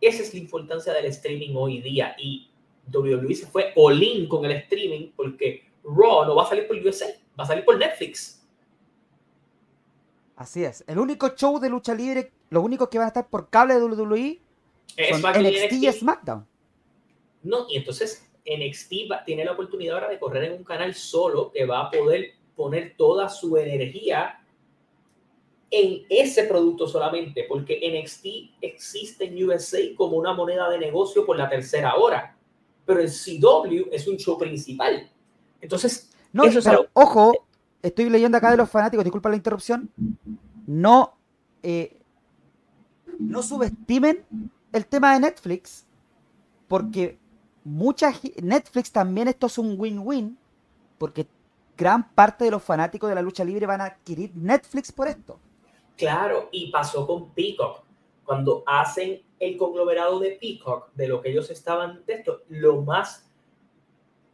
Esa 0.00 0.22
es 0.22 0.34
la 0.34 0.40
importancia 0.40 0.92
del 0.92 1.06
streaming 1.06 1.54
hoy 1.56 1.80
día. 1.80 2.14
Y 2.18 2.50
WWE 2.92 3.34
se 3.34 3.46
fue 3.46 3.72
all-in 3.76 4.28
con 4.28 4.44
el 4.44 4.52
streaming 4.52 5.12
porque 5.16 5.64
Raw 5.84 6.24
no 6.26 6.34
va 6.34 6.42
a 6.44 6.48
salir 6.48 6.66
por 6.66 6.76
USA, 6.76 7.06
va 7.38 7.44
a 7.44 7.46
salir 7.46 7.64
por 7.64 7.78
Netflix. 7.78 8.44
Así 10.36 10.64
es. 10.64 10.84
El 10.86 10.98
único 10.98 11.28
show 11.34 11.58
de 11.58 11.70
lucha 11.70 11.94
libre, 11.94 12.32
los 12.50 12.62
únicos 12.62 12.88
que 12.88 12.98
van 12.98 13.06
a 13.06 13.08
estar 13.08 13.28
por 13.28 13.48
cable 13.48 13.74
de 13.74 13.80
WWE 13.84 14.38
Es 14.96 15.18
son 15.18 15.20
y 15.34 15.48
NXT 15.48 15.72
y 15.72 15.86
NXT. 15.86 15.98
SmackDown. 16.00 16.46
No, 17.46 17.66
y 17.68 17.76
entonces 17.76 18.28
NXT 18.44 18.92
va- 19.10 19.24
tiene 19.24 19.44
la 19.44 19.52
oportunidad 19.52 19.96
ahora 19.96 20.08
de 20.08 20.18
correr 20.18 20.44
en 20.44 20.52
un 20.58 20.64
canal 20.64 20.94
solo 20.94 21.50
que 21.52 21.64
va 21.64 21.86
a 21.86 21.90
poder 21.90 22.32
poner 22.54 22.94
toda 22.96 23.28
su 23.28 23.56
energía 23.56 24.40
en 25.70 26.02
ese 26.08 26.44
producto 26.44 26.86
solamente, 26.86 27.44
porque 27.48 27.80
NXT 27.82 28.26
existe 28.60 29.24
en 29.24 29.44
USA 29.44 29.78
como 29.96 30.16
una 30.16 30.32
moneda 30.32 30.70
de 30.70 30.78
negocio 30.78 31.26
por 31.26 31.36
la 31.36 31.48
tercera 31.48 31.96
hora, 31.96 32.36
pero 32.84 33.00
en 33.00 33.08
CW 33.08 33.88
es 33.90 34.06
un 34.06 34.16
show 34.16 34.38
principal. 34.38 35.10
Entonces, 35.60 36.12
No, 36.32 36.44
Eso 36.44 36.60
pero 36.62 36.86
ojo, 36.92 37.46
estoy 37.82 38.10
leyendo 38.10 38.36
acá 38.38 38.50
de 38.50 38.56
los 38.58 38.68
fanáticos, 38.70 39.04
disculpa 39.04 39.28
la 39.30 39.36
interrupción. 39.36 39.90
No, 40.66 41.16
eh, 41.62 41.98
no 43.18 43.42
subestimen 43.42 44.24
el 44.72 44.86
tema 44.86 45.14
de 45.14 45.20
Netflix, 45.20 45.86
porque 46.68 47.18
mucha 47.66 48.12
Netflix 48.42 48.92
también 48.92 49.26
esto 49.26 49.48
es 49.48 49.58
un 49.58 49.74
win-win, 49.78 50.38
porque 50.98 51.26
gran 51.76 52.14
parte 52.14 52.44
de 52.44 52.52
los 52.52 52.62
fanáticos 52.62 53.08
de 53.08 53.16
la 53.16 53.22
lucha 53.22 53.44
libre 53.44 53.66
van 53.66 53.80
a 53.80 53.86
adquirir 53.86 54.30
Netflix 54.34 54.92
por 54.92 55.08
esto. 55.08 55.38
Claro, 55.96 56.48
y 56.52 56.70
pasó 56.70 57.06
con 57.06 57.32
Peacock. 57.32 57.82
Cuando 58.24 58.62
hacen 58.66 59.20
el 59.40 59.56
conglomerado 59.56 60.20
de 60.20 60.38
Peacock, 60.40 60.92
de 60.94 61.08
lo 61.08 61.20
que 61.20 61.30
ellos 61.30 61.50
estaban 61.50 62.04
de 62.06 62.14
esto, 62.14 62.42
lo 62.48 62.82
más, 62.82 63.28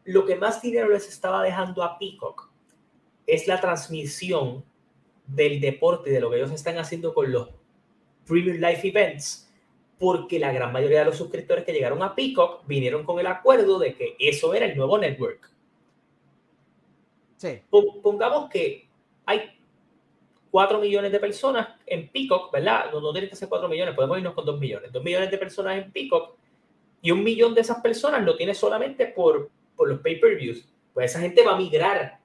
lo 0.05 0.27
que 0.27 0.37
más 0.37 0.61
dinero 0.61 0.91
les 0.91 1.09
estaba 1.09 1.43
dejando 1.43 1.83
a 1.83 1.99
Peacock 1.99 2.51
es 3.27 3.47
la 3.47 3.61
transmisión 3.61 4.63
del 5.27 5.61
deporte, 5.61 6.11
de 6.11 6.21
lo 6.21 6.31
que 6.31 6.37
ellos 6.37 6.51
están 6.51 6.79
haciendo 6.79 7.15
con 7.15 7.33
los 7.33 7.49
Premium 8.27 8.59
Life 8.59 8.87
Events, 8.87 9.52
porque 10.03 10.41
la 10.41 10.51
gran 10.53 10.73
mayoría 10.73 10.99
de 10.99 11.05
los 11.05 11.17
suscriptores 11.17 11.65
que 11.65 11.73
llegaron 11.73 12.03
a 12.03 12.13
Peacock 12.13 12.67
vinieron 12.67 13.05
con 13.05 13.21
el 13.21 13.27
acuerdo 13.29 13.79
de 13.79 13.95
que 13.95 14.17
eso 14.19 14.53
era 14.53 14.67
el 14.67 14.77
nuevo 14.77 14.99
network. 14.99 15.49
Sí. 17.37 17.61
Pon- 17.71 18.03
Pongamos 18.03 18.51
que 18.51 18.89
hay 19.25 19.57
4 20.51 20.81
millones 20.81 21.13
de 21.13 21.21
personas 21.21 21.69
en 21.87 22.09
Peacock, 22.09 22.51
¿verdad? 22.53 22.87
No, 22.93 23.01
no 23.01 23.13
tiene 23.13 23.29
que 23.29 23.37
ser 23.37 23.49
4 23.49 23.69
millones, 23.69 23.95
podemos 23.95 24.19
irnos 24.19 24.35
con 24.35 24.45
2 24.45 24.59
millones. 24.59 24.91
2 24.91 25.05
millones 25.05 25.31
de 25.31 25.39
personas 25.39 25.79
en 25.81 25.93
Peacock 25.93 26.35
y 27.01 27.13
un 27.13 27.23
millón 27.23 27.55
de 27.55 27.61
esas 27.61 27.81
personas 27.81 28.25
lo 28.25 28.37
tiene 28.37 28.55
solamente 28.55 29.07
por, 29.07 29.51
por 29.77 29.89
los 29.89 30.01
pay-per-views. 30.01 30.69
Pues 30.93 31.13
esa 31.13 31.21
gente 31.21 31.45
va 31.45 31.53
a 31.53 31.59
migrar 31.59 32.19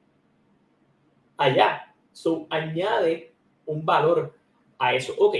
allá. 1.37 1.93
So, 2.11 2.47
añade 2.49 3.33
un 3.67 3.85
valor 3.85 4.33
a 4.79 4.95
eso. 4.95 5.13
Ok. 5.19 5.35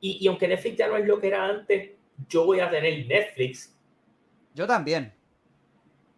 Y, 0.00 0.18
y 0.20 0.28
aunque 0.28 0.48
Netflix 0.48 0.76
ya 0.76 0.88
no 0.88 0.96
es 0.96 1.06
lo 1.06 1.18
que 1.20 1.28
era 1.28 1.46
antes, 1.46 1.90
yo 2.28 2.44
voy 2.44 2.60
a 2.60 2.70
tener 2.70 3.06
Netflix 3.06 3.76
Yo 4.54 4.66
también. 4.66 5.12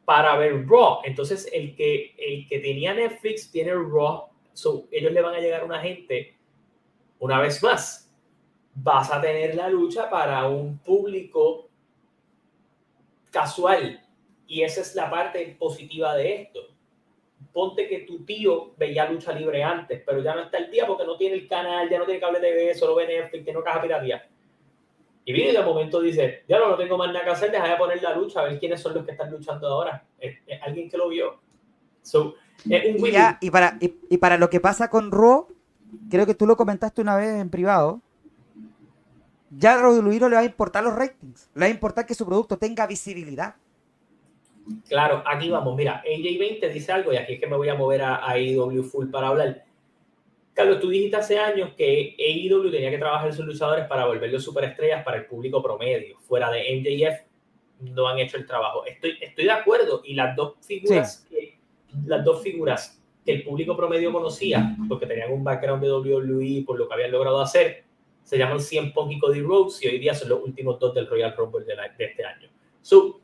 para 0.05 0.37
ver 0.37 0.67
Raw. 0.67 1.01
Entonces, 1.05 1.49
el 1.53 1.75
que, 1.77 2.15
el 2.19 2.47
que 2.49 2.59
tenía 2.59 2.95
Netflix 2.95 3.51
tiene 3.51 3.73
Raw. 3.75 4.29
So, 4.53 4.87
ellos 4.91 5.13
le 5.13 5.23
van 5.23 5.35
a 5.35 5.41
llegar 5.41 5.63
a 5.63 5.65
una 5.65 5.81
gente, 5.81 6.37
una 7.19 7.41
vez 7.41 7.63
más, 7.63 8.13
vas 8.75 9.11
a 9.11 9.21
tener 9.21 9.55
la 9.55 9.69
lucha 9.69 10.11
para 10.11 10.49
un 10.49 10.79
público 10.79 11.71
casual. 13.31 14.05
Y 14.47 14.63
esa 14.63 14.83
es 14.83 14.95
la 14.95 15.11
parte 15.11 15.57
positiva 15.59 16.15
de 16.17 16.43
esto. 16.43 16.72
Ponte 17.53 17.87
que 17.87 18.01
tu 18.01 18.25
tío 18.25 18.73
veía 18.77 19.11
lucha 19.11 19.33
libre 19.33 19.63
antes, 19.63 20.03
pero 20.07 20.23
ya 20.23 20.35
no 20.35 20.43
está 20.43 20.59
el 20.59 20.71
día 20.71 20.87
porque 20.87 21.05
no 21.05 21.17
tiene 21.17 21.37
el 21.37 21.47
canal, 21.47 21.89
ya 21.89 21.99
no 21.99 22.07
tiene 22.07 22.21
cable 22.21 22.41
TV, 22.41 22.75
solo 22.75 22.95
ve 22.95 23.07
Netflix, 23.07 23.45
tiene 23.45 23.63
caja 23.63 23.83
piratía. 23.83 24.27
Y 25.25 25.33
viene 25.33 25.53
y 25.53 25.57
de 25.57 25.63
momento 25.63 26.01
dice, 26.01 26.43
ya 26.49 26.59
no, 26.59 26.71
no 26.71 26.77
tengo 26.77 26.97
más 26.97 27.13
nada 27.13 27.25
que 27.25 27.31
hacer, 27.31 27.51
deja 27.53 27.69
de 27.69 27.77
poner 27.77 28.03
la 28.03 28.17
lucha, 28.17 28.41
a 28.41 28.45
ver 28.45 28.59
quiénes 28.59 28.81
son 28.81 28.95
los 28.95 29.05
que 29.05 29.13
están 29.13 29.31
luchando 29.31 29.69
ahora. 29.69 30.05
Es, 30.19 30.39
es 30.47 30.63
alguien 30.63 30.91
que 30.91 30.97
lo 30.97 31.09
vio. 31.09 31.41
So, 32.03 32.35
es 32.69 33.01
un 33.01 33.07
Y, 33.07 33.13
ya, 33.13 33.39
y, 33.41 33.51
para, 33.51 33.77
y, 33.81 33.95
y 34.09 34.19
para 34.19 34.37
lo 34.37 34.51
que 34.51 34.59
pasa 34.59 34.89
con 34.91 35.13
Raw, 35.13 35.47
creo 36.11 36.27
que 36.27 36.35
tú 36.35 36.47
lo 36.47 36.57
comentaste 36.57 37.01
una 37.01 37.17
vez 37.17 37.41
en 37.41 37.51
privado. 37.51 38.01
Ya 39.51 39.75
a 39.75 39.89
WWE 39.89 40.19
no 40.19 40.29
le 40.29 40.37
va 40.37 40.43
a 40.43 40.47
importar 40.47 40.83
los 40.83 40.95
ratings, 40.95 41.51
le 41.55 41.61
va 41.61 41.67
a 41.67 41.71
importar 41.71 42.07
que 42.07 42.15
su 42.15 42.25
producto 42.25 42.57
tenga 42.57 42.87
visibilidad. 42.87 43.55
Claro, 44.89 45.23
aquí 45.27 45.49
vamos. 45.51 45.77
Mira, 45.77 46.03
AJ20 46.05 46.73
dice 46.73 46.93
algo 46.93 47.13
y 47.13 47.17
aquí 47.17 47.35
es 47.35 47.41
que 47.41 47.47
me 47.47 47.57
voy 47.57 47.69
a 47.69 47.75
mover 47.75 48.03
a, 48.03 48.17
a 48.17 48.33
AEW 48.33 48.83
Full 48.85 49.11
para 49.11 49.29
hablar. 49.29 49.65
Carlos, 50.55 50.81
tú 50.81 50.91
dijiste 50.91 51.17
hace 51.17 51.39
años 51.39 51.71
que 51.77 52.15
AEW 52.19 52.71
tenía 52.71 52.91
que 52.91 52.99
trabajar 52.99 53.29
en 53.29 53.35
sus 53.35 53.47
luchadores 53.47 53.87
para 53.87 54.07
volverlos 54.07 54.45
superestrellas 54.45 55.03
para 55.03 55.17
el 55.19 55.27
público 55.27 55.63
promedio. 55.63 56.19
Fuera 56.21 56.51
de 56.51 56.77
MJF 56.77 57.91
no 57.95 58.07
han 58.07 58.19
hecho 58.19 58.37
el 58.37 58.47
trabajo. 58.47 58.85
Estoy, 58.85 59.17
estoy 59.21 59.45
de 59.45 59.51
acuerdo 59.51 60.03
y 60.05 60.15
las 60.15 60.37
dos 60.37 60.55
figuras, 60.61 61.27
que, 61.29 61.59
las 62.07 62.25
dos 62.25 62.43
figuras 62.43 63.03
que 63.25 63.33
el 63.33 63.43
público 63.45 63.77
promedio 63.77 64.13
conocía, 64.13 64.77
porque 64.89 65.07
tenían 65.07 65.33
un 65.33 65.43
background 65.43 65.83
de 65.83 65.91
WWE 65.93 66.65
por 66.67 66.79
lo 66.79 66.87
que 66.87 66.95
habían 66.95 67.13
logrado 67.13 67.41
hacer, 67.41 67.85
se 68.23 68.37
llaman 68.37 68.61
CM 68.61 68.91
Punk 68.93 69.13
y 69.13 69.19
Cody 69.19 69.41
Rhodes 69.41 69.83
y 69.83 69.89
hoy 69.89 69.99
día 69.99 70.13
son 70.15 70.29
los 70.29 70.43
últimos 70.45 70.79
dos 70.79 70.95
del 70.95 71.07
Royal 71.09 71.35
Rumble 71.37 71.65
de, 71.65 71.75
la- 71.77 71.89
de 71.89 72.05
este 72.05 72.25
año. 72.25 72.49
So, 72.83 73.21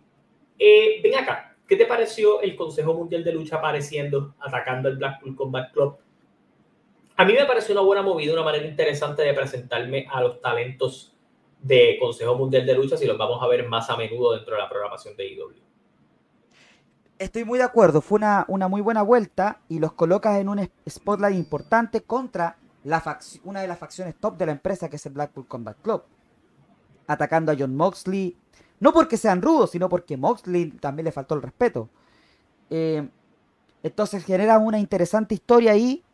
eh, 0.58 1.00
ven 1.02 1.16
acá, 1.16 1.56
¿qué 1.66 1.76
te 1.76 1.86
pareció 1.86 2.40
el 2.40 2.56
Consejo 2.56 2.94
Mundial 2.94 3.24
de 3.24 3.32
Lucha 3.32 3.56
apareciendo, 3.56 4.34
atacando 4.40 4.88
el 4.88 4.96
Blackpool 4.96 5.36
Combat 5.36 5.72
Club? 5.72 5.96
A 7.16 7.24
mí 7.24 7.32
me 7.32 7.44
pareció 7.46 7.74
una 7.74 7.82
buena 7.82 8.02
movida, 8.02 8.32
una 8.32 8.44
manera 8.44 8.66
interesante 8.66 9.22
de 9.22 9.34
presentarme 9.34 10.06
a 10.10 10.20
los 10.20 10.40
talentos 10.40 11.16
de 11.60 11.96
Consejo 12.00 12.36
Mundial 12.36 12.64
de 12.64 12.74
Lucha, 12.74 12.96
si 12.96 13.06
los 13.06 13.18
vamos 13.18 13.42
a 13.42 13.48
ver 13.48 13.68
más 13.68 13.90
a 13.90 13.96
menudo 13.96 14.34
dentro 14.34 14.54
de 14.54 14.62
la 14.62 14.68
programación 14.68 15.16
de 15.16 15.32
IW. 15.32 15.68
Estoy 17.18 17.44
muy 17.44 17.58
de 17.58 17.64
acuerdo, 17.64 18.00
fue 18.00 18.20
una, 18.46 18.68
muy 18.68 18.80
buena 18.80 19.02
vuelta 19.02 19.60
y 19.68 19.80
los 19.80 19.92
colocas 19.92 20.38
en 20.38 20.48
un 20.48 20.70
spotlight 20.88 21.36
importante 21.36 22.02
contra 22.02 22.56
una 23.42 23.60
de 23.60 23.66
las 23.66 23.78
facciones 23.78 24.14
top 24.20 24.36
de 24.36 24.46
la 24.46 24.52
empresa 24.52 24.88
que 24.88 24.96
es 24.96 25.06
el 25.06 25.14
Blackpool 25.14 25.48
Combat 25.48 25.76
Club. 25.82 26.04
Atacando 27.08 27.50
a 27.50 27.56
John 27.58 27.74
Moxley, 27.74 28.36
no 28.80 28.92
porque 28.92 29.16
sean 29.16 29.42
rudos, 29.42 29.70
sino 29.70 29.88
porque 29.88 30.16
Moxley 30.16 30.70
también 30.72 31.04
le 31.04 31.12
faltó 31.12 31.34
el 31.34 31.42
respeto. 31.42 31.88
Eh, 32.70 33.08
entonces 33.82 34.24
genera 34.24 34.58
una 34.58 34.78
interesante 34.78 35.34
historia 35.34 35.72
ahí. 35.72 36.04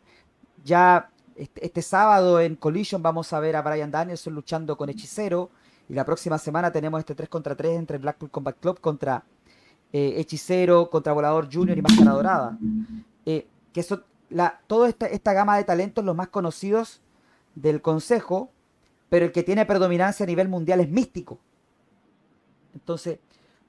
Ya 0.65 1.11
este, 1.37 1.67
este 1.67 1.83
sábado 1.83 2.41
en 2.41 2.57
Collision 2.57 3.03
vamos 3.03 3.33
a 3.33 3.41
ver 3.41 3.57
a 3.57 3.63
Brian 3.63 3.91
Danielson 3.91 4.35
luchando 4.35 4.77
con 4.77 4.89
Hechicero. 4.89 5.51
Y 5.89 5.95
la 5.95 6.05
próxima 6.05 6.39
semana 6.39 6.73
tenemos 6.73 6.99
este 7.01 7.15
3 7.15 7.29
contra 7.29 7.55
3 7.55 7.77
entre 7.77 7.99
Blackpool 7.99 8.31
Combat 8.31 8.57
Club 8.59 8.81
contra 8.81 9.25
eh, 9.93 10.15
Hechicero, 10.17 10.89
contra 10.89 11.13
Volador 11.13 11.49
Junior 11.53 11.77
y 11.77 11.83
Máscara 11.83 12.13
Dorada. 12.13 12.59
Eh, 13.27 13.47
que 13.73 13.83
son 13.83 14.03
la, 14.31 14.61
toda 14.67 14.89
esta, 14.89 15.07
esta 15.07 15.33
gama 15.33 15.57
de 15.57 15.65
talentos, 15.65 16.05
los 16.05 16.17
más 16.17 16.29
conocidos 16.29 17.03
del 17.55 17.83
consejo, 17.83 18.51
pero 19.09 19.27
el 19.27 19.33
que 19.33 19.43
tiene 19.43 19.67
predominancia 19.67 20.25
a 20.25 20.27
nivel 20.27 20.49
mundial 20.49 20.81
es 20.81 20.89
místico. 20.89 21.39
Entonces, 22.75 23.19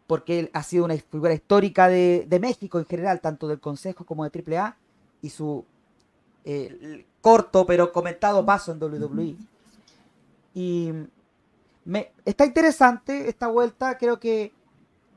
porque 0.08 0.40
él 0.40 0.50
ha 0.54 0.64
sido 0.64 0.86
una 0.86 0.96
figura 0.98 1.34
histórica 1.34 1.88
de, 1.88 2.26
de 2.28 2.40
México 2.40 2.80
en 2.80 2.86
general, 2.86 3.22
tanto 3.22 3.48
del 3.48 3.60
consejo 3.60 4.06
como 4.06 4.28
de 4.28 4.58
AAA, 4.58 4.78
y 5.22 5.30
su 5.30 5.66
eh, 6.44 7.06
corto 7.22 7.66
pero 7.66 7.92
comentado 7.92 8.46
paso 8.46 8.72
en 8.72 8.82
WWE. 8.82 9.36
Y 10.54 10.92
me, 11.84 12.12
está 12.24 12.46
interesante 12.46 13.28
esta 13.28 13.48
vuelta, 13.48 13.98
creo 13.98 14.20
que 14.20 14.54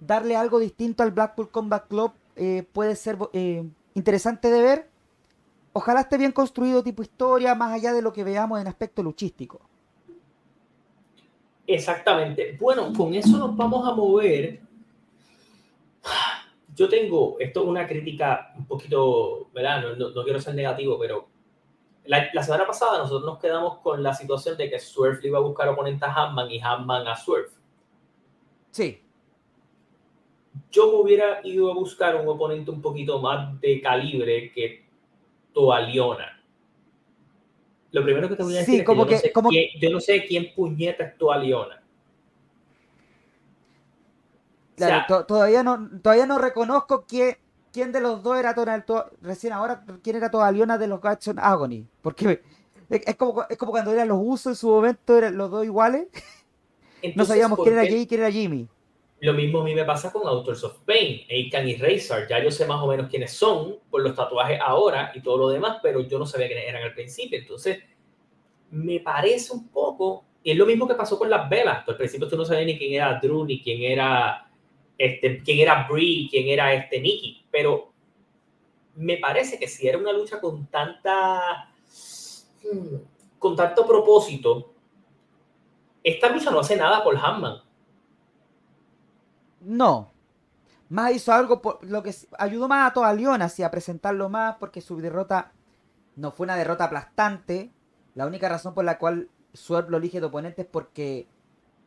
darle 0.00 0.36
algo 0.36 0.58
distinto 0.58 1.02
al 1.02 1.10
Blackpool 1.10 1.50
Combat 1.50 1.86
Club 1.86 2.12
eh, 2.36 2.66
puede 2.72 2.96
ser 2.96 3.18
eh, 3.34 3.68
interesante 3.94 4.50
de 4.50 4.62
ver. 4.62 4.90
Ojalá 5.74 6.00
esté 6.00 6.16
bien 6.16 6.32
construido 6.32 6.82
tipo 6.82 7.02
historia, 7.02 7.54
más 7.54 7.72
allá 7.72 7.92
de 7.92 8.00
lo 8.00 8.12
que 8.12 8.24
veamos 8.24 8.60
en 8.60 8.66
aspecto 8.66 9.02
luchístico. 9.02 9.60
Exactamente. 11.68 12.56
Bueno, 12.58 12.90
con 12.96 13.12
eso 13.12 13.36
nos 13.36 13.54
vamos 13.54 13.86
a 13.86 13.94
mover. 13.94 14.58
Yo 16.74 16.88
tengo, 16.88 17.36
esto 17.38 17.62
es 17.62 17.66
una 17.66 17.86
crítica 17.86 18.54
un 18.56 18.66
poquito, 18.66 19.50
¿verdad? 19.52 19.94
No, 19.98 20.24
quiero 20.24 20.40
ser 20.40 20.54
negativo, 20.54 20.98
pero 20.98 21.28
la, 22.06 22.42
semana 22.42 22.66
pasada 22.66 22.96
nosotros 22.96 23.26
nos 23.26 23.38
quedamos 23.38 23.80
con 23.80 24.02
la 24.02 24.14
situación 24.14 24.56
de 24.56 24.70
que 24.70 24.80
Swerve 24.80 25.28
iba 25.28 25.36
a 25.36 25.42
buscar 25.42 25.68
oponente 25.68 26.06
a 26.06 26.14
Hanman 26.14 26.50
y 26.50 26.58
Hanman 26.58 27.06
a 27.06 27.14
Swerve. 27.14 27.50
Sí. 28.70 29.02
Yo 30.70 30.86
me 30.90 30.98
hubiera 31.00 31.40
ido 31.44 31.70
a 31.70 31.74
buscar 31.74 32.16
un 32.16 32.28
oponente 32.28 32.70
un 32.70 32.80
poquito 32.80 33.18
más 33.18 33.60
de 33.60 33.82
calibre 33.82 34.50
que 34.52 34.86
Toaliona 35.52 36.37
lo 37.90 38.02
primero 38.04 38.28
que 38.28 38.36
te 38.36 38.42
voy 38.42 38.54
a 38.54 38.58
decir 38.58 38.80
es 38.80 38.86
que, 38.86 38.94
yo, 38.94 39.04
no 39.04 39.08
sé 39.08 39.32
quién, 39.32 39.80
yo, 39.80 39.90
no 39.90 40.00
sé 40.00 40.24
quién, 40.26 40.54
puñeta 40.54 41.04
es 41.04 41.16
tu 41.16 41.30
Aliona. 41.32 41.82
Claro, 44.76 45.26
todavía 45.26 45.62
no, 45.62 45.88
todavía 46.02 46.26
no 46.26 46.38
reconozco 46.38 47.04
quién, 47.08 47.36
quién 47.72 47.90
de 47.90 48.00
los 48.00 48.22
dos 48.22 48.38
era 48.38 48.54
Tonal, 48.54 48.84
recién 49.22 49.52
ahora 49.52 49.84
quién 50.02 50.16
era 50.16 50.30
toda 50.30 50.46
Aliona 50.46 50.78
de 50.78 50.86
los 50.86 51.00
Gatson 51.00 51.38
Agony. 51.38 51.86
Porque 52.02 52.42
es 52.90 53.16
como, 53.16 53.44
es 53.48 53.56
como 53.56 53.72
cuando 53.72 53.92
eran 53.92 54.08
los 54.08 54.18
usos 54.20 54.52
en 54.52 54.56
su 54.56 54.68
momento, 54.68 55.16
eran 55.16 55.36
los 55.36 55.50
dos 55.50 55.64
iguales. 55.64 56.06
no 57.16 57.24
sabíamos 57.24 57.58
quién 57.62 57.74
era 57.74 57.86
Jay 57.86 58.02
y 58.02 58.06
quién 58.06 58.20
era 58.20 58.30
Jimmy. 58.30 58.68
Lo 59.20 59.32
mismo 59.32 59.60
a 59.60 59.64
mí 59.64 59.74
me 59.74 59.84
pasa 59.84 60.12
con 60.12 60.26
Authors 60.28 60.62
of 60.62 60.78
Pain, 60.84 61.26
Aiken 61.28 61.68
y 61.68 61.76
Razor. 61.76 62.28
Ya 62.28 62.42
yo 62.42 62.50
sé 62.52 62.66
más 62.66 62.80
o 62.80 62.86
menos 62.86 63.08
quiénes 63.08 63.32
son 63.32 63.78
por 63.90 64.02
los 64.02 64.14
tatuajes 64.14 64.60
ahora 64.60 65.10
y 65.14 65.20
todo 65.20 65.38
lo 65.38 65.48
demás, 65.48 65.78
pero 65.82 66.00
yo 66.00 66.20
no 66.20 66.26
sabía 66.26 66.46
quiénes 66.46 66.68
eran 66.68 66.84
al 66.84 66.94
principio. 66.94 67.38
Entonces, 67.38 67.80
me 68.70 69.00
parece 69.00 69.52
un 69.52 69.68
poco. 69.68 70.24
Y 70.44 70.52
es 70.52 70.56
lo 70.56 70.66
mismo 70.66 70.86
que 70.86 70.94
pasó 70.94 71.18
con 71.18 71.28
las 71.28 71.48
velas. 71.48 71.86
Al 71.88 71.96
principio 71.96 72.28
tú 72.28 72.36
no 72.36 72.44
sabías 72.44 72.66
ni 72.66 72.78
quién 72.78 72.94
era 72.94 73.18
Drew, 73.20 73.44
ni 73.44 73.60
quién 73.60 73.82
era, 73.82 74.48
este, 74.96 75.42
quién 75.42 75.58
era 75.58 75.88
Brie, 75.90 76.28
quién 76.30 76.46
era 76.46 76.72
este 76.72 77.00
Nicky. 77.00 77.44
Pero 77.50 77.92
me 78.94 79.16
parece 79.16 79.58
que 79.58 79.66
si 79.66 79.88
era 79.88 79.98
una 79.98 80.12
lucha 80.12 80.40
con 80.40 80.66
tanta. 80.66 81.72
Hmm, 82.62 82.96
con 83.36 83.56
tanto 83.56 83.84
propósito, 83.84 84.74
esta 86.04 86.28
lucha 86.28 86.50
no 86.52 86.60
hace 86.60 86.76
nada 86.76 87.02
por 87.02 87.16
Hanman 87.16 87.67
no. 89.60 90.12
Más 90.88 91.12
hizo 91.12 91.32
algo 91.32 91.60
por 91.60 91.84
lo 91.84 92.02
que 92.02 92.14
ayudó 92.38 92.66
más 92.66 92.90
a 92.90 92.94
toda 92.94 93.12
León 93.12 93.42
a 93.42 93.70
presentarlo 93.70 94.28
más 94.28 94.56
porque 94.58 94.80
su 94.80 94.98
derrota 95.00 95.52
no 96.16 96.32
fue 96.32 96.44
una 96.44 96.56
derrota 96.56 96.84
aplastante. 96.84 97.70
La 98.14 98.26
única 98.26 98.48
razón 98.48 98.74
por 98.74 98.84
la 98.84 98.98
cual 98.98 99.28
Swerve 99.52 99.90
lo 99.90 99.98
elige 99.98 100.20
de 100.20 100.26
oponente 100.26 100.62
es 100.62 100.68
porque 100.68 101.28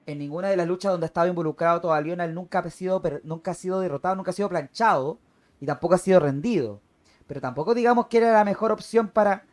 en 0.06 0.20
ninguna 0.20 0.50
de 0.50 0.58
las 0.58 0.68
luchas 0.68 0.92
donde 0.92 1.08
estaba 1.08 1.28
involucrado 1.28 1.82
toda 1.82 2.00
León 2.02 2.22
él 2.22 2.34
nunca 2.34 2.60
ha 2.60 2.70
sido 2.70 3.02
nunca 3.24 3.52
ha 3.52 3.56
sido 3.56 3.80
derrotado, 3.80 4.16
nunca 4.16 4.32
ha 4.32 4.36
sido 4.36 4.50
planchado 4.50 5.20
y 5.60 5.66
tampoco 5.66 5.96
ha 5.96 5.98
sido 5.98 6.20
rendido. 6.20 6.80
Pero 7.28 7.42
tampoco 7.42 7.74
digamos 7.74 8.08
que 8.08 8.18
era 8.18 8.32
la 8.32 8.46
mejor 8.46 8.72
opción 8.72 9.08
para 9.10 9.46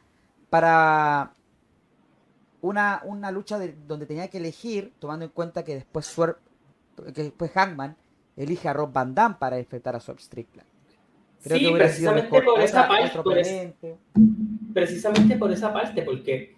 para 0.50 1.34
una, 2.60 3.02
una 3.04 3.30
lucha 3.30 3.58
donde 3.86 4.06
tenía 4.06 4.28
que 4.28 4.38
elegir, 4.38 4.94
tomando 4.98 5.24
en 5.24 5.30
cuenta 5.30 5.64
que 5.64 5.74
después 5.74 6.06
Swerve, 6.06 6.38
que 7.14 7.22
después 7.24 7.50
Hangman 7.52 7.96
elige 8.38 8.68
a 8.68 8.72
Rob 8.72 8.92
Van 8.92 9.14
Damme 9.14 9.36
para 9.38 9.58
enfrentar 9.58 9.96
a 9.96 10.00
Swap 10.00 10.18
Strickland. 10.18 10.68
Creo 11.42 11.58
que 11.58 11.68
hubiera 11.68 11.88
sido 11.88 12.14
mejor 12.14 12.44
por 12.44 12.60
esa 12.60 12.88
parte, 12.88 13.64
precisamente 14.72 15.36
por 15.36 15.52
esa 15.52 15.72
parte, 15.72 16.02
porque 16.02 16.56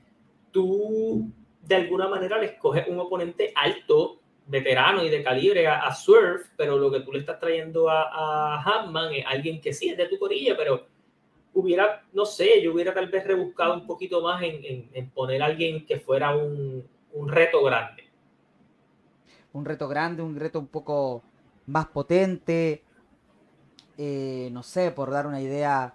tú 0.51 1.31
de 1.63 1.75
alguna 1.75 2.09
manera 2.09 2.39
le 2.39 2.47
escoges 2.47 2.87
un 2.89 2.99
oponente 2.99 3.53
alto, 3.55 4.21
veterano 4.47 5.05
y 5.05 5.11
de 5.11 5.23
calibre 5.23 5.67
a, 5.67 5.95
Swerve, 5.95 6.45
pero 6.57 6.77
lo 6.77 6.91
que 6.91 7.01
tú 7.01 7.13
le 7.13 7.21
estás 7.21 7.39
trayendo 7.39 7.89
a, 7.89 8.03
a 8.03 8.63
Hanman 8.63 9.15
es 9.15 9.25
alguien 9.27 9.61
que 9.61 9.73
sí 9.73 9.91
es 9.91 9.97
de 9.97 10.09
tu 10.09 10.19
corilla, 10.19 10.57
pero 10.57 10.87
hubiera, 11.55 12.05
no 12.13 12.25
sé, 12.25 12.61
yo 12.63 12.73
hubiera 12.73 12.93
tal 12.93 13.09
vez 13.09 13.25
rebuscado 13.25 13.75
un 13.75 13.87
poquito 13.87 14.21
más 14.23 14.43
en, 14.43 14.89
en, 14.93 15.11
poner 15.11 15.43
a 15.43 15.47
alguien 15.47 15.87
que 15.87 16.01
fuera 16.01 16.35
un, 16.35 16.85
un 17.13 17.29
reto 17.29 17.63
grande. 17.63 18.05
Un 19.53 19.65
reto 19.65 19.87
grande, 19.89 20.23
un 20.23 20.37
reto 20.37 20.59
un 20.59 20.69
poco 20.69 21.23
más 21.71 21.87
potente. 21.87 22.83
Eh, 23.97 24.49
no 24.53 24.63
sé, 24.63 24.91
por 24.91 25.11
dar 25.11 25.27
una 25.27 25.41
idea, 25.41 25.95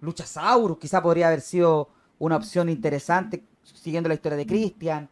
Luchasaurus 0.00 0.78
quizá 0.78 1.02
podría 1.02 1.28
haber 1.28 1.40
sido 1.40 1.88
una 2.18 2.36
opción 2.36 2.68
interesante, 2.68 3.42
siguiendo 3.62 4.08
la 4.08 4.14
historia 4.14 4.38
de 4.38 4.46
Christian. 4.46 5.08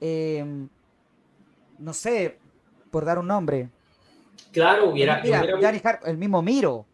Em, 0.00 0.68
no 1.78 1.92
sé, 1.92 2.38
por 2.90 3.04
dar 3.04 3.18
un 3.18 3.26
nombre. 3.26 3.70
Claro, 4.52 4.90
hubiera. 4.90 5.20
el 6.04 6.16
mismo 6.16 6.42
Miro. 6.42 6.86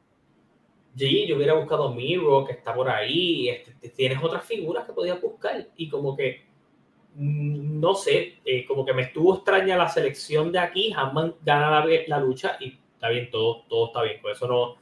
Sí, 0.96 1.26
yo 1.26 1.36
hubiera 1.36 1.54
buscado 1.54 1.94
Miro, 1.94 2.44
que 2.44 2.52
está 2.52 2.74
por 2.74 2.88
ahí. 2.88 3.48
Este, 3.48 3.88
tienes 3.90 4.22
otras 4.22 4.44
figuras 4.44 4.86
que 4.86 4.92
podías 4.92 5.20
buscar. 5.20 5.68
Y 5.76 5.88
como 5.88 6.16
que 6.16 6.45
no 7.18 7.94
sé, 7.94 8.40
eh, 8.44 8.66
como 8.66 8.84
que 8.84 8.92
me 8.92 9.02
estuvo 9.02 9.36
extraña 9.36 9.76
la 9.76 9.88
selección 9.88 10.52
de 10.52 10.58
aquí. 10.58 10.92
Hanman 10.94 11.34
gana 11.42 11.84
la, 12.06 12.20
lucha 12.20 12.56
y 12.60 12.78
está 12.94 13.08
bien, 13.08 13.30
todo, 13.30 13.64
todo 13.68 13.86
está 13.86 14.02
bien. 14.02 14.20
Con 14.20 14.32
eso 14.32 14.46
no, 14.46 14.76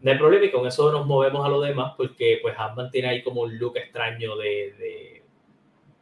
no 0.00 0.10
hay 0.10 0.16
problema 0.16 0.44
y 0.44 0.52
con 0.52 0.66
eso 0.66 0.92
nos 0.92 1.06
movemos 1.06 1.44
a 1.44 1.48
lo 1.48 1.60
demás 1.60 1.94
porque 1.96 2.38
pues 2.42 2.54
Hanman 2.56 2.90
tiene 2.90 3.08
ahí 3.08 3.22
como 3.22 3.42
un 3.42 3.58
look 3.58 3.76
extraño 3.76 4.36
de, 4.36 5.22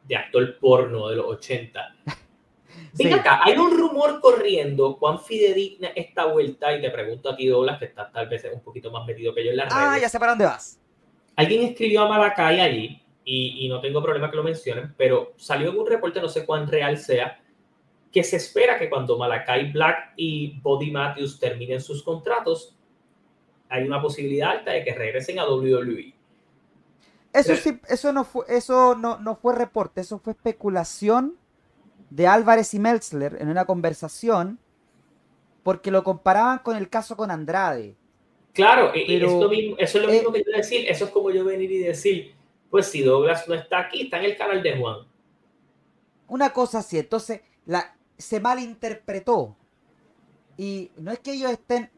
de, 0.07 0.16
actor 0.16 0.59
porno 0.59 1.09
de 1.09 1.16
los 1.16 1.26
80. 1.26 1.97
Venga 2.95 3.16
acá, 3.16 3.41
hay 3.45 3.57
un 3.57 3.76
rumor 3.76 4.20
corriendo, 4.20 4.97
cuán 4.99 5.20
fidedigna 5.20 5.89
esta 5.89 6.26
vuelta, 6.26 6.74
y 6.76 6.80
te 6.80 6.91
pregunto 6.91 7.30
a 7.30 7.36
ti, 7.36 7.47
Douglas, 7.47 7.78
que 7.78 7.86
estás 7.86 8.12
tal 8.12 8.28
vez 8.28 8.47
un 8.53 8.61
poquito 8.61 8.91
más 8.91 9.07
metido 9.07 9.34
que 9.34 9.45
yo 9.45 9.51
en 9.51 9.57
la 9.59 9.64
red. 9.64 9.72
Ah, 9.74 9.99
ya 10.01 10.09
sé 10.09 10.18
para 10.18 10.32
dónde 10.32 10.47
vas. 10.47 10.80
Alguien 11.36 11.62
escribió 11.62 12.03
a 12.03 12.09
Malacay 12.09 12.61
allí 12.61 13.03
y, 13.31 13.68
no 13.68 13.81
tengo 13.81 14.03
problema 14.03 14.31
que 14.31 14.37
lo 14.37 14.43
mencionen, 14.43 14.95
pero 14.97 15.35
salió 15.37 15.70
en 15.70 15.79
un 15.79 15.87
reporte, 15.87 16.20
no 16.20 16.31
sé 16.31 16.47
cuán 16.47 16.66
real 16.66 16.97
sea, 16.97 17.39
que 18.11 18.24
se 18.24 18.37
espera 18.37 18.79
que 18.79 18.89
cuando 18.89 19.18
Malakai 19.18 19.70
Black 19.70 20.14
y 20.16 20.59
Body 20.62 20.91
Matthews 20.91 21.39
terminen 21.39 21.83
sus 21.83 22.03
contratos, 22.03 22.74
hay 23.68 23.85
una 23.85 24.01
posibilidad 24.01 24.53
alta 24.53 24.72
de 24.72 24.83
que 24.83 24.95
regresen 24.95 25.39
a 25.39 25.47
WWE. 25.47 26.14
Eso 27.35 27.55
sí, 27.57 27.79
eso 27.87 28.12
no 28.14 28.24
fue, 28.24 28.47
eso 28.49 28.95
no, 28.95 29.18
no 29.18 29.37
fue 29.37 29.55
reporte, 29.55 30.01
eso 30.01 30.18
fue 30.18 30.33
especulación 30.33 31.37
de 32.09 32.26
Álvarez 32.26 32.72
y 32.72 32.79
Meltzler 32.79 33.37
en 33.39 33.51
una 33.51 33.66
conversación 33.66 34.59
porque 35.62 35.91
lo 35.91 36.03
comparaban 36.03 36.61
con 36.61 36.79
el 36.79 36.89
caso 36.89 37.14
con 37.14 37.31
Andrade. 37.31 37.95
Claro, 38.55 38.91
pero, 39.07 39.53
eso 39.76 39.99
es 39.99 40.05
lo 40.07 40.11
mismo 40.11 40.33
que 40.33 40.43
yo 40.45 40.57
decir, 40.57 40.87
eso 40.89 41.05
es 41.05 41.11
como 41.11 41.31
yo 41.31 41.45
venir 41.45 41.70
y 41.70 41.79
decir, 41.79 42.38
pues 42.71 42.87
si 42.87 43.03
Douglas 43.03 43.49
no 43.49 43.55
está 43.55 43.81
aquí, 43.81 44.03
está 44.03 44.19
en 44.19 44.25
el 44.27 44.37
canal 44.37 44.62
de 44.62 44.79
Juan. 44.79 44.99
Una 46.27 46.53
cosa 46.53 46.79
así, 46.79 46.99
entonces 46.99 47.41
la, 47.64 47.97
se 48.16 48.41
malinterpretó. 48.41 49.57
Y 50.57 50.91
no 50.97 51.12
es 51.12 51.21
que 51.21 51.33
ellos 51.33 51.53
estén, 51.53 51.91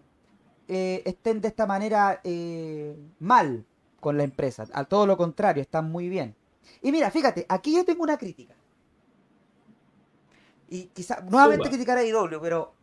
eh, 0.68 1.02
estén 1.04 1.40
de 1.40 1.48
esta 1.48 1.66
manera 1.66 2.20
eh, 2.22 2.96
mal 3.18 3.64
con 3.98 4.16
la 4.16 4.24
empresa, 4.24 4.66
al 4.72 4.86
todo 4.86 5.06
lo 5.06 5.16
contrario, 5.16 5.62
están 5.62 5.90
muy 5.90 6.08
bien. 6.08 6.34
Y 6.82 6.92
mira, 6.92 7.10
fíjate, 7.10 7.44
aquí 7.48 7.74
yo 7.74 7.84
tengo 7.84 8.02
una 8.02 8.16
crítica. 8.16 8.54
Y 10.68 10.84
quizá, 10.86 11.20
nuevamente 11.22 11.68
criticar 11.68 11.98
a 11.98 12.04
IW, 12.04 12.40
pero 12.40 12.74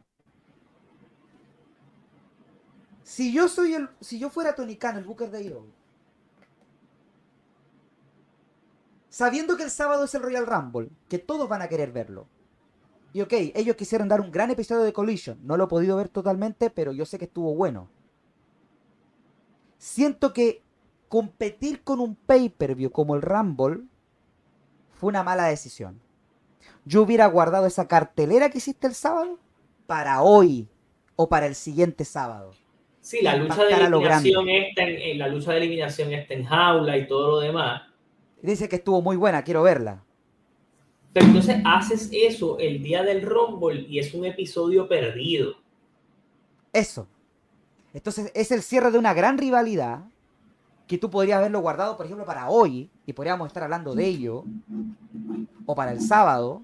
si 3.04 3.32
yo 3.32 3.48
soy 3.48 3.74
el, 3.74 3.90
si 4.02 4.20
yo 4.20 4.30
fuera 4.30 4.54
Tony 4.54 4.76
Khan, 4.76 4.98
el 4.98 5.06
Booker 5.06 5.32
de 5.32 5.44
IW, 5.44 5.77
sabiendo 9.18 9.57
que 9.57 9.63
el 9.63 9.72
sábado 9.72 10.03
es 10.03 10.13
el 10.13 10.22
Royal 10.22 10.45
Rumble, 10.45 10.89
que 11.09 11.18
todos 11.18 11.49
van 11.49 11.63
a 11.63 11.68
querer 11.68 11.91
verlo. 11.91 12.28
Y 13.13 13.22
ok, 13.22 13.34
ellos 13.55 13.76
quisieron 13.76 14.07
dar 14.07 14.22
un 14.22 14.32
gran 14.32 14.51
episodio 14.51 14.84
de 14.84 14.93
Collision. 14.93 15.39
No 15.41 15.57
lo 15.57 15.63
he 15.63 15.68
podido 15.68 15.97
ver 15.97 16.07
totalmente, 16.07 16.70
pero 16.70 16.91
yo 16.91 17.03
sé 17.03 17.18
que 17.18 17.26
estuvo 17.26 17.55
bueno. 17.55 17.89
Siento 19.80 20.34
que 20.34 20.61
competir 21.09 21.84
con 21.84 21.99
un 21.99 22.15
pay-per-view 22.15 22.91
como 22.91 23.15
el 23.15 23.24
Rumble 23.24 23.86
fue 24.91 25.07
una 25.09 25.24
mala 25.24 25.45
decisión. 25.45 25.99
Yo 26.86 27.01
hubiera 27.01 27.26
guardado 27.26 27.65
esa 27.65 27.88
cartelera 27.88 28.51
que 28.51 28.59
hiciste 28.59 28.86
el 28.86 28.93
sábado 28.93 29.39
para 29.88 30.22
hoy 30.22 30.68
o 31.15 31.28
para 31.28 31.47
el 31.47 31.55
siguiente 31.55 32.05
sábado. 32.05 32.51
Sí, 33.01 33.24
la 33.24 33.36
lucha 33.36 33.63
de 33.63 33.74
eliminación 33.74 34.47
está 34.47 34.84
en, 34.84 35.18
la 35.18 35.28
lucha 35.28 35.53
de 35.53 35.57
eliminación 35.57 36.13
está 36.13 36.36
en 36.36 36.43
jaula 36.43 36.95
y 36.97 37.07
todo 37.07 37.32
lo 37.32 37.39
demás 37.39 37.87
dice 38.42 38.70
que 38.70 38.78
estuvo 38.78 39.02
muy 39.02 39.16
buena, 39.16 39.44
quiero 39.44 39.64
verla. 39.64 40.04
Pero 41.14 41.26
entonces 41.26 41.62
haces 41.66 42.10
eso 42.12 42.60
el 42.60 42.84
día 42.84 43.04
del 43.04 43.24
Rumble 43.24 43.86
y 43.90 44.00
es 44.00 44.14
un 44.14 44.26
episodio 44.26 44.88
perdido. 44.88 45.56
Eso. 46.74 47.08
Entonces 47.94 48.32
es 48.36 48.52
el 48.52 48.62
cierre 48.62 48.92
de 48.92 49.00
una 49.00 49.14
gran 49.14 49.38
rivalidad 49.38 50.06
que 50.88 50.98
tú 50.98 51.10
podrías 51.10 51.40
haberlo 51.40 51.60
guardado, 51.60 51.98
por 51.98 52.06
ejemplo, 52.06 52.26
para 52.26 52.50
hoy, 52.50 52.90
y 53.06 53.14
podríamos 53.14 53.48
estar 53.48 53.64
hablando 53.64 53.94
de 53.94 54.06
ello, 54.06 54.46
o 55.66 55.76
para 55.76 55.92
el 55.92 56.00
sábado, 56.00 56.64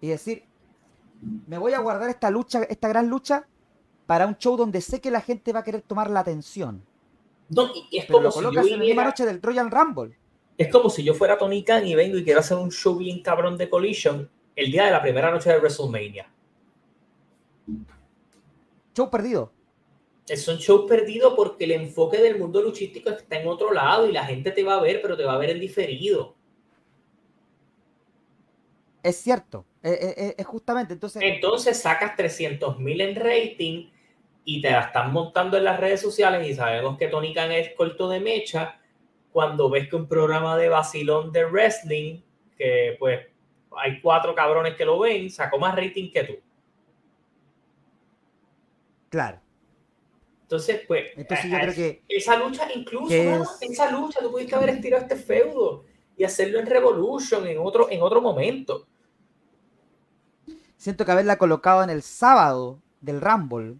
y 0.00 0.08
decir, 0.08 0.44
me 1.46 1.58
voy 1.58 1.72
a 1.72 1.80
guardar 1.80 2.08
esta 2.08 2.30
lucha, 2.30 2.62
esta 2.62 2.88
gran 2.88 3.08
lucha, 3.08 3.46
para 4.06 4.26
un 4.26 4.36
show 4.36 4.56
donde 4.56 4.80
sé 4.80 5.00
que 5.00 5.10
la 5.10 5.20
gente 5.20 5.52
va 5.52 5.60
a 5.60 5.64
querer 5.64 5.82
tomar 5.82 6.10
la 6.10 6.20
atención. 6.20 6.82
No, 7.48 7.70
y 7.90 7.98
es 7.98 8.06
como 8.06 8.20
lo 8.20 8.30
si 8.30 8.38
colocas 8.38 8.66
yo 8.66 8.74
en 8.74 8.78
la 8.78 8.84
misma 8.84 9.04
noche 9.04 9.26
del 9.26 9.42
Royal 9.42 9.70
Rumble. 9.70 10.16
Es 10.58 10.68
como 10.72 10.88
si 10.88 11.04
yo 11.04 11.14
fuera 11.14 11.36
Tony 11.38 11.62
Khan 11.64 11.86
y 11.86 11.94
vengo 11.94 12.16
y 12.16 12.24
quiero 12.24 12.40
hacer 12.40 12.56
un 12.56 12.70
show 12.70 12.96
bien 12.96 13.22
cabrón 13.22 13.58
de 13.58 13.68
Collision 13.68 14.28
el 14.54 14.72
día 14.72 14.86
de 14.86 14.90
la 14.90 15.02
primera 15.02 15.30
noche 15.30 15.50
de 15.50 15.58
WrestleMania. 15.58 16.32
Show 18.94 19.10
perdido. 19.10 19.52
Es 20.28 20.48
un 20.48 20.56
show 20.56 20.86
perdido 20.86 21.36
porque 21.36 21.64
el 21.64 21.72
enfoque 21.72 22.18
del 22.18 22.38
mundo 22.38 22.62
luchístico 22.62 23.10
está 23.10 23.38
en 23.38 23.46
otro 23.48 23.72
lado 23.72 24.08
y 24.08 24.12
la 24.12 24.24
gente 24.24 24.50
te 24.50 24.64
va 24.64 24.76
a 24.76 24.80
ver, 24.80 25.00
pero 25.02 25.16
te 25.16 25.24
va 25.24 25.34
a 25.34 25.38
ver 25.38 25.50
en 25.50 25.60
diferido. 25.60 26.34
Es 29.02 29.16
cierto. 29.16 29.66
Es, 29.82 29.92
es- 30.00 30.34
es 30.38 30.46
justamente. 30.46 30.94
Entonces, 30.94 31.22
Entonces 31.22 31.80
sacas 31.80 32.16
300 32.16 32.78
mil 32.78 33.00
en 33.00 33.14
rating 33.14 33.90
y 34.44 34.60
te 34.60 34.70
la 34.70 34.80
están 34.80 35.12
montando 35.12 35.56
en 35.58 35.64
las 35.64 35.78
redes 35.78 36.00
sociales 36.00 36.48
y 36.48 36.54
sabemos 36.54 36.96
que 36.98 37.08
Tony 37.08 37.32
Khan 37.34 37.52
es 37.52 37.72
corto 37.76 38.08
de 38.08 38.20
mecha 38.20 38.80
cuando 39.36 39.68
ves 39.68 39.86
que 39.90 39.96
un 39.96 40.08
programa 40.08 40.56
de 40.56 40.70
vacilón 40.70 41.30
de 41.30 41.44
wrestling, 41.44 42.22
que 42.56 42.96
pues 42.98 43.20
hay 43.76 44.00
cuatro 44.00 44.34
cabrones 44.34 44.76
que 44.76 44.86
lo 44.86 44.98
ven, 44.98 45.28
sacó 45.28 45.58
más 45.58 45.76
rating 45.76 46.10
que 46.10 46.24
tú. 46.24 46.32
claro. 49.10 49.38
Entonces, 50.40 50.80
pues, 50.88 51.10
Entonces 51.14 51.50
yo 51.50 51.58
creo 51.58 51.74
que 51.74 52.02
esa 52.08 52.38
lucha, 52.38 52.66
incluso, 52.74 53.08
que 53.10 53.66
esa 53.66 53.90
lucha, 53.90 54.20
tú 54.20 54.30
pudiste 54.30 54.54
haber 54.54 54.70
estirado 54.70 55.02
este 55.02 55.16
feudo 55.16 55.84
y 56.16 56.24
hacerlo 56.24 56.58
en 56.58 56.64
Revolution 56.64 57.46
en 57.46 57.58
otro, 57.58 57.90
en 57.90 58.00
otro 58.00 58.22
momento. 58.22 58.86
siento 60.78 61.04
que 61.04 61.12
haberla 61.12 61.36
colocado 61.36 61.84
en 61.84 61.90
el 61.90 62.00
sábado 62.00 62.80
del 63.02 63.20
Rumble 63.20 63.76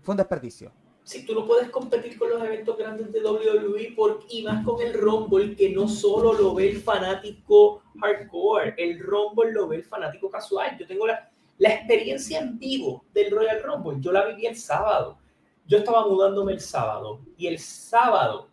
fue 0.00 0.14
un 0.14 0.16
desperdicio. 0.16 0.72
Si 1.04 1.26
tú 1.26 1.34
no 1.34 1.46
puedes 1.46 1.70
competir 1.70 2.18
con 2.18 2.30
los 2.30 2.42
eventos 2.42 2.76
grandes 2.78 3.12
de 3.12 3.22
WWE 3.22 3.92
por, 3.94 4.24
y 4.28 4.42
más 4.42 4.64
con 4.64 4.80
el 4.80 4.94
Rumble, 4.94 5.54
que 5.54 5.68
no 5.70 5.86
solo 5.86 6.32
lo 6.32 6.54
ve 6.54 6.70
el 6.70 6.80
fanático 6.80 7.82
hardcore, 8.00 8.74
el 8.78 8.98
Rumble 8.98 9.52
lo 9.52 9.68
ve 9.68 9.76
el 9.76 9.84
fanático 9.84 10.30
casual. 10.30 10.76
Yo 10.78 10.86
tengo 10.86 11.06
la, 11.06 11.30
la 11.58 11.74
experiencia 11.74 12.40
en 12.40 12.58
vivo 12.58 13.04
del 13.12 13.30
Royal 13.30 13.62
Rumble, 13.62 13.98
yo 14.00 14.12
la 14.12 14.24
viví 14.24 14.46
el 14.46 14.56
sábado. 14.56 15.18
Yo 15.66 15.78
estaba 15.78 16.06
mudándome 16.06 16.52
el 16.52 16.60
sábado 16.60 17.20
y 17.36 17.46
el 17.46 17.58
sábado 17.58 18.48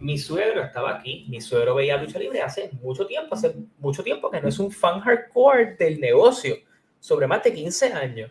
mi 0.00 0.16
suegro 0.18 0.62
estaba 0.62 0.96
aquí. 0.96 1.26
Mi 1.28 1.40
suegro 1.40 1.74
veía 1.74 1.96
lucha 2.02 2.18
libre 2.18 2.40
hace 2.40 2.70
mucho 2.82 3.06
tiempo, 3.06 3.34
hace 3.34 3.54
mucho 3.78 4.02
tiempo 4.02 4.30
que 4.30 4.40
no 4.40 4.48
es 4.48 4.58
un 4.58 4.70
fan 4.70 5.00
hardcore 5.00 5.76
del 5.76 6.00
negocio, 6.00 6.56
sobre 6.98 7.26
más 7.26 7.44
de 7.44 7.52
15 7.52 7.92
años. 7.92 8.30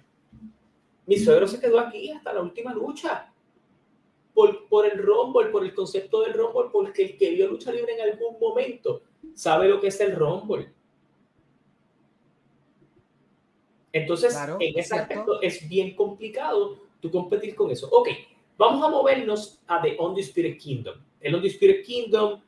Mi 1.09 1.17
suegro 1.17 1.47
se 1.47 1.59
quedó 1.59 1.79
aquí 1.79 2.11
hasta 2.11 2.31
la 2.31 2.41
última 2.41 2.71
lucha. 2.71 3.33
Por, 4.31 4.67
por 4.69 4.85
el 4.85 4.99
Rumble, 5.01 5.47
por 5.49 5.65
el 5.65 5.73
concepto 5.73 6.21
del 6.21 6.33
Rumble, 6.33 6.69
porque 6.71 7.01
el 7.03 7.17
que 7.17 7.31
vio 7.31 7.47
lucha 7.47 7.71
libre 7.71 7.95
en 7.95 8.01
algún 8.11 8.39
momento 8.39 9.01
sabe 9.33 9.67
lo 9.67 9.81
que 9.81 9.87
es 9.87 9.99
el 10.01 10.15
Rumble. 10.15 10.71
Entonces, 13.91 14.33
Claro, 14.33 14.57
en 14.59 14.69
es 14.77 14.85
ese 14.85 14.93
cierto. 14.95 15.01
aspecto 15.01 15.41
es 15.41 15.67
bien 15.67 15.95
complicado 15.95 16.77
tú 17.01 17.09
competir 17.09 17.55
con 17.55 17.71
eso. 17.71 17.89
Ok, 17.91 18.09
vamos 18.55 18.85
a 18.85 18.89
movernos 18.91 19.59
a 19.67 19.81
The 19.81 19.97
Undisputed 19.99 20.57
Kingdom. 20.59 20.95
El 21.19 21.33
Undisputed 21.35 21.83
Kingdom. 21.83 22.39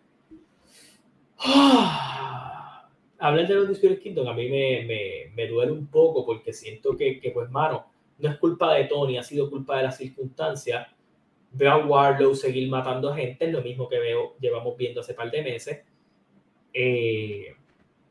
Ah, 1.39 2.87
hablar 3.17 3.47
del 3.47 3.59
Undisputed 3.61 3.99
Kingdom 3.99 4.27
a 4.27 4.33
mí 4.33 4.47
me, 4.47 4.83
me, 4.85 5.31
me 5.35 5.47
duele 5.47 5.71
un 5.71 5.87
poco 5.87 6.23
porque 6.25 6.53
siento 6.53 6.95
que, 6.95 7.19
que, 7.19 7.31
pues, 7.31 7.49
mano, 7.49 7.90
no 8.21 8.29
es 8.29 8.37
culpa 8.37 8.73
de 8.73 8.85
Tony, 8.85 9.17
ha 9.17 9.23
sido 9.23 9.49
culpa 9.49 9.77
de 9.77 9.83
las 9.83 9.97
circunstancias. 9.97 10.87
Veo 11.51 11.71
a 11.71 11.85
Warlow 11.85 12.33
seguir 12.35 12.69
matando 12.69 13.11
a 13.11 13.15
gente, 13.15 13.45
es 13.45 13.51
lo 13.51 13.61
mismo 13.61 13.89
que 13.89 13.99
veo, 13.99 14.35
llevamos 14.39 14.77
viendo 14.77 15.01
hace 15.01 15.13
par 15.13 15.29
de 15.31 15.41
meses. 15.41 15.81
Eh, 16.73 17.55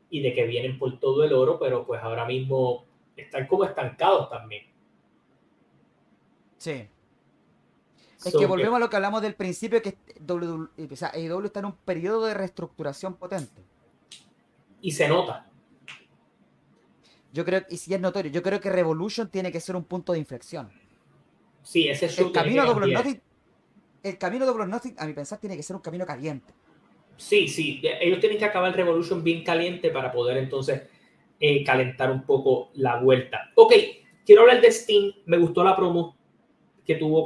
y 0.09 0.21
de 0.21 0.33
que 0.33 0.45
vienen 0.45 0.77
por 0.77 0.99
todo 0.99 1.23
el 1.23 1.33
oro, 1.33 1.57
pero 1.57 1.85
pues 1.85 2.01
ahora 2.03 2.25
mismo 2.25 2.85
están 3.15 3.47
como 3.47 3.63
estancados 3.63 4.29
también. 4.29 4.65
Sí. 6.57 6.87
Es 8.23 8.35
que 8.35 8.45
volvemos 8.45 8.75
a 8.75 8.79
lo 8.79 8.89
que 8.89 8.95
hablamos 8.97 9.21
del 9.21 9.33
principio, 9.33 9.81
que 9.81 9.97
WWE, 10.19 10.69
o 10.91 10.95
sea, 10.95 11.09
AEW 11.09 11.45
está 11.45 11.61
en 11.61 11.65
un 11.67 11.75
periodo 11.75 12.25
de 12.25 12.35
reestructuración 12.35 13.15
potente. 13.15 13.63
Y 14.79 14.91
se 14.91 15.07
nota. 15.07 15.50
Yo 17.33 17.45
creo, 17.45 17.63
y 17.69 17.77
si 17.77 17.93
es 17.93 17.99
notorio, 17.99 18.31
yo 18.31 18.43
creo 18.43 18.59
que 18.59 18.69
Revolution 18.69 19.29
tiene 19.29 19.51
que 19.51 19.59
ser 19.59 19.75
un 19.75 19.85
punto 19.85 20.13
de 20.13 20.19
inflexión. 20.19 20.69
Sí, 21.63 21.87
ese 21.87 22.09
show 22.09 22.27
El 22.27 22.33
camino 22.33 22.65
cambiar. 22.67 23.05
Nothing, 23.05 23.21
el 24.03 24.17
camino 24.17 24.45
or 24.51 24.67
Nothing, 24.67 24.95
a 24.97 25.05
mi 25.05 25.13
pensar, 25.13 25.39
tiene 25.39 25.55
que 25.55 25.63
ser 25.63 25.75
un 25.75 25.81
camino 25.81 26.05
caliente. 26.05 26.53
Sí, 27.17 27.47
sí, 27.47 27.81
ellos 27.83 28.19
tienen 28.19 28.37
que 28.37 28.45
acabar 28.45 28.75
Revolution 28.75 29.23
bien 29.23 29.43
caliente 29.43 29.91
para 29.91 30.11
poder 30.11 30.37
entonces 30.37 30.83
eh, 31.39 31.63
calentar 31.63 32.11
un 32.11 32.23
poco 32.23 32.71
la 32.73 32.99
vuelta. 32.99 33.51
Ok, 33.55 33.73
quiero 34.25 34.41
hablar 34.41 34.59
de 34.59 34.71
Sting. 34.71 35.11
Me 35.25 35.37
gustó 35.37 35.63
la 35.63 35.75
promo 35.75 36.17
que 36.85 36.95
tuvo 36.95 37.25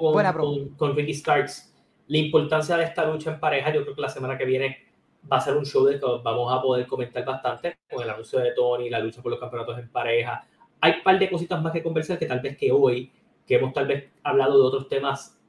con 0.75 0.95
Ricky 0.95 1.13
Starks. 1.13 1.73
La 2.07 2.17
importancia 2.17 2.77
de 2.77 2.83
esta 2.83 3.05
lucha 3.05 3.33
en 3.33 3.39
pareja, 3.39 3.73
yo 3.73 3.83
creo 3.83 3.95
que 3.95 4.01
la 4.01 4.09
semana 4.09 4.37
que 4.37 4.45
viene 4.45 4.84
va 5.31 5.37
a 5.37 5.41
ser 5.41 5.55
un 5.55 5.65
show 5.65 5.85
de 5.85 5.99
que 5.99 6.05
vamos 6.23 6.53
a 6.53 6.61
poder 6.61 6.85
comentar 6.87 7.25
bastante 7.25 7.77
con 7.89 8.03
el 8.03 8.09
anuncio 8.09 8.39
de 8.39 8.51
Tony, 8.51 8.89
la 8.89 8.99
lucha 8.99 9.21
por 9.21 9.31
los 9.31 9.39
campeonatos 9.39 9.79
en 9.79 9.89
pareja. 9.89 10.47
Hay 10.81 10.93
un 10.93 11.03
par 11.03 11.17
de 11.17 11.29
cositas 11.29 11.61
más 11.61 11.73
que 11.73 11.81
conversar 11.81 12.19
que 12.19 12.25
tal 12.25 12.41
vez 12.41 12.57
que 12.57 12.71
hoy, 12.71 13.11
que 13.45 13.55
hemos 13.55 13.73
tal 13.73 13.87
vez 13.87 14.11
hablado 14.23 14.59
de 14.59 14.67
otros 14.67 14.87
temas 14.87 15.39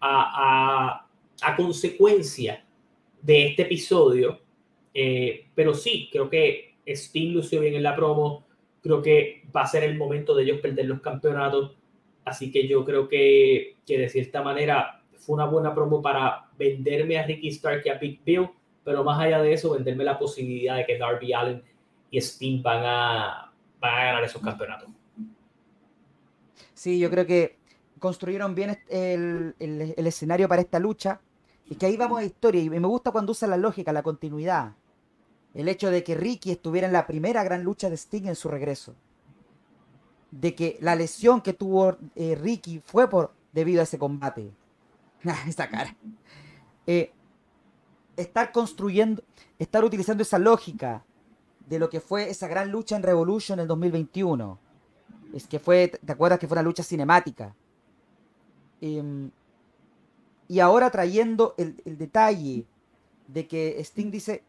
a, 0.00 1.04
a, 1.42 1.50
a 1.50 1.56
consecuencia 1.56 2.64
de 3.20 3.48
este 3.48 3.62
episodio. 3.62 4.40
Eh, 4.94 5.48
pero 5.54 5.74
sí, 5.74 6.08
creo 6.10 6.28
que 6.30 6.76
Sting 6.86 7.32
lució 7.32 7.60
bien 7.60 7.74
en 7.74 7.82
la 7.82 7.94
promo. 7.94 8.46
Creo 8.82 9.02
que 9.02 9.42
va 9.54 9.62
a 9.62 9.66
ser 9.66 9.84
el 9.84 9.98
momento 9.98 10.34
de 10.34 10.44
ellos 10.44 10.60
perder 10.60 10.86
los 10.86 11.00
campeonatos. 11.00 11.76
Así 12.24 12.50
que 12.50 12.66
yo 12.66 12.84
creo 12.84 13.08
que, 13.08 13.76
que 13.86 13.98
de 13.98 14.08
cierta 14.08 14.42
manera 14.42 15.02
fue 15.16 15.34
una 15.34 15.46
buena 15.46 15.74
promo 15.74 16.00
para 16.00 16.48
venderme 16.56 17.18
a 17.18 17.26
Ricky 17.26 17.48
Stark 17.48 17.82
y 17.84 17.88
a 17.90 17.94
Big 17.94 18.22
Bill. 18.24 18.48
Pero 18.84 19.04
más 19.04 19.20
allá 19.20 19.40
de 19.42 19.52
eso, 19.52 19.70
venderme 19.72 20.04
la 20.04 20.18
posibilidad 20.18 20.76
de 20.76 20.86
que 20.86 20.98
Darby 20.98 21.32
Allen 21.32 21.62
y 22.10 22.18
Sting 22.18 22.62
van 22.62 22.82
a, 22.84 23.52
van 23.80 23.94
a 23.94 24.04
ganar 24.04 24.24
esos 24.24 24.42
campeonatos. 24.42 24.88
Sí, 26.74 26.98
yo 26.98 27.10
creo 27.10 27.26
que 27.26 27.58
construyeron 27.98 28.54
bien 28.54 28.78
el- 28.88 29.54
el 29.58 30.06
escenario 30.06 30.48
para 30.48 30.62
esta 30.62 30.78
lucha. 30.78 31.20
Y 31.68 31.76
que 31.76 31.86
ahí 31.86 31.96
vamos 31.96 32.18
a 32.20 32.24
historia. 32.24 32.62
Y 32.62 32.70
me 32.70 32.78
gusta 32.88 33.12
cuando 33.12 33.32
usa 33.32 33.46
la 33.46 33.56
lógica, 33.56 33.92
la 33.92 34.02
continuidad. 34.02 34.72
El 35.54 35.68
hecho 35.68 35.90
de 35.90 36.02
que 36.02 36.14
Ricky 36.14 36.50
estuviera 36.50 36.86
en 36.86 36.92
la 36.92 37.06
primera 37.06 37.44
gran 37.44 37.62
lucha 37.62 37.88
de 37.90 37.96
Sting 37.96 38.26
en 38.26 38.34
su 38.34 38.48
regreso. 38.48 38.94
De 40.30 40.54
que 40.54 40.78
la 40.80 40.94
lesión 40.94 41.40
que 41.42 41.52
tuvo 41.52 41.96
eh, 42.16 42.34
Ricky 42.34 42.80
fue 42.84 43.08
por 43.10 43.32
debido 43.52 43.80
a 43.80 43.84
ese 43.84 43.98
combate. 43.98 44.50
Esa 45.46 45.68
cara. 45.68 45.94
Eh, 46.86 47.12
estar 48.20 48.52
construyendo, 48.52 49.22
estar 49.58 49.84
utilizando 49.84 50.22
esa 50.22 50.38
lógica 50.38 51.04
de 51.68 51.78
lo 51.78 51.88
que 51.88 52.00
fue 52.00 52.28
esa 52.30 52.48
gran 52.48 52.70
lucha 52.70 52.96
en 52.96 53.02
Revolution 53.02 53.58
en 53.58 53.62
el 53.62 53.68
2021. 53.68 54.58
Es 55.32 55.46
que 55.46 55.58
fue, 55.58 55.88
¿te 55.88 56.12
acuerdas 56.12 56.38
que 56.38 56.48
fue 56.48 56.56
una 56.56 56.62
lucha 56.62 56.82
cinemática? 56.82 57.54
Em, 58.80 59.30
y 60.48 60.58
ahora 60.58 60.90
trayendo 60.90 61.54
el, 61.58 61.76
detalle 61.84 62.66
de 63.28 63.46
que 63.46 63.78
Sting 63.80 64.10
dice, 64.10 64.42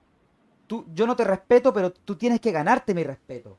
tú, 0.66 0.86
yo 0.96 1.06
no 1.06 1.16
te 1.16 1.24
respeto, 1.24 1.72
pero 1.74 1.92
tú 1.92 2.16
tienes 2.16 2.40
que 2.40 2.52
ganarte 2.52 2.96
mi 2.96 3.04
respeto. 3.04 3.58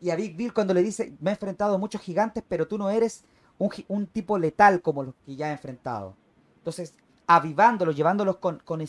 Y 0.00 0.10
a 0.10 0.16
Big 0.16 0.36
Bill 0.36 0.52
cuando 0.52 0.74
le 0.74 0.82
dice, 0.82 1.12
me 1.20 1.30
he 1.30 1.34
enfrentado 1.34 1.74
a 1.74 1.78
muchos 1.78 2.00
gigantes, 2.00 2.44
pero 2.46 2.68
tú 2.68 2.78
no 2.78 2.88
eres 2.88 3.24
un, 3.58 3.70
un 3.88 4.06
tipo 4.06 4.38
letal 4.38 4.80
como 4.80 5.02
los 5.02 5.14
que 5.26 5.34
ya 5.34 5.48
he 5.48 5.52
enfrentado. 5.52 6.14
Entonces, 6.58 6.94
avivándolos, 7.26 7.96
llevándolos 7.96 8.36
con, 8.36 8.58
con, 8.64 8.84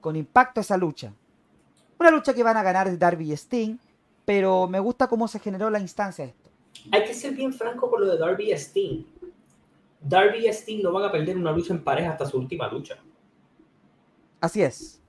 con 0.00 0.16
impacto 0.16 0.60
a 0.60 0.62
esa 0.62 0.76
lucha. 0.76 1.12
Una 1.98 2.10
lucha 2.10 2.32
que 2.32 2.42
van 2.42 2.56
a 2.56 2.62
ganar 2.62 2.96
Darby 2.98 3.32
y 3.32 3.36
Sting, 3.36 3.76
pero 4.24 4.68
me 4.68 4.80
gusta 4.80 5.08
cómo 5.08 5.26
se 5.26 5.38
generó 5.38 5.70
la 5.70 5.80
instancia 5.80 6.24
de 6.24 6.30
esto. 6.30 6.50
Hay 6.92 7.04
que 7.04 7.14
ser 7.14 7.34
bien 7.34 7.52
franco 7.52 7.90
con 7.90 8.00
lo 8.00 8.12
de 8.12 8.18
Darby 8.18 8.52
y 8.52 8.52
Sting. 8.52 9.04
Darby 10.00 10.46
y 10.46 10.48
Sting 10.48 10.82
no 10.82 10.92
van 10.92 11.04
a 11.04 11.12
perder 11.12 11.36
una 11.36 11.52
lucha 11.52 11.74
en 11.74 11.82
pareja 11.82 12.10
hasta 12.12 12.26
su 12.26 12.38
última 12.38 12.68
lucha. 12.68 12.98
Así 14.40 14.62
es. 14.62 15.00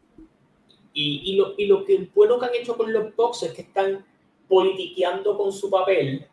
Y, 0.93 1.21
y 1.31 1.35
lo, 1.35 1.53
y 1.57 1.67
lo 1.67 1.85
que 1.85 2.09
bueno 2.15 2.39
que 2.39 2.47
han 2.47 2.55
hecho 2.55 2.75
con 2.75 2.91
los 2.91 3.15
Bucks 3.15 3.43
es 3.43 3.53
que 3.53 3.61
están 3.61 4.03
politiqueando 4.47 5.37
con 5.37 5.51
su 5.51 5.69
papel 5.69 6.27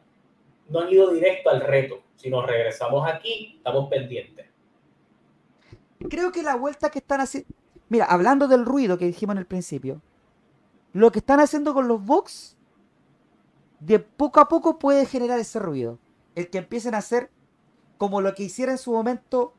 no 0.69 0.81
han 0.81 0.91
ido 0.91 1.13
directo 1.13 1.51
al 1.51 1.61
reto. 1.61 2.01
Si 2.17 2.31
nos 2.31 2.47
regresamos 2.47 3.07
aquí, 3.09 3.55
estamos 3.59 3.89
pendientes. 3.89 4.46
Creo 6.11 6.33
que 6.33 6.43
la 6.43 6.57
vuelta 6.57 6.91
que 6.91 6.99
están 6.99 7.21
haciendo. 7.21 7.49
Mira, 7.89 8.07
hablando 8.07 8.49
del 8.49 8.65
ruido 8.65 8.99
que 8.99 9.07
dijimos 9.07 9.35
en 9.35 9.39
el 9.39 9.47
principio, 9.47 10.03
lo 10.93 11.13
que 11.13 11.21
están 11.21 11.41
haciendo 11.41 11.75
con 11.75 11.89
los 11.89 12.05
box, 12.05 12.57
de 13.81 13.99
poco 13.99 14.41
a 14.41 14.49
poco 14.49 14.79
puede 14.79 15.07
generar 15.07 15.39
ese 15.39 15.59
ruido. 15.59 15.99
El 16.35 16.49
que 16.51 16.59
empiecen 16.59 16.95
a 16.95 16.99
hacer 16.99 17.31
como 17.99 18.21
lo 18.21 18.35
que 18.35 18.45
hiciera 18.45 18.73
en 18.73 18.79
su 18.79 18.93
momento, 18.93 19.55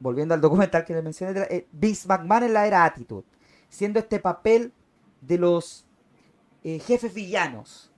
volviendo 0.00 0.34
al 0.34 0.40
documental 0.40 0.84
que 0.84 0.94
le 0.94 1.02
mencioné, 1.02 1.40
eh, 1.50 1.66
Vince 1.72 2.08
McMahon 2.08 2.44
en 2.44 2.52
la 2.52 2.66
era 2.66 2.84
Attitude, 2.84 3.24
siendo 3.68 3.98
este 3.98 4.18
papel 4.18 4.72
de 5.20 5.38
los 5.38 5.86
eh, 6.62 6.78
jefes 6.78 7.14
villanos. 7.14 7.90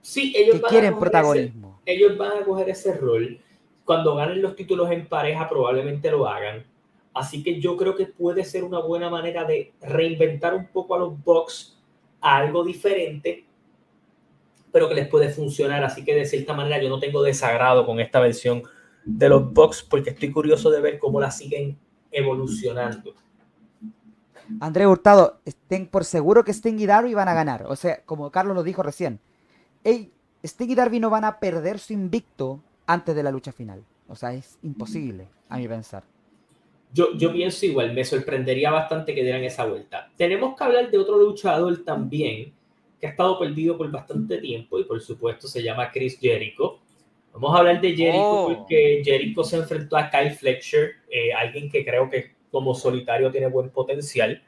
Sí, 0.00 0.32
ellos 0.36 0.60
que 0.60 0.62
quieren 0.62 0.98
protagonismo. 0.98 1.80
ellos 1.86 2.18
van 2.18 2.42
a 2.42 2.44
coger 2.44 2.68
ese 2.68 2.94
rol. 2.94 3.40
Cuando 3.84 4.14
ganen 4.14 4.40
los 4.40 4.56
títulos 4.56 4.90
en 4.90 5.06
pareja, 5.06 5.48
probablemente 5.48 6.10
lo 6.10 6.26
hagan. 6.26 6.64
Así 7.12 7.42
que 7.42 7.60
yo 7.60 7.76
creo 7.76 7.94
que 7.94 8.06
puede 8.06 8.44
ser 8.44 8.64
una 8.64 8.80
buena 8.80 9.08
manera 9.08 9.44
de 9.44 9.72
reinventar 9.80 10.54
un 10.54 10.66
poco 10.66 10.94
a 10.94 10.98
los 10.98 11.22
Bucks 11.22 11.78
a 12.20 12.38
algo 12.38 12.64
diferente, 12.64 13.44
pero 14.72 14.88
que 14.88 14.94
les 14.94 15.08
puede 15.08 15.28
funcionar. 15.28 15.84
Así 15.84 16.04
que 16.04 16.14
de 16.14 16.24
cierta 16.24 16.54
manera 16.54 16.82
yo 16.82 16.88
no 16.88 16.98
tengo 16.98 17.22
desagrado 17.22 17.86
con 17.86 18.00
esta 18.00 18.18
versión 18.18 18.62
de 19.04 19.28
los 19.28 19.52
Bucks 19.52 19.82
porque 19.82 20.10
estoy 20.10 20.32
curioso 20.32 20.70
de 20.70 20.80
ver 20.80 20.98
cómo 20.98 21.20
la 21.20 21.30
siguen 21.30 21.78
evolucionando. 22.10 23.14
André 24.60 24.86
Hurtado, 24.86 25.40
estén 25.44 25.86
por 25.86 26.04
seguro 26.04 26.44
que 26.44 26.52
Sting 26.52 26.78
y 26.78 26.86
Darby 26.86 27.14
van 27.14 27.28
a 27.28 27.34
ganar. 27.34 27.64
O 27.68 27.76
sea, 27.76 28.02
como 28.04 28.30
Carlos 28.30 28.56
lo 28.56 28.62
dijo 28.62 28.82
recién, 28.82 29.20
hey, 29.84 30.10
Sting 30.42 30.70
y 30.70 30.74
Darby 30.74 31.00
no 31.00 31.10
van 31.10 31.24
a 31.24 31.38
perder 31.38 31.78
su 31.78 31.92
invicto 31.92 32.60
antes 32.86 33.14
de 33.14 33.22
la 33.22 33.30
lucha 33.30 33.52
final. 33.52 33.84
O 34.08 34.16
sea, 34.16 34.32
es 34.34 34.58
imposible, 34.62 35.28
a 35.48 35.58
mi 35.58 35.68
pensar. 35.68 36.02
Yo, 36.92 37.16
yo 37.16 37.32
pienso 37.32 37.66
igual, 37.66 37.92
me 37.92 38.04
sorprendería 38.04 38.70
bastante 38.70 39.14
que 39.14 39.22
dieran 39.22 39.42
esa 39.42 39.64
vuelta. 39.64 40.10
Tenemos 40.16 40.56
que 40.56 40.64
hablar 40.64 40.90
de 40.90 40.98
otro 40.98 41.18
luchador 41.18 41.84
también, 41.84 42.52
que 43.00 43.06
ha 43.06 43.10
estado 43.10 43.38
perdido 43.38 43.76
por 43.76 43.90
bastante 43.90 44.38
tiempo 44.38 44.78
y 44.78 44.84
por 44.84 45.00
supuesto 45.00 45.48
se 45.48 45.62
llama 45.62 45.90
Chris 45.90 46.18
Jericho. 46.20 46.78
Vamos 47.32 47.54
a 47.54 47.58
hablar 47.58 47.80
de 47.80 47.96
Jericho 47.96 48.44
oh. 48.44 48.46
porque 48.48 49.02
Jericho 49.04 49.42
se 49.42 49.56
enfrentó 49.56 49.96
a 49.96 50.08
Kyle 50.08 50.30
Fletcher, 50.30 50.92
eh, 51.10 51.32
alguien 51.32 51.68
que 51.68 51.84
creo 51.84 52.08
que 52.08 52.34
como 52.52 52.74
solitario 52.74 53.32
tiene 53.32 53.48
buen 53.48 53.70
potencial. 53.70 54.40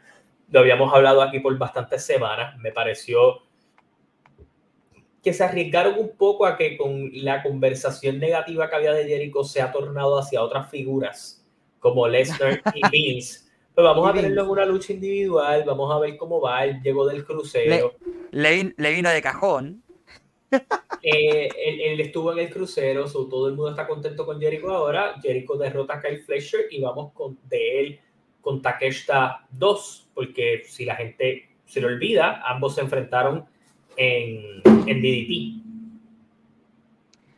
Lo 0.52 0.60
habíamos 0.60 0.94
hablado 0.94 1.22
aquí 1.22 1.40
por 1.40 1.58
bastantes 1.58 2.04
semanas. 2.04 2.56
Me 2.58 2.70
pareció 2.70 3.42
que 5.26 5.32
se 5.32 5.42
arriesgaron 5.42 5.98
un 5.98 6.10
poco 6.10 6.46
a 6.46 6.56
que 6.56 6.76
con 6.76 7.10
la 7.12 7.42
conversación 7.42 8.20
negativa 8.20 8.70
que 8.70 8.76
había 8.76 8.92
de 8.92 9.08
Jericho 9.08 9.42
se 9.42 9.60
ha 9.60 9.72
tornado 9.72 10.20
hacia 10.20 10.40
otras 10.40 10.70
figuras 10.70 11.44
como 11.80 12.06
Lesnar 12.06 12.62
y 12.76 12.88
Vince. 12.92 13.40
Pues 13.74 13.84
vamos 13.84 14.08
a 14.08 14.12
verlo 14.12 14.44
en 14.44 14.48
una 14.48 14.64
lucha 14.64 14.92
individual, 14.92 15.64
vamos 15.66 15.92
a 15.92 15.98
ver 15.98 16.16
cómo 16.16 16.40
va. 16.40 16.62
Él 16.62 16.80
llegó 16.80 17.08
del 17.08 17.24
crucero. 17.24 17.94
Le, 18.30 18.72
vino 18.78 19.10
de 19.10 19.20
cajón. 19.20 19.82
Eh, 21.02 21.48
él, 21.56 22.00
estuvo 22.00 22.32
en 22.32 22.38
el 22.38 22.50
crucero, 22.50 23.04
todo 23.10 23.48
el 23.48 23.54
mundo 23.54 23.70
está 23.70 23.88
contento 23.88 24.24
con 24.24 24.40
Jericho 24.40 24.70
ahora. 24.70 25.16
Jericho 25.20 25.56
derrota 25.56 25.94
a 25.94 26.02
Kyle 26.02 26.22
Fletcher 26.22 26.66
y 26.70 26.80
vamos 26.80 27.12
con, 27.14 27.36
de 27.48 27.80
él 27.80 28.00
con 28.40 28.62
Takeshita 28.62 29.44
2, 29.50 30.10
porque 30.14 30.62
si 30.66 30.84
la 30.84 30.94
gente 30.94 31.48
se 31.64 31.80
lo 31.80 31.88
olvida, 31.88 32.42
ambos 32.46 32.76
se 32.76 32.82
enfrentaron 32.82 33.44
en, 33.96 34.62
en 34.64 35.02
DDT. 35.02 35.66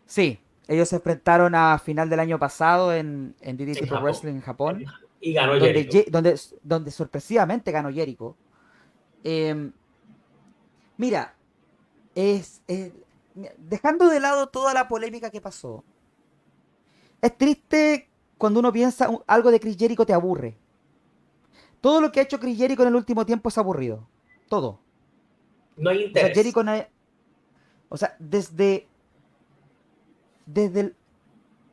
Sí, 0.06 0.38
ellos 0.66 0.88
se 0.88 0.96
enfrentaron 0.96 1.54
a 1.54 1.78
final 1.78 2.10
del 2.10 2.20
año 2.20 2.38
pasado 2.38 2.94
en, 2.94 3.34
en 3.40 3.56
DDT 3.56 3.86
Pro 3.88 4.00
Wrestling 4.00 4.34
en 4.34 4.40
Japón. 4.40 4.84
Y 5.20 5.32
ganó 5.32 5.52
donde, 5.52 5.66
Jericho. 5.66 5.98
Donde, 6.10 6.38
donde, 6.62 6.90
sorpresivamente 6.90 7.72
ganó 7.72 7.92
Jericho. 7.92 8.36
Em, 9.24 9.72
mira, 10.96 11.34
es, 12.14 12.62
dejando 13.56 14.08
de 14.08 14.20
lado 14.20 14.48
toda 14.48 14.74
la 14.74 14.88
polémica 14.88 15.30
que 15.30 15.40
pasó, 15.40 15.84
es 17.20 17.36
triste 17.36 18.08
cuando 18.36 18.60
uno 18.60 18.72
piensa 18.72 19.10
algo 19.26 19.50
de 19.50 19.60
Chris 19.60 19.76
Jericho 19.76 20.06
te 20.06 20.12
aburre. 20.12 20.56
Todo 21.80 22.00
lo 22.00 22.10
que 22.10 22.20
ha 22.20 22.22
hecho 22.24 22.40
Chris 22.40 22.56
Jericho 22.56 22.82
en 22.82 22.88
el 22.88 22.96
último 22.96 23.24
tiempo 23.26 23.48
es 23.48 23.58
aburrido. 23.58 24.06
Todo. 24.48 24.80
No 25.78 25.90
hay 25.90 26.04
interés. 26.04 26.30
O 26.30 26.34
sea, 26.34 26.34
Jericho 26.34 26.62
no 26.62 26.72
O 27.88 27.96
sea, 27.96 28.16
desde. 28.18 28.86
Desde 30.46 30.94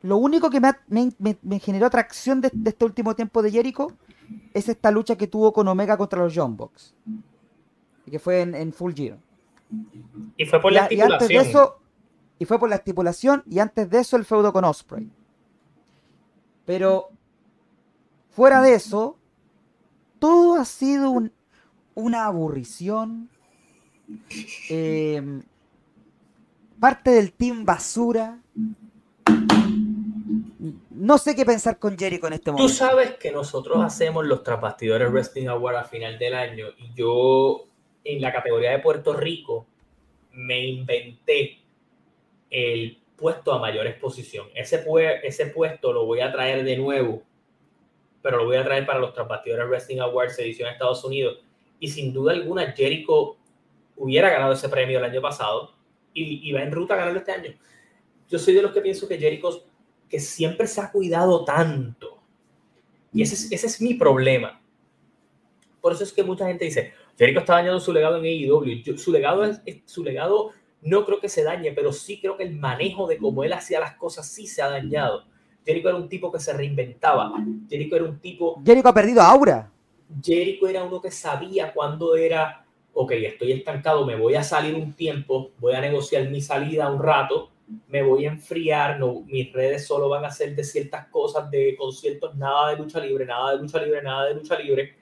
lo 0.02 0.18
único 0.18 0.50
que 0.50 0.60
me, 0.60 1.58
generó 1.58 1.86
atracción 1.86 2.40
de, 2.40 2.52
este 2.64 2.84
último 2.84 3.16
tiempo 3.16 3.42
de 3.42 3.50
Jericho 3.50 3.88
es 4.54 4.68
esta 4.68 4.90
lucha 4.90 5.16
que 5.16 5.26
tuvo 5.26 5.52
con 5.52 5.66
Omega 5.66 5.96
contra 5.96 6.22
los 6.22 6.32
John 6.34 6.56
Box. 6.56 6.94
Que 8.08 8.18
fue 8.20 8.42
en, 8.42 8.72
Full 8.72 8.92
Gear. 8.94 9.18
Y 10.36 10.44
fue 10.44 10.60
por 10.60 10.72
la 10.72 10.82
estipulación. 10.82 11.08
Y 11.08 11.12
antes 11.12 11.28
de 11.28 11.36
eso, 11.36 11.80
y 12.38 12.44
fue 12.44 12.58
por 12.60 12.68
la 12.68 12.76
estipulación, 12.76 13.42
y 13.50 13.58
antes 13.58 13.90
de 13.90 13.98
eso 13.98 14.16
el 14.16 14.24
feudo 14.24 14.52
con 14.52 14.64
Osprey. 14.64 15.10
Pero 16.64 17.08
fuera 18.30 18.62
de 18.62 18.74
eso, 18.74 19.16
todo 20.18 20.54
ha 20.54 20.64
sido 20.64 21.14
una 21.94 22.26
aburrición. 22.26 23.28
Eh, 24.70 25.22
parte 26.78 27.10
del 27.10 27.32
team 27.32 27.64
basura. 27.64 28.40
No 30.90 31.18
sé 31.18 31.36
qué 31.36 31.44
pensar 31.44 31.78
con 31.78 31.96
Jericho 31.96 32.26
en 32.26 32.32
este 32.34 32.50
momento. 32.50 32.72
Tú 32.72 32.74
sabes 32.74 33.14
que 33.16 33.30
nosotros 33.30 33.82
hacemos 33.84 34.24
los 34.24 34.42
trapastidores 34.42 35.10
Wrestling 35.10 35.48
Award 35.48 35.76
a 35.76 35.84
final 35.84 36.18
del 36.18 36.34
año 36.34 36.66
y 36.78 36.92
yo 36.94 37.66
en 38.04 38.20
la 38.20 38.32
categoría 38.32 38.70
de 38.70 38.78
Puerto 38.78 39.12
Rico 39.12 39.66
me 40.32 40.64
inventé 40.64 41.58
el 42.50 42.98
puesto 43.16 43.52
a 43.52 43.58
mayor 43.58 43.86
exposición. 43.86 44.48
Ese, 44.54 44.84
ese 45.22 45.46
puesto 45.46 45.92
lo 45.92 46.06
voy 46.06 46.20
a 46.20 46.32
traer 46.32 46.64
de 46.64 46.76
nuevo, 46.76 47.22
pero 48.22 48.38
lo 48.38 48.44
voy 48.44 48.56
a 48.56 48.64
traer 48.64 48.86
para 48.86 48.98
los 48.98 49.12
trapastidores 49.12 49.68
Wrestling 49.68 49.98
Awards 50.00 50.38
edición 50.38 50.68
de 50.68 50.72
Estados 50.72 51.04
Unidos. 51.04 51.38
Y 51.80 51.88
sin 51.88 52.12
duda 52.12 52.32
alguna, 52.32 52.72
Jericho 52.72 53.36
hubiera 53.96 54.30
ganado 54.30 54.52
ese 54.52 54.68
premio 54.68 54.98
el 54.98 55.04
año 55.04 55.20
pasado 55.20 55.74
y, 56.12 56.50
va 56.52 56.62
en 56.62 56.72
ruta 56.72 56.94
a 56.94 56.98
ganarlo 56.98 57.18
este 57.18 57.32
año. 57.32 57.54
Yo 58.28 58.38
soy 58.38 58.54
de 58.54 58.62
los 58.62 58.72
que 58.72 58.80
pienso 58.80 59.06
que 59.06 59.18
Jericho, 59.18 59.66
que 60.08 60.18
siempre 60.18 60.66
se 60.66 60.80
ha 60.80 60.90
cuidado 60.90 61.44
tanto, 61.44 62.22
y 63.12 63.22
ese 63.22 63.34
es, 63.34 63.52
ese 63.52 63.66
es 63.66 63.80
mi 63.80 63.94
problema. 63.94 64.60
Por 65.80 65.92
eso 65.92 66.04
es 66.04 66.12
que 66.12 66.22
mucha 66.22 66.46
gente 66.46 66.64
dice, 66.64 66.92
Jericho 67.16 67.40
está 67.40 67.54
dañando 67.54 67.80
su 67.80 67.92
legado 67.92 68.18
en 68.18 68.24
AEW. 68.24 68.98
su, 68.98 69.12
legado 69.12 69.44
es, 69.44 69.60
su 69.84 70.04
legado 70.04 70.50
no 70.82 71.04
creo 71.04 71.20
que 71.20 71.28
se 71.28 71.42
dañe, 71.42 71.72
pero 71.72 71.92
sí 71.92 72.20
creo 72.20 72.36
que 72.36 72.44
el 72.44 72.56
manejo 72.56 73.06
de 73.06 73.18
cómo 73.18 73.42
él 73.44 73.52
hacía 73.52 73.80
las 73.80 73.96
cosas 73.96 74.28
sí 74.28 74.46
se 74.46 74.62
ha 74.62 74.68
dañado. 74.68 75.24
Jericho 75.64 75.88
era 75.88 75.96
un 75.96 76.08
tipo 76.08 76.30
que 76.30 76.38
se 76.38 76.52
reinventaba. 76.52 77.32
Jericho 77.68 77.96
era 77.96 78.04
un 78.04 78.20
tipo... 78.20 78.62
Jericho 78.64 78.88
ha 78.88 78.94
perdido 78.94 79.22
aura. 79.22 79.72
Jericho 80.22 80.68
era 80.68 80.84
uno 80.84 81.00
que 81.00 81.10
sabía 81.10 81.72
cuándo 81.72 82.14
era, 82.16 82.65
ok, 82.98 83.12
estoy 83.12 83.52
estancado, 83.52 84.06
me 84.06 84.16
voy 84.16 84.36
a 84.36 84.42
salir 84.42 84.74
un 84.74 84.94
tiempo, 84.94 85.50
voy 85.58 85.74
a 85.74 85.82
negociar 85.82 86.30
mi 86.30 86.40
salida 86.40 86.90
un 86.90 87.02
rato, 87.02 87.50
me 87.88 88.02
voy 88.02 88.24
a 88.24 88.30
enfriar, 88.30 88.98
no, 88.98 89.20
mis 89.26 89.52
redes 89.52 89.86
solo 89.86 90.08
van 90.08 90.24
a 90.24 90.30
ser 90.30 90.56
de 90.56 90.64
ciertas 90.64 91.06
cosas, 91.08 91.50
de 91.50 91.76
conciertos, 91.76 92.34
nada 92.36 92.70
de 92.70 92.78
lucha 92.78 92.98
libre, 92.98 93.26
nada 93.26 93.52
de 93.52 93.58
lucha 93.58 93.82
libre, 93.82 94.02
nada 94.02 94.24
de 94.24 94.34
lucha 94.34 94.58
libre. 94.58 94.94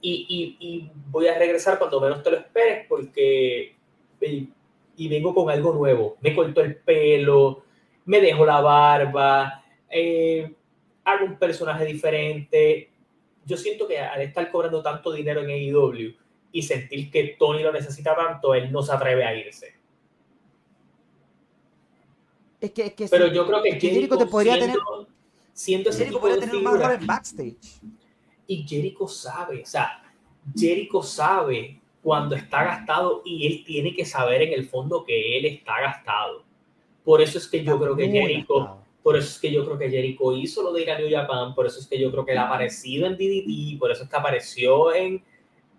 Y, 0.00 0.26
y, 0.26 0.66
y 0.66 0.90
voy 1.10 1.26
a 1.26 1.38
regresar 1.38 1.78
cuando 1.78 2.00
menos 2.00 2.22
te 2.22 2.30
lo 2.30 2.38
esperes 2.38 2.86
porque 2.88 3.74
y, 4.96 5.08
vengo 5.08 5.34
con 5.34 5.50
algo 5.50 5.74
nuevo. 5.74 6.16
Me 6.22 6.34
corto 6.34 6.62
el 6.62 6.76
pelo, 6.76 7.62
me 8.06 8.22
dejo 8.22 8.46
la 8.46 8.62
barba, 8.62 9.62
eh, 9.90 10.50
hago 11.04 11.26
un 11.26 11.38
personaje 11.38 11.84
diferente, 11.84 12.90
yo 13.44 13.58
siento 13.58 13.86
que 13.86 13.98
al 13.98 14.22
estar 14.22 14.50
cobrando 14.50 14.82
tanto 14.82 15.12
dinero 15.12 15.42
en 15.42 15.50
AEW 15.50 16.21
y 16.52 16.62
sentir 16.62 17.10
que 17.10 17.36
Tony 17.38 17.62
lo 17.62 17.72
necesita 17.72 18.14
tanto, 18.14 18.54
él 18.54 18.70
no 18.70 18.82
se 18.82 18.92
atreve 18.92 19.24
a 19.24 19.34
irse. 19.34 19.74
Es 22.60 22.70
que, 22.70 22.86
es 22.86 22.92
que 22.92 23.08
Pero 23.08 23.26
yo 23.28 23.46
creo 23.46 23.62
que 23.62 23.80
Jericho, 23.80 24.16
te 24.16 24.26
podría 24.26 24.58
tener, 24.58 24.76
siendo 25.52 25.90
ese 25.90 26.00
Jericho 26.00 26.20
podría 26.20 26.40
tener 26.40 26.62
más 26.62 26.78
rol 26.78 26.92
en 26.92 27.06
backstage. 27.06 27.80
Y 28.46 28.62
Jericho 28.64 29.08
sabe, 29.08 29.62
o 29.62 29.66
sea, 29.66 30.02
Jericho 30.54 31.02
sabe 31.02 31.80
cuando 32.02 32.36
está 32.36 32.64
gastado 32.64 33.22
y 33.24 33.46
él 33.46 33.64
tiene 33.64 33.94
que 33.94 34.04
saber 34.04 34.42
en 34.42 34.52
el 34.52 34.68
fondo 34.68 35.04
que 35.04 35.38
él 35.38 35.46
está 35.46 35.80
gastado. 35.80 36.44
Por 37.04 37.20
eso 37.20 37.38
es 37.38 37.48
que 37.48 37.64
yo 37.64 37.78
creo 37.80 37.96
que 37.96 38.08
Jericho 38.08 38.82
por 39.02 39.16
eso 39.16 39.28
es 39.28 39.38
que 39.38 39.52
yo 39.52 39.64
creo 39.64 39.78
que 39.78 39.90
Jericho 39.90 40.36
hizo 40.36 40.62
lo 40.62 40.72
de 40.72 40.82
ir 40.82 40.90
a 40.90 40.98
New 40.98 41.10
Japan, 41.10 41.54
por 41.54 41.66
eso 41.66 41.80
es 41.80 41.86
que 41.86 41.98
yo 41.98 42.10
creo 42.10 42.24
que 42.24 42.32
él 42.32 42.38
ha 42.38 42.46
aparecido 42.46 43.06
en 43.06 43.14
DDT, 43.14 43.78
por 43.78 43.90
eso 43.90 44.04
es 44.04 44.08
que 44.08 44.16
apareció 44.16 44.94
en, 44.94 45.22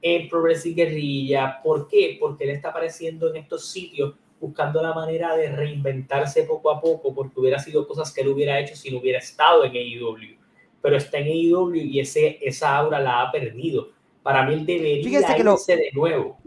en 0.04 0.28
Progressive 0.28 0.84
Guerrilla. 0.84 1.62
¿Por 1.64 1.88
qué? 1.88 2.18
Porque 2.20 2.44
él 2.44 2.52
está 2.52 2.70
apareciendo 2.70 3.30
en 3.30 3.38
estos 3.38 3.68
sitios 3.68 4.14
buscando 4.40 4.84
la 4.84 4.94
manera 4.94 5.38
de 5.38 5.50
reinventarse 5.50 6.44
poco 6.44 6.70
a 6.70 6.82
poco, 6.82 7.16
porque 7.16 7.40
hubiera 7.40 7.60
sido 7.60 7.88
cosas 7.88 8.12
que 8.12 8.20
él 8.22 8.28
hubiera 8.28 8.60
hecho 8.60 8.76
si 8.76 8.92
no 8.92 9.00
hubiera 9.00 9.20
estado 9.20 9.64
en 9.64 9.72
AEW. 9.72 10.38
Pero 10.82 10.98
está 10.98 11.20
en 11.20 11.28
AEW 11.28 11.76
y 11.76 12.02
ese, 12.02 12.38
esa 12.42 12.76
aura 12.76 13.00
la 13.00 13.22
ha 13.22 13.32
perdido. 13.32 13.88
Para 14.22 14.46
mí 14.46 14.54
él 14.54 14.66
debería 14.66 15.38
irse 15.38 15.78
de 15.78 15.90
nuevo. 15.94 16.38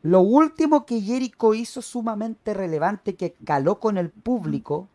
Lo 0.00 0.20
último 0.20 0.86
que 0.86 1.00
Jericho 1.00 1.52
hizo 1.52 1.82
sumamente 1.82 2.54
relevante 2.54 3.14
que 3.14 3.34
caló 3.44 3.78
con 3.78 3.98
el 3.98 4.08
público 4.10 4.88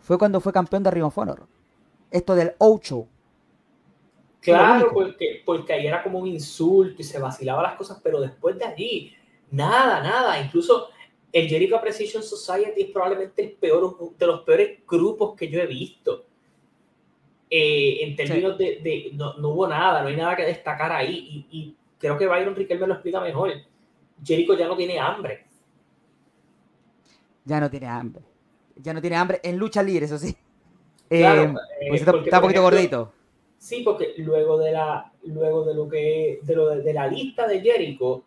fue 0.00 0.18
cuando 0.18 0.40
fue 0.40 0.52
campeón 0.52 0.82
de 0.82 0.90
Ring 0.90 1.04
of 1.04 1.18
Honor. 1.18 1.46
Esto 2.10 2.34
del 2.34 2.54
Ocho. 2.58 3.06
Claro, 4.52 4.90
porque, 4.92 5.42
porque 5.44 5.72
ahí 5.72 5.86
era 5.86 6.02
como 6.02 6.20
un 6.20 6.28
insulto 6.28 7.02
y 7.02 7.04
se 7.04 7.18
vacilaba 7.18 7.62
las 7.62 7.74
cosas, 7.74 8.00
pero 8.02 8.20
después 8.20 8.56
de 8.58 8.64
allí, 8.64 9.12
nada, 9.50 10.00
nada. 10.02 10.40
Incluso 10.40 10.88
el 11.32 11.48
Jericho 11.48 11.80
Precision 11.80 12.22
Society 12.22 12.82
es 12.82 12.90
probablemente 12.90 13.42
el 13.42 13.52
peor 13.52 14.14
de 14.16 14.26
los 14.26 14.42
peores 14.42 14.78
grupos 14.86 15.36
que 15.36 15.48
yo 15.48 15.60
he 15.60 15.66
visto. 15.66 16.24
Eh, 17.50 17.98
en 18.02 18.16
términos 18.16 18.56
de, 18.58 19.10
no, 19.14 19.34
hubo 19.48 19.66
nada, 19.66 20.02
no 20.02 20.08
hay 20.08 20.16
nada 20.16 20.36
que 20.36 20.44
destacar 20.44 20.92
ahí. 20.92 21.46
Y, 21.50 21.58
y 21.58 21.76
creo 21.98 22.16
que 22.16 22.26
Byron 22.26 22.54
Riquelme 22.54 22.86
lo 22.86 22.94
explica 22.94 23.20
mejor 23.20 23.52
Jericho 24.24 24.56
ya 24.56 24.66
no 24.66 24.76
tiene 24.76 24.98
hambre. 24.98 25.44
Ya 27.44 27.60
no 27.60 27.70
tiene 27.70 27.86
hambre. 27.86 28.22
Ya 28.76 28.92
no 28.92 29.00
tiene 29.00 29.16
hambre 29.16 29.40
en 29.42 29.56
lucha 29.56 29.82
libre, 29.82 30.06
eso 30.06 30.18
sí. 30.18 30.36
Claro, 31.08 31.42
eh, 31.80 31.88
pues 31.88 32.00
está, 32.00 32.12
un 32.12 32.42
poquito 32.42 32.62
gordito. 32.62 33.12
Sí, 33.58 33.82
porque 33.82 34.14
luego 34.18 34.58
de 34.58 34.72
la, 34.72 35.12
luego 35.24 35.64
de 35.64 35.74
lo 35.74 35.88
que, 35.88 36.40
de, 36.42 36.54
lo 36.54 36.68
de, 36.68 36.92
la 36.92 37.06
lista 37.08 37.46
de 37.48 37.60
Jericho, 37.60 38.24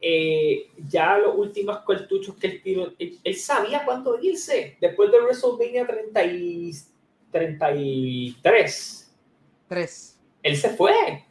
eh, 0.00 0.70
ya 0.88 1.18
los 1.18 1.36
últimos 1.36 1.80
cartuchos 1.86 2.36
que 2.36 2.46
él 2.46 2.62
tiró, 2.62 2.92
él, 2.98 3.36
sabía 3.36 3.84
cuánto 3.84 4.18
irse. 4.20 4.76
Después 4.80 5.10
de 5.10 5.20
WrestleMania 5.20 5.86
30 5.86 6.24
y, 6.26 6.72
33. 7.34 9.12
3. 9.66 10.20
Él 10.44 10.56
se 10.56 10.70
fue. 10.70 11.24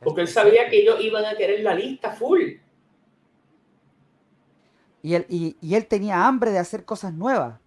Porque 0.00 0.20
él 0.20 0.28
sabía 0.28 0.68
que 0.68 0.82
ellos 0.82 1.00
iban 1.00 1.24
a 1.24 1.34
querer 1.34 1.60
la 1.60 1.74
lista 1.74 2.12
full. 2.12 2.42
Y 5.02 5.14
él, 5.14 5.26
y, 5.28 5.74
él 5.74 5.86
tenía 5.86 6.26
hambre 6.26 6.50
de 6.50 6.58
hacer 6.58 6.84
cosas 6.84 7.14
nuevas. 7.14 7.58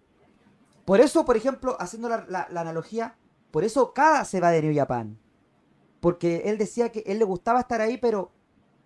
Por 0.88 1.02
eso, 1.02 1.26
por 1.26 1.36
ejemplo, 1.36 1.76
haciendo 1.78 2.08
la, 2.08 2.48
analogía, 2.56 3.14
por 3.50 3.62
eso 3.62 3.92
cada 3.92 4.24
se 4.24 4.40
va 4.40 4.50
de 4.50 4.62
New 4.62 4.74
Japan. 4.74 5.18
Porque 6.00 6.44
él 6.46 6.56
decía 6.56 6.90
que 6.90 7.04
él 7.06 7.18
le 7.18 7.26
gustaba 7.26 7.60
estar 7.60 7.82
ahí, 7.82 7.98
pero 7.98 8.32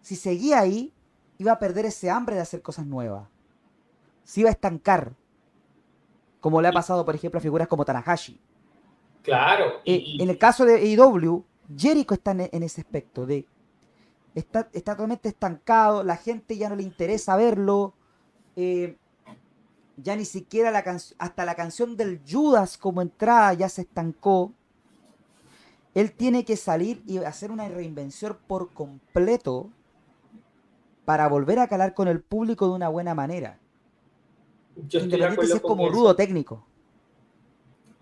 si 0.00 0.16
seguía 0.16 0.58
ahí, 0.58 0.92
iba 1.38 1.52
a 1.52 1.60
perder 1.60 1.86
ese 1.86 2.10
hambre 2.10 2.34
de 2.34 2.40
hacer 2.40 2.60
cosas 2.60 2.86
nuevas. 2.86 3.28
Se 4.24 4.40
iba 4.40 4.48
a 4.48 4.52
estancar. 4.52 5.12
Como 6.40 6.60
le 6.60 6.66
ha 6.66 6.72
pasado, 6.72 7.04
por 7.04 7.14
ejemplo, 7.14 7.38
a 7.38 7.40
figuras 7.40 7.68
como 7.68 7.84
Tanahashi. 7.84 8.40
Claro. 9.22 9.74
Eh, 9.84 10.02
en 10.18 10.28
el 10.28 10.38
caso 10.38 10.64
de 10.64 10.78
AEW, 10.78 11.44
Jericho 11.76 12.14
está 12.14 12.32
en, 12.32 12.64
ese 12.64 12.80
aspecto 12.80 13.26
de 13.26 13.46
está, 14.34 14.68
está, 14.72 14.94
totalmente 14.94 15.28
estancado, 15.28 16.02
la 16.02 16.16
gente 16.16 16.58
ya 16.58 16.68
no 16.68 16.74
le 16.74 16.82
interesa 16.82 17.36
verlo, 17.36 17.94
eh, 18.56 18.98
ya 19.96 20.16
ni 20.16 20.24
siquiera 20.24 20.70
la 20.70 20.84
hasta 21.18 21.44
la 21.44 21.54
canción 21.54 21.96
del 21.96 22.20
Judas 22.28 22.78
como 22.78 23.02
entrada 23.02 23.52
ya 23.54 23.68
se 23.68 23.82
estancó. 23.82 24.52
Él 25.94 26.12
tiene 26.12 26.44
que 26.44 26.56
salir 26.56 27.02
y 27.06 27.18
hacer 27.18 27.50
una 27.50 27.68
reinvención 27.68 28.38
por 28.46 28.72
completo 28.72 29.68
para 31.04 31.28
volver 31.28 31.58
a 31.58 31.68
calar 31.68 31.94
con 31.94 32.08
el 32.08 32.20
público 32.20 32.66
de 32.68 32.74
una 32.74 32.88
buena 32.88 33.14
manera. 33.14 33.58
Yo 34.88 35.00
estoy 35.00 35.18
de 35.18 35.26
acuerdo 35.26 35.56
es 35.56 35.60
como 35.60 35.88
rudo 35.90 36.16
técnico. 36.16 36.64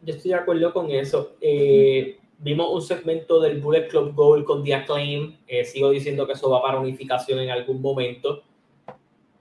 Yo 0.02 0.14
estoy 0.14 0.30
de 0.30 0.36
acuerdo 0.36 0.72
con 0.72 0.90
eso. 0.90 1.32
Eh, 1.40 2.20
Vimos 2.42 2.70
un 2.72 2.80
segmento 2.80 3.38
del 3.38 3.60
Bullet 3.60 3.86
Club 3.88 4.14
Gold 4.14 4.44
con 4.46 4.64
The 4.64 4.74
Acclaim. 4.74 5.36
Eh, 5.46 5.62
sigo 5.62 5.90
diciendo 5.90 6.26
que 6.26 6.32
eso 6.32 6.48
va 6.48 6.62
para 6.62 6.80
unificación 6.80 7.38
en 7.38 7.50
algún 7.50 7.82
momento. 7.82 8.42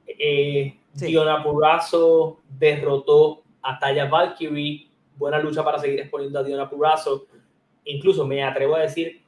Eh, 0.05 0.77
Diona 0.99 1.43
Purrazzo 1.43 2.39
derrotó 2.49 3.43
a 3.61 3.77
Taya 3.79 4.05
Valkyrie. 4.05 4.89
Buena 5.15 5.39
lucha 5.39 5.63
para 5.63 5.79
seguir 5.79 5.99
exponiendo 5.99 6.39
a 6.39 6.43
Diona 6.43 6.69
Purrazzo. 6.69 7.25
Incluso 7.85 8.25
me 8.25 8.43
atrevo 8.43 8.75
a 8.75 8.79
decir 8.79 9.21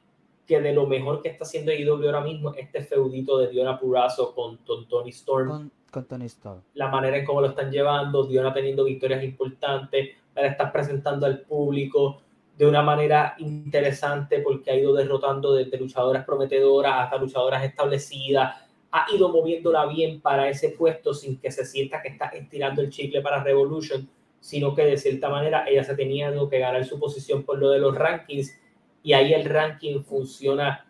que 0.46 0.60
de 0.60 0.72
lo 0.72 0.86
mejor 0.86 1.22
que 1.22 1.28
está 1.28 1.44
haciendo 1.44 1.72
IW 1.72 2.06
ahora 2.06 2.20
mismo, 2.20 2.54
este 2.54 2.82
feudito 2.82 3.38
de 3.38 3.48
Diona 3.48 3.78
Purrazzo 3.78 4.34
con, 4.34 4.58
Tony 4.64 5.10
Storm. 5.10 5.70
Con, 5.90 6.04
Tony 6.06 6.26
Storm. 6.26 6.60
La 6.74 6.88
manera 6.88 7.16
en 7.16 7.24
cómo 7.24 7.40
lo 7.40 7.48
están 7.48 7.70
llevando, 7.70 8.24
Diona 8.26 8.52
teniendo 8.52 8.84
victorias 8.84 9.22
importantes, 9.22 10.10
para 10.34 10.48
estar 10.48 10.72
presentando 10.72 11.26
al 11.26 11.40
público 11.40 12.22
de 12.56 12.66
una 12.66 12.82
manera 12.82 13.34
interesante 13.38 14.40
porque 14.40 14.70
ha 14.70 14.76
ido 14.76 14.94
derrotando 14.94 15.54
desde 15.54 15.78
luchadoras 15.78 16.24
prometedoras 16.24 16.94
hasta 16.96 17.16
luchadoras 17.16 17.64
establecidas, 17.64 18.56
ha 18.92 19.06
ido 19.10 19.30
moviéndola 19.30 19.86
bien 19.86 20.20
para 20.20 20.48
ese 20.50 20.68
puesto 20.68 21.14
sin 21.14 21.38
que 21.38 21.50
se 21.50 21.64
sienta 21.64 22.02
que 22.02 22.08
está 22.08 22.26
estirando 22.26 22.82
el 22.82 22.90
chicle 22.90 23.22
para 23.22 23.42
Revolution, 23.42 24.08
sino 24.38 24.74
que 24.74 24.84
de 24.84 24.98
cierta 24.98 25.30
manera 25.30 25.64
ella 25.66 25.82
se 25.82 25.94
tenía 25.94 26.30
que 26.50 26.58
ganar 26.58 26.84
su 26.84 27.00
posición 27.00 27.42
por 27.42 27.58
lo 27.58 27.70
de 27.70 27.78
los 27.78 27.96
rankings 27.96 28.54
y 29.02 29.14
ahí 29.14 29.32
el 29.32 29.46
ranking 29.46 30.02
funciona 30.02 30.86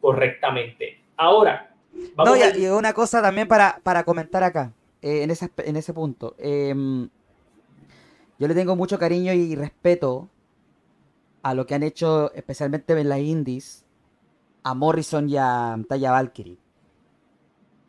correctamente. 0.00 1.00
Ahora, 1.16 1.74
vamos 2.14 2.38
no, 2.38 2.58
y, 2.58 2.66
una 2.66 2.92
cosa 2.92 3.22
también 3.22 3.48
para, 3.48 3.80
para 3.82 4.04
comentar 4.04 4.44
acá, 4.44 4.72
eh, 5.00 5.22
en, 5.22 5.30
ese, 5.30 5.50
en 5.56 5.76
ese 5.76 5.94
punto. 5.94 6.34
Em, 6.38 7.08
yo 8.38 8.48
le 8.48 8.54
tengo 8.54 8.76
mucho 8.76 8.98
cariño 8.98 9.32
y 9.32 9.54
respeto 9.56 10.28
a 11.42 11.54
lo 11.54 11.64
que 11.64 11.74
han 11.74 11.82
hecho 11.82 12.32
especialmente 12.34 12.92
en 12.92 13.08
las 13.08 13.20
indies 13.20 13.84
a 14.62 14.74
Morrison 14.74 15.28
y 15.30 15.36
a 15.38 15.78
Taya 15.88 16.10
Valkyrie. 16.10 16.65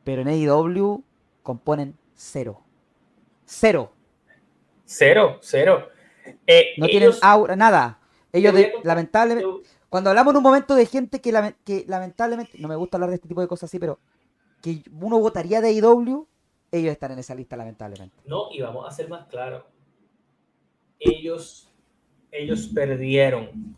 Pero 0.08 0.22
en 0.22 0.30
AEW 0.30 1.04
componen 1.44 1.98
cero. 2.16 2.64
Cero. 3.44 3.92
Cero, 4.86 5.38
cero. 5.42 5.90
Eh, 6.48 6.76
no 6.78 6.86
tienen 6.86 7.12
aura, 7.22 7.58
nada. 7.58 8.00
Ellos, 8.32 8.54
lamentablemente, 8.86 9.70
cuando 9.90 10.10
hablamos 10.10 10.32
en 10.32 10.38
un 10.38 10.44
momento 10.44 10.76
de 10.76 10.86
gente 10.86 11.20
que, 11.20 11.56
que, 11.66 11.84
lamentablemente, 11.90 12.58
no 12.58 12.70
me 12.70 12.78
gusta 12.78 12.96
hablar 12.96 13.10
de 13.10 13.18
este 13.18 13.28
tipo 13.28 13.42
de 13.42 13.50
cosas 13.50 13.70
así, 13.70 13.80
pero 13.80 14.00
que 14.62 14.82
uno 14.98 15.20
votaría 15.20 15.60
de 15.60 15.72
AEW, 15.72 16.26
ellos 16.72 16.92
están 16.94 17.12
en 17.12 17.20
esa 17.20 17.36
lista, 17.36 17.58
lamentablemente. 17.58 18.16
No, 18.26 18.46
y 18.54 18.62
vamos 18.62 18.88
a 18.88 18.92
ser 18.92 19.10
más 19.10 19.28
claros. 19.28 19.66
Ellos 21.00 21.70
ellos 22.32 22.70
perdieron 22.74 23.76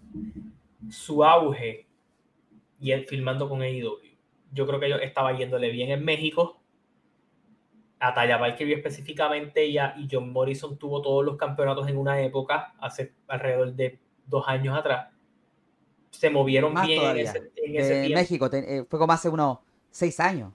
su 0.91 1.23
auge 1.23 1.87
y 2.79 2.91
él 2.91 3.07
filmando 3.07 3.49
con 3.49 3.63
AEW. 3.63 4.08
Yo 4.51 4.65
creo 4.67 4.79
que 4.79 4.87
ellos 4.87 4.99
estaba 5.01 5.37
yéndole 5.37 5.69
bien 5.69 5.91
en 5.91 6.03
México. 6.03 6.59
A 7.99 8.13
Taya 8.13 8.37
Valkyrie 8.37 8.75
específicamente 8.75 9.65
y, 9.65 9.77
y 9.77 10.07
John 10.09 10.31
Morrison 10.31 10.77
tuvo 10.77 11.01
todos 11.01 11.25
los 11.25 11.35
campeonatos 11.35 11.87
en 11.87 11.97
una 11.97 12.21
época, 12.21 12.73
hace 12.79 13.13
alrededor 13.27 13.73
de 13.73 13.99
dos 14.25 14.47
años 14.47 14.77
atrás. 14.77 15.09
Se 16.11 16.29
movieron 16.29 16.73
bien 16.85 17.01
en 17.03 17.17
ese, 17.17 18.05
en 18.05 18.13
México 18.13 18.49
eh, 18.51 18.85
fue 18.89 18.97
como 18.97 19.13
hace 19.13 19.29
unos 19.29 19.59
seis 19.91 20.19
años. 20.19 20.53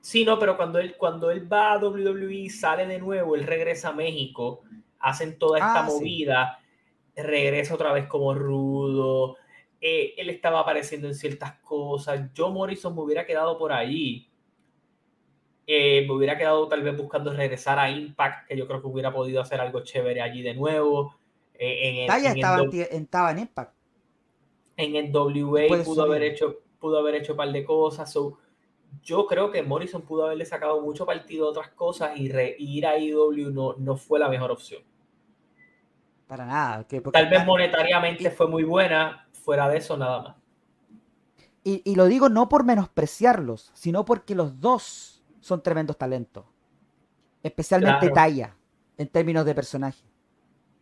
Sí, 0.00 0.24
no, 0.24 0.38
pero 0.38 0.56
cuando 0.56 0.78
él, 0.78 0.96
cuando 0.96 1.30
él 1.30 1.50
va 1.50 1.72
a 1.72 1.78
WWE, 1.78 2.48
sale 2.50 2.86
de 2.86 2.98
nuevo, 2.98 3.34
él 3.34 3.44
regresa 3.44 3.88
a 3.88 3.92
México, 3.92 4.62
hacen 5.00 5.38
toda 5.38 5.58
esta 5.58 5.80
ah, 5.80 5.82
movida 5.84 6.58
regresa 7.22 7.74
otra 7.74 7.92
vez 7.92 8.06
como 8.06 8.34
rudo. 8.34 9.36
Eh, 9.80 10.14
él 10.16 10.30
estaba 10.30 10.60
apareciendo 10.60 11.06
en 11.06 11.14
ciertas 11.14 11.54
cosas. 11.60 12.32
Yo 12.34 12.50
Morrison 12.50 12.94
me 12.94 13.02
hubiera 13.02 13.24
quedado 13.24 13.56
por 13.56 13.72
ahí. 13.72 14.28
Eh, 15.66 16.04
me 16.06 16.14
hubiera 16.14 16.36
quedado 16.36 16.66
tal 16.66 16.82
vez 16.82 16.96
buscando 16.96 17.32
regresar 17.32 17.78
a 17.78 17.90
Impact, 17.90 18.48
que 18.48 18.56
yo 18.56 18.66
creo 18.66 18.80
que 18.80 18.86
hubiera 18.88 19.12
podido 19.12 19.40
hacer 19.40 19.60
algo 19.60 19.80
chévere 19.80 20.20
allí 20.20 20.42
de 20.42 20.54
nuevo. 20.54 21.14
Eh, 21.54 21.88
en, 21.88 21.94
en, 21.96 22.02
estaba, 22.02 23.30
en, 23.30 23.38
Impact. 23.38 23.74
En 24.76 24.96
el 24.96 25.14
WA 25.14 25.84
pudo 25.84 26.04
haber, 26.04 26.22
hecho, 26.22 26.60
pudo 26.78 26.98
haber 26.98 27.16
hecho 27.16 27.32
un 27.32 27.36
par 27.36 27.52
de 27.52 27.64
cosas. 27.64 28.12
yo 29.02 29.26
creo 29.26 29.50
que 29.50 29.62
Morrison 29.62 30.02
pudo 30.02 30.24
haberle 30.24 30.46
sacado 30.46 30.80
mucho 30.80 31.04
partido 31.04 31.46
a 31.46 31.50
otras 31.50 31.68
cosas 31.70 32.16
y, 32.16 32.30
ir 32.58 32.86
a 32.86 32.98
IW 32.98 33.50
no, 33.50 33.74
no 33.76 33.96
fue 33.96 34.18
la 34.18 34.28
mejor 34.28 34.50
opción. 34.50 34.82
Para 36.28 36.44
nada. 36.44 36.86
Tal 37.10 37.28
vez 37.30 37.46
monetariamente 37.46 38.30
fue 38.30 38.46
muy 38.48 38.62
buena, 38.62 39.27
fuera 39.48 39.66
de 39.66 39.78
eso 39.78 39.96
nada 39.96 40.20
más. 40.20 40.36
Y, 41.64 41.94
lo 41.94 42.04
digo 42.04 42.28
no 42.28 42.50
por 42.50 42.64
menospreciarlos, 42.64 43.70
sino 43.72 44.04
porque 44.04 44.34
los 44.34 44.60
dos 44.60 45.22
son 45.40 45.62
tremendos 45.62 45.96
talentos. 45.96 46.44
Especialmente 47.42 48.10
Taya, 48.10 48.54
en 48.98 49.08
términos 49.08 49.46
de 49.46 49.54
personaje. 49.54 50.04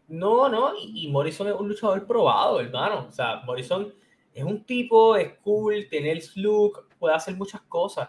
No, 0.08 0.48
no, 0.48 0.72
y, 0.76 1.06
Morrison 1.12 1.46
es 1.46 1.54
un 1.54 1.68
luchador 1.68 2.04
probado, 2.08 2.58
hermano. 2.58 3.06
O 3.08 3.12
sea, 3.12 3.40
Morrison 3.46 3.94
es 4.34 4.42
un 4.42 4.64
tipo, 4.64 5.14
es 5.14 5.34
cool, 5.44 5.86
tiene 5.88 6.10
el 6.10 6.24
look, 6.34 6.88
puede 6.98 7.14
hacer 7.14 7.36
muchas 7.36 7.60
cosas. 7.62 8.08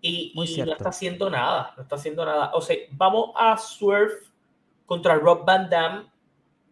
Y, 0.00 0.32
no 0.34 0.42
está 0.42 0.88
haciendo 0.88 1.30
nada, 1.30 1.72
no 1.76 1.84
está 1.84 1.94
haciendo 1.94 2.24
nada. 2.24 2.50
O 2.52 2.60
sea, 2.60 2.74
vamos 2.90 3.30
a 3.36 3.56
Swerve 3.56 4.24
contra 4.86 5.14
Rob 5.14 5.44
Van 5.44 5.70
Damme. 5.70 6.10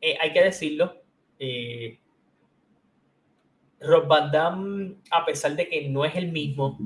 Eh, 0.01 0.19
hay 0.21 0.33
que 0.33 0.43
decirlo. 0.43 0.93
Eh, 1.39 2.01
Rob 3.87 4.07
Van 4.07 4.31
Damme, 4.31 4.97
a 5.11 5.25
pesar 5.25 5.55
de 5.57 5.69
que 5.69 5.89
no 5.89 6.05
es 6.05 6.15
el 6.17 6.33
mismo, 6.33 6.79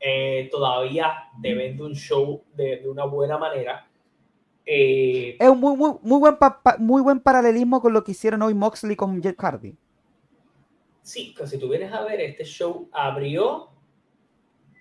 eh, 0.00 0.48
todavía 0.50 1.30
te 1.40 1.54
vende 1.54 1.82
un 1.82 1.94
show 1.94 2.42
de, 2.54 2.78
de 2.78 2.88
una 2.88 3.04
buena 3.04 3.38
manera. 3.38 3.88
es 4.64 5.48
un 5.48 5.60
muy, 5.60 5.76
muy, 5.76 5.92
muy, 6.02 6.20
buen 6.20 6.36
muy 6.78 7.02
buen 7.02 7.20
paralelismo 7.20 7.80
con 7.80 7.92
lo 7.92 8.04
que 8.04 8.12
hicieron 8.12 8.42
hoy 8.42 8.54
Moxley 8.54 8.96
con 8.96 9.22
Jeff 9.22 9.36
Hardy. 9.38 9.76
Sí, 11.02 11.34
que 11.34 11.46
si 11.46 11.58
tú 11.58 11.68
vienes 11.68 11.92
a 11.92 12.02
ver, 12.02 12.20
este 12.20 12.44
show 12.44 12.88
abrió 12.90 13.68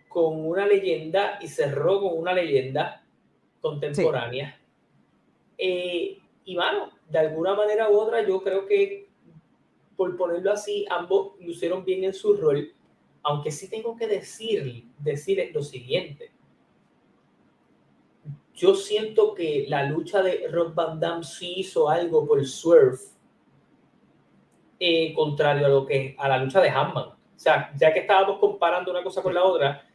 con 0.07 0.45
una 0.45 0.65
leyenda 0.65 1.39
y 1.41 1.47
cerró 1.47 1.99
con 1.99 2.17
una 2.17 2.33
leyenda 2.33 3.03
contemporánea. 3.59 4.57
Eh, 5.57 6.19
y 6.45 6.55
bueno, 6.55 6.91
de 7.09 7.19
alguna 7.19 7.55
manera 7.55 7.89
u 7.89 7.97
otra, 7.97 8.25
yo 8.25 8.41
creo 8.41 8.65
que, 8.67 9.09
por 10.03 10.17
ponerlo 10.17 10.51
así, 10.51 10.85
ambos 10.89 11.39
lucieron 11.39 11.85
bien 11.85 12.03
en 12.03 12.13
su 12.13 12.35
rol, 12.35 12.73
aunque 13.21 13.51
sí 13.51 13.69
tengo 13.69 13.95
que 13.95 14.05
decir, 14.05 14.85
decir 14.99 15.49
lo 15.53 15.63
siguiente. 15.63 16.33
Yo 18.53 18.75
siento 18.75 19.33
que 19.33 19.65
la 19.69 19.83
lucha 19.83 20.21
de 20.21 20.49
Rob 20.51 20.75
Van 20.75 20.99
Damme 20.99 21.23
sí 21.23 21.53
hizo 21.59 21.89
algo 21.89 22.27
por 22.27 22.45
Swerve, 22.45 22.99
eh, 24.77 25.13
contrario 25.13 25.67
a 25.67 25.69
lo 25.69 25.85
que 25.85 26.17
a 26.19 26.27
la 26.27 26.37
lucha 26.37 26.59
de 26.59 26.69
Hammond. 26.69 27.13
O 27.13 27.39
sea, 27.39 27.71
ya 27.77 27.93
que 27.93 28.01
estábamos 28.01 28.39
comparando 28.39 28.91
una 28.91 29.03
cosa 29.03 29.21
con 29.21 29.33
la 29.33 29.43
otra, 29.45 29.87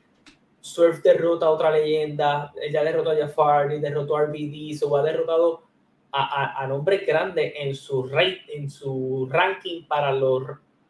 Surf 0.63 1.03
derrota 1.03 1.47
a 1.47 1.51
otra 1.51 1.71
leyenda, 1.71 2.51
ella 2.61 2.83
derrotó 2.83 3.11
a 3.11 3.17
Jafar, 3.17 3.69
derrotó 3.79 4.17
a 4.17 4.23
RBD, 4.23 4.83
o 4.83 4.97
ha 4.97 5.03
derrotado 5.03 5.68
a, 6.13 6.63
a, 6.63 6.67
nombres 6.67 7.07
grandes 7.07 7.53
en 7.57 7.75
su, 7.75 8.11
en 8.49 8.71
su 8.71 9.29
ranking 9.31 9.87
para 9.87 10.13
los, 10.13 10.43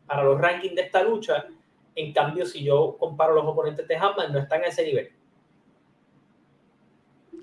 para 0.06 0.22
los 0.22 0.40
rankings 0.40 0.74
de 0.74 0.82
esta 0.82 1.02
lucha. 1.02 1.46
En 1.94 2.12
cambio, 2.12 2.46
si 2.46 2.62
yo 2.62 2.96
comparo 2.98 3.34
los 3.34 3.44
oponentes 3.44 3.86
de 3.88 3.96
Hammond, 3.96 4.32
no 4.32 4.38
están 4.38 4.62
a 4.62 4.66
ese 4.66 4.84
nivel. 4.84 5.12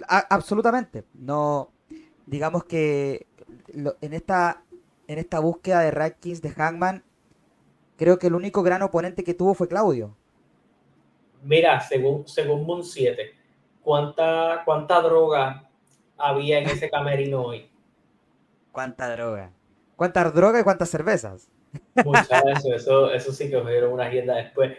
absolutamente. 0.07 1.03
No, 1.13 1.71
digamos 2.25 2.63
que 2.63 3.27
en 3.73 4.13
esta, 4.13 4.63
en 5.07 5.19
esta 5.19 5.39
búsqueda 5.39 5.81
de 5.81 5.91
rankings 5.91 6.41
de 6.41 6.51
Hangman, 6.51 7.03
creo 7.97 8.17
que 8.17 8.27
el 8.27 8.35
único 8.35 8.63
gran 8.63 8.81
oponente 8.81 9.23
que 9.23 9.33
tuvo 9.33 9.53
fue 9.53 9.67
Claudio 9.67 10.15
mira, 11.45 11.79
según, 11.79 12.27
según 12.27 12.65
Moon 12.65 12.83
7, 12.83 13.33
¿cuánta, 13.81 14.63
¿cuánta 14.65 15.01
droga 15.01 15.64
había 16.17 16.59
en 16.59 16.69
ese 16.69 16.89
camerino 16.89 17.41
hoy? 17.41 17.69
¿Cuánta 18.71 19.13
droga? 19.15 19.51
¿Cuántas 19.95 20.33
drogas 20.33 20.61
y 20.61 20.63
cuántas 20.63 20.89
cervezas? 20.89 21.49
Mucha 22.03 22.39
eso, 22.39 22.73
eso, 22.73 23.11
eso 23.11 23.31
sí 23.31 23.49
que 23.49 23.61
dieron 23.61 23.93
una 23.93 24.05
agenda 24.05 24.35
después. 24.35 24.77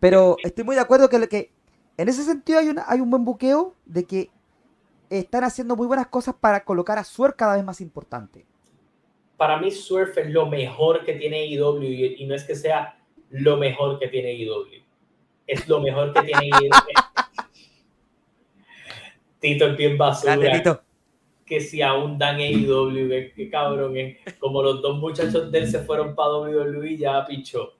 Pero 0.00 0.36
estoy 0.42 0.64
muy 0.64 0.74
de 0.74 0.82
acuerdo 0.82 1.08
que, 1.08 1.28
que 1.28 1.50
en 1.96 2.08
ese 2.08 2.22
sentido 2.22 2.58
hay, 2.58 2.68
una, 2.68 2.84
hay 2.86 3.00
un 3.00 3.10
buen 3.10 3.24
buqueo 3.24 3.74
de 3.84 4.04
que 4.04 4.30
están 5.10 5.44
haciendo 5.44 5.76
muy 5.76 5.86
buenas 5.86 6.08
cosas 6.08 6.34
para 6.38 6.64
colocar 6.64 6.98
a 6.98 7.04
Swerve 7.04 7.36
cada 7.36 7.56
vez 7.56 7.64
más 7.64 7.80
importante. 7.80 8.46
Para 9.36 9.58
mí 9.58 9.70
Swerve 9.70 10.22
es 10.22 10.30
lo 10.30 10.46
mejor 10.46 11.04
que 11.04 11.14
tiene 11.14 11.46
IW 11.46 11.82
y, 11.82 12.22
y 12.22 12.26
no 12.26 12.34
es 12.34 12.44
que 12.44 12.54
sea 12.54 12.98
lo 13.30 13.56
mejor 13.56 13.98
que 13.98 14.08
tiene 14.08 14.34
IW 14.34 14.84
es 15.46 15.68
lo 15.68 15.80
mejor 15.80 16.12
que 16.12 16.22
tiene 16.22 16.50
Tito 19.44 19.66
es 19.66 19.76
bien 19.76 19.98
basura. 19.98 20.78
Que 21.44 21.60
si 21.60 21.82
aún 21.82 22.16
dan 22.16 22.36
AEW, 22.36 23.34
qué 23.36 23.50
cabrón 23.50 23.94
es. 23.98 24.16
Como 24.38 24.62
los 24.62 24.80
dos 24.80 24.98
muchachos 24.98 25.52
de 25.52 25.58
él 25.58 25.70
se 25.70 25.80
fueron 25.80 26.14
para 26.14 26.38
WWE, 26.38 26.96
ya 26.96 27.26
pichó. 27.26 27.74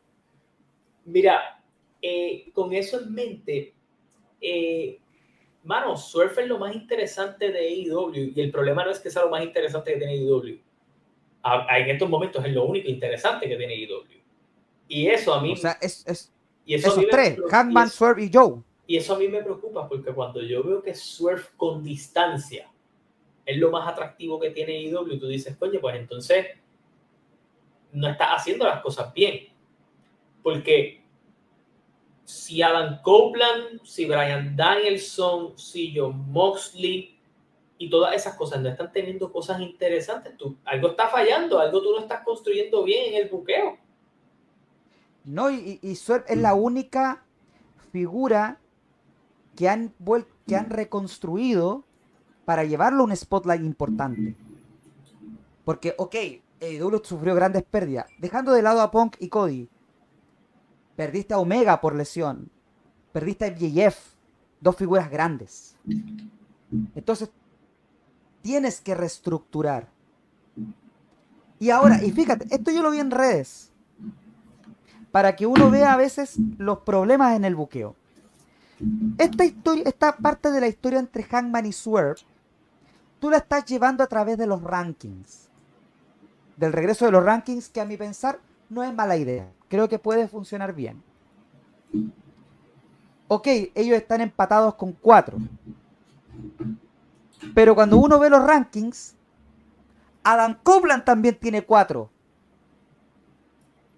Mira, 1.06 1.62
eh, 2.02 2.50
con 2.52 2.74
eso 2.74 3.00
en 3.00 3.14
mente, 3.14 3.72
eh, 4.42 4.98
mano, 5.62 5.96
Surf 5.96 6.36
es 6.36 6.46
lo 6.46 6.58
más 6.58 6.74
interesante 6.74 7.50
de 7.50 7.58
AEW 7.58 8.12
y 8.14 8.40
el 8.42 8.50
problema 8.50 8.84
no 8.84 8.90
es 8.90 9.00
que 9.00 9.08
sea 9.08 9.22
lo 9.22 9.30
más 9.30 9.42
interesante 9.42 9.94
que 9.94 9.98
tiene 9.98 10.12
AEW. 10.12 10.58
en 11.70 11.88
estos 11.88 12.10
momentos 12.10 12.44
es 12.44 12.52
lo 12.52 12.64
único 12.64 12.90
interesante 12.90 13.48
que 13.48 13.56
tiene 13.56 13.72
AEW. 13.72 14.20
Y 14.86 15.06
eso 15.06 15.32
a 15.32 15.40
mí. 15.40 15.52
O 15.52 15.56
sea, 15.56 15.78
es, 15.80 16.30
y 16.66 16.74
eso 16.74 16.88
Esos 16.88 17.06
tres, 17.10 17.38
Hangman, 17.50 17.88
Swerve 17.88 18.24
y 18.24 18.30
Joe. 18.30 18.62
Y 18.86 18.96
eso 18.96 19.14
a 19.14 19.18
mí 19.18 19.28
me 19.28 19.42
preocupa 19.42 19.88
porque 19.88 20.12
cuando 20.12 20.42
yo 20.42 20.62
veo 20.62 20.82
que 20.82 20.94
Swerve 20.94 21.44
con 21.56 21.82
distancia 21.82 22.70
es 23.46 23.58
lo 23.58 23.70
más 23.70 23.86
atractivo 23.88 24.38
que 24.38 24.50
tiene 24.50 24.80
IW, 24.82 25.18
tú 25.18 25.26
dices, 25.26 25.56
coño, 25.56 25.80
pues 25.80 25.96
entonces 25.96 26.46
no 27.92 28.08
está 28.08 28.34
haciendo 28.34 28.64
las 28.66 28.82
cosas 28.82 29.12
bien. 29.14 29.48
Porque 30.42 31.02
si 32.24 32.62
Adam 32.62 33.00
Copeland, 33.02 33.82
si 33.84 34.06
Brian 34.06 34.56
Danielson, 34.56 35.58
si 35.58 35.94
John 35.96 36.30
Moxley 36.30 37.18
y 37.78 37.90
todas 37.90 38.14
esas 38.14 38.34
cosas 38.34 38.60
no 38.60 38.68
están 38.68 38.92
teniendo 38.92 39.30
cosas 39.32 39.60
interesantes, 39.60 40.36
tú, 40.36 40.56
algo 40.64 40.88
está 40.88 41.08
fallando, 41.08 41.58
algo 41.58 41.82
tú 41.82 41.92
no 41.92 42.00
estás 42.00 42.22
construyendo 42.24 42.82
bien 42.82 43.14
en 43.14 43.22
el 43.22 43.28
buqueo. 43.28 43.78
No, 45.24 45.50
y, 45.50 45.78
y 45.82 45.92
es 45.92 46.36
la 46.36 46.54
única 46.54 47.24
figura 47.92 48.60
que 49.56 49.68
han, 49.68 49.92
que 50.46 50.56
han 50.56 50.70
reconstruido 50.70 51.84
para 52.44 52.64
llevarlo 52.64 53.02
a 53.02 53.06
un 53.06 53.16
spotlight 53.16 53.62
importante. 53.62 54.36
Porque, 55.64 55.94
ok, 55.96 56.14
AEW 56.60 57.00
sufrió 57.04 57.34
grandes 57.34 57.62
pérdidas. 57.62 58.06
Dejando 58.18 58.52
de 58.52 58.62
lado 58.62 58.80
a 58.80 58.90
Punk 58.90 59.16
y 59.18 59.28
Cody. 59.28 59.68
Perdiste 60.96 61.34
a 61.34 61.38
Omega 61.38 61.80
por 61.80 61.94
lesión. 61.94 62.50
Perdiste 63.12 63.46
a 63.46 63.50
MJF. 63.50 63.96
Dos 64.60 64.76
figuras 64.76 65.10
grandes. 65.10 65.76
Entonces, 66.94 67.30
tienes 68.42 68.80
que 68.80 68.94
reestructurar. 68.94 69.88
Y 71.58 71.70
ahora, 71.70 72.02
y 72.04 72.12
fíjate, 72.12 72.46
esto 72.54 72.70
yo 72.70 72.82
lo 72.82 72.90
vi 72.90 72.98
en 73.00 73.10
redes 73.10 73.70
para 75.14 75.36
que 75.36 75.46
uno 75.46 75.70
vea 75.70 75.92
a 75.92 75.96
veces 75.96 76.38
los 76.58 76.80
problemas 76.80 77.36
en 77.36 77.44
el 77.44 77.54
buqueo. 77.54 77.94
Esta 79.18 79.44
historia, 79.44 79.84
esta 79.86 80.16
parte 80.16 80.50
de 80.50 80.60
la 80.60 80.68
historia 80.68 80.98
entre 80.98 81.22
Hangman 81.22 81.66
y 81.66 81.72
Swerve, 81.72 82.20
tú 83.20 83.30
la 83.30 83.38
estás 83.38 83.64
llevando 83.64 84.02
a 84.02 84.06
través 84.06 84.38
de 84.38 84.46
los 84.46 84.62
rankings. 84.62 85.48
Del 86.56 86.72
regreso 86.72 87.04
de 87.04 87.12
los 87.12 87.24
rankings, 87.24 87.68
que 87.68 87.80
a 87.80 87.84
mi 87.84 87.96
pensar 87.96 88.40
no 88.68 88.82
es 88.82 88.92
mala 88.94 89.16
idea. 89.16 89.50
Creo 89.68 89.88
que 89.88 89.98
puede 89.98 90.28
funcionar 90.28 90.74
bien. 90.74 91.02
Ok, 93.28 93.46
ellos 93.74 93.96
están 93.96 94.20
empatados 94.20 94.74
con 94.74 94.92
cuatro. 94.92 95.38
Pero 97.54 97.74
cuando 97.74 97.96
uno 97.96 98.18
ve 98.18 98.30
los 98.30 98.44
rankings, 98.44 99.14
Adam 100.22 100.56
Copeland 100.62 101.04
también 101.04 101.36
tiene 101.38 101.62
cuatro 101.62 102.10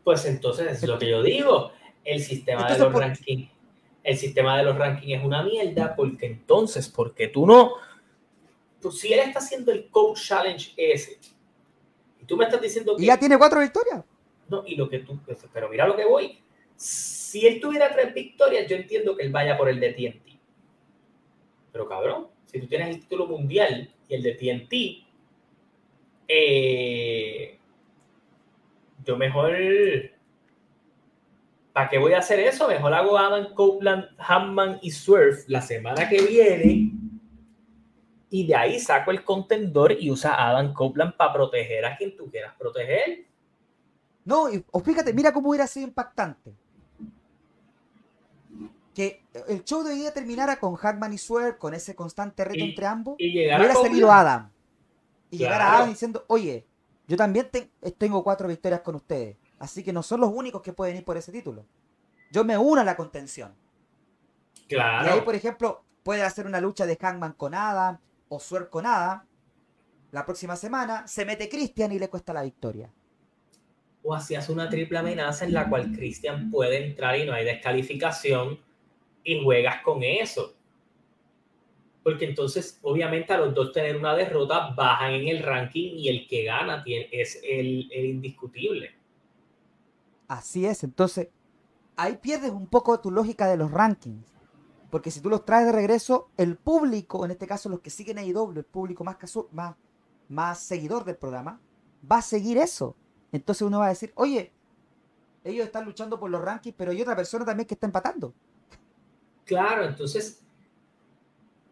pues 0.06 0.24
entonces 0.24 0.70
es 0.70 0.88
lo 0.88 1.00
que 1.00 1.10
yo 1.10 1.20
digo. 1.20 1.72
El 2.04 2.22
sistema 2.22 2.72
de 2.72 2.78
los 2.78 2.92
rankings, 2.92 3.50
el 4.06 4.16
sistema 4.16 4.56
de 4.56 4.62
los 4.62 4.78
rankings 4.78 5.18
es 5.18 5.24
una 5.24 5.42
mierda, 5.42 5.96
porque 5.96 6.26
entonces, 6.26 6.88
porque 6.88 7.26
tú 7.26 7.44
no, 7.44 7.72
tú 8.80 8.92
si 8.92 9.12
él 9.12 9.18
está 9.18 9.40
haciendo 9.40 9.72
el 9.72 9.88
coach 9.88 10.28
challenge 10.28 10.72
ese, 10.76 11.18
y 12.22 12.24
tú 12.24 12.36
me 12.36 12.44
estás 12.44 12.62
diciendo 12.62 12.96
que. 12.96 13.02
Y 13.02 13.06
ya 13.06 13.18
tiene 13.18 13.36
cuatro 13.36 13.60
victorias. 13.60 14.04
No, 14.48 14.62
y 14.64 14.76
lo 14.76 14.88
que 14.88 15.00
tú, 15.00 15.18
pero 15.52 15.68
mira 15.68 15.88
lo 15.88 15.96
que 15.96 16.04
voy. 16.04 16.38
Si 16.76 17.48
él 17.48 17.60
tuviera 17.60 17.92
tres 17.92 18.14
victorias, 18.14 18.68
yo 18.68 18.76
entiendo 18.76 19.16
que 19.16 19.24
él 19.24 19.32
vaya 19.32 19.58
por 19.58 19.68
el 19.68 19.80
de 19.80 19.92
TNT. 19.92 20.38
Pero 21.72 21.88
cabrón, 21.88 22.28
si 22.44 22.60
tú 22.60 22.68
tienes 22.68 22.90
el 22.90 23.00
título 23.00 23.26
mundial 23.26 23.92
y 24.08 24.14
el 24.14 24.22
de 24.22 24.34
TNT, 24.34 24.72
eh, 26.28 27.58
yo 29.04 29.16
mejor. 29.16 29.56
¿Para 31.76 31.90
qué 31.90 31.98
voy 31.98 32.14
a 32.14 32.20
hacer 32.20 32.40
eso? 32.40 32.68
Mejor 32.68 32.94
hago 32.94 33.18
Adam 33.18 33.52
Copeland, 33.52 34.06
Hammond 34.16 34.78
y 34.80 34.90
Swerve 34.90 35.44
la 35.48 35.60
semana 35.60 36.08
que 36.08 36.22
viene. 36.22 36.90
Y 38.30 38.46
de 38.46 38.56
ahí 38.56 38.80
saco 38.80 39.10
el 39.10 39.22
contendor 39.22 39.92
y 39.92 40.10
usa 40.10 40.32
a 40.32 40.48
Adam 40.48 40.72
Copeland 40.72 41.18
para 41.18 41.34
proteger 41.34 41.84
a 41.84 41.94
quien 41.98 42.16
tú 42.16 42.30
quieras 42.30 42.54
proteger. 42.58 43.26
No, 44.24 44.50
y, 44.50 44.64
fíjate, 44.82 45.12
mira 45.12 45.34
cómo 45.34 45.50
hubiera 45.50 45.66
sido 45.66 45.86
impactante. 45.86 46.54
Que 48.94 49.22
el 49.46 49.62
show 49.62 49.84
de 49.84 49.90
hoy 49.90 49.98
día 49.98 50.14
terminara 50.14 50.58
con 50.58 50.76
Hackman 50.76 51.12
y 51.12 51.18
Swerve, 51.18 51.58
con 51.58 51.74
ese 51.74 51.94
constante 51.94 52.42
reto 52.46 52.64
entre 52.64 52.86
ambos. 52.86 53.16
Y 53.18 53.32
hubiera 53.32 53.74
salido 53.74 54.10
Adam. 54.10 54.50
Y 55.30 55.36
llegar 55.36 55.60
a 55.60 55.76
Adam 55.76 55.90
diciendo, 55.90 56.24
oye, 56.28 56.64
yo 57.06 57.18
también 57.18 57.50
tengo 57.98 58.24
cuatro 58.24 58.48
victorias 58.48 58.80
con 58.80 58.94
ustedes. 58.94 59.36
Así 59.58 59.82
que 59.82 59.92
no 59.92 60.02
son 60.02 60.20
los 60.20 60.30
únicos 60.32 60.62
que 60.62 60.72
pueden 60.72 60.96
ir 60.96 61.04
por 61.04 61.16
ese 61.16 61.32
título. 61.32 61.64
Yo 62.30 62.44
me 62.44 62.58
uno 62.58 62.80
a 62.80 62.84
la 62.84 62.96
contención. 62.96 63.54
Claro. 64.68 65.06
Y 65.06 65.10
ahí, 65.10 65.20
por 65.22 65.34
ejemplo, 65.34 65.84
puede 66.02 66.22
hacer 66.22 66.46
una 66.46 66.60
lucha 66.60 66.86
de 66.86 66.96
Hangman 66.96 67.32
con 67.32 67.54
Adam 67.54 67.98
o 68.28 68.40
Swerve 68.40 68.68
con 68.68 68.86
Adam. 68.86 69.22
La 70.12 70.24
próxima 70.24 70.56
semana 70.56 71.06
se 71.06 71.24
mete 71.24 71.48
Christian 71.48 71.92
y 71.92 71.98
le 71.98 72.08
cuesta 72.08 72.32
la 72.32 72.42
victoria. 72.42 72.90
O 74.02 74.14
hacías 74.14 74.48
una 74.48 74.68
triple 74.68 74.98
amenaza 74.98 75.44
en 75.44 75.52
la 75.52 75.68
cual 75.68 75.92
Christian 75.92 76.50
puede 76.50 76.86
entrar 76.86 77.18
y 77.18 77.26
no 77.26 77.32
hay 77.32 77.44
descalificación 77.44 78.60
y 79.24 79.42
juegas 79.42 79.82
con 79.82 80.02
eso. 80.02 80.54
Porque 82.04 82.24
entonces, 82.24 82.78
obviamente, 82.82 83.32
a 83.32 83.38
los 83.38 83.52
dos 83.52 83.72
tener 83.72 83.96
una 83.96 84.14
derrota, 84.14 84.70
bajan 84.76 85.12
en 85.12 85.28
el 85.28 85.42
ranking 85.42 85.96
y 85.96 86.08
el 86.08 86.28
que 86.28 86.44
gana 86.44 86.84
es 86.86 87.40
el, 87.42 87.90
el 87.90 88.04
indiscutible. 88.04 88.94
Así 90.28 90.66
es, 90.66 90.84
entonces 90.84 91.28
ahí 91.96 92.16
pierdes 92.16 92.50
un 92.50 92.66
poco 92.66 92.98
tu 93.00 93.10
lógica 93.10 93.48
de 93.48 93.56
los 93.56 93.70
rankings. 93.70 94.26
Porque 94.90 95.10
si 95.10 95.20
tú 95.20 95.28
los 95.28 95.44
traes 95.44 95.66
de 95.66 95.72
regreso, 95.72 96.30
el 96.36 96.56
público, 96.56 97.24
en 97.24 97.32
este 97.32 97.46
caso 97.46 97.68
los 97.68 97.80
que 97.80 97.90
siguen 97.90 98.18
AEW, 98.18 98.52
el 98.56 98.64
público 98.64 99.04
más, 99.04 99.16
más, 99.50 99.76
más 100.28 100.58
seguidor 100.60 101.04
del 101.04 101.16
programa, 101.16 101.60
va 102.10 102.18
a 102.18 102.22
seguir 102.22 102.56
eso. 102.58 102.96
Entonces 103.32 103.62
uno 103.62 103.80
va 103.80 103.86
a 103.86 103.90
decir, 103.90 104.12
oye, 104.14 104.52
ellos 105.44 105.66
están 105.66 105.84
luchando 105.84 106.18
por 106.18 106.30
los 106.30 106.40
rankings, 106.40 106.76
pero 106.76 106.92
hay 106.92 107.02
otra 107.02 107.16
persona 107.16 107.44
también 107.44 107.66
que 107.66 107.74
está 107.74 107.86
empatando. 107.86 108.32
Claro, 109.44 109.84
entonces 109.84 110.42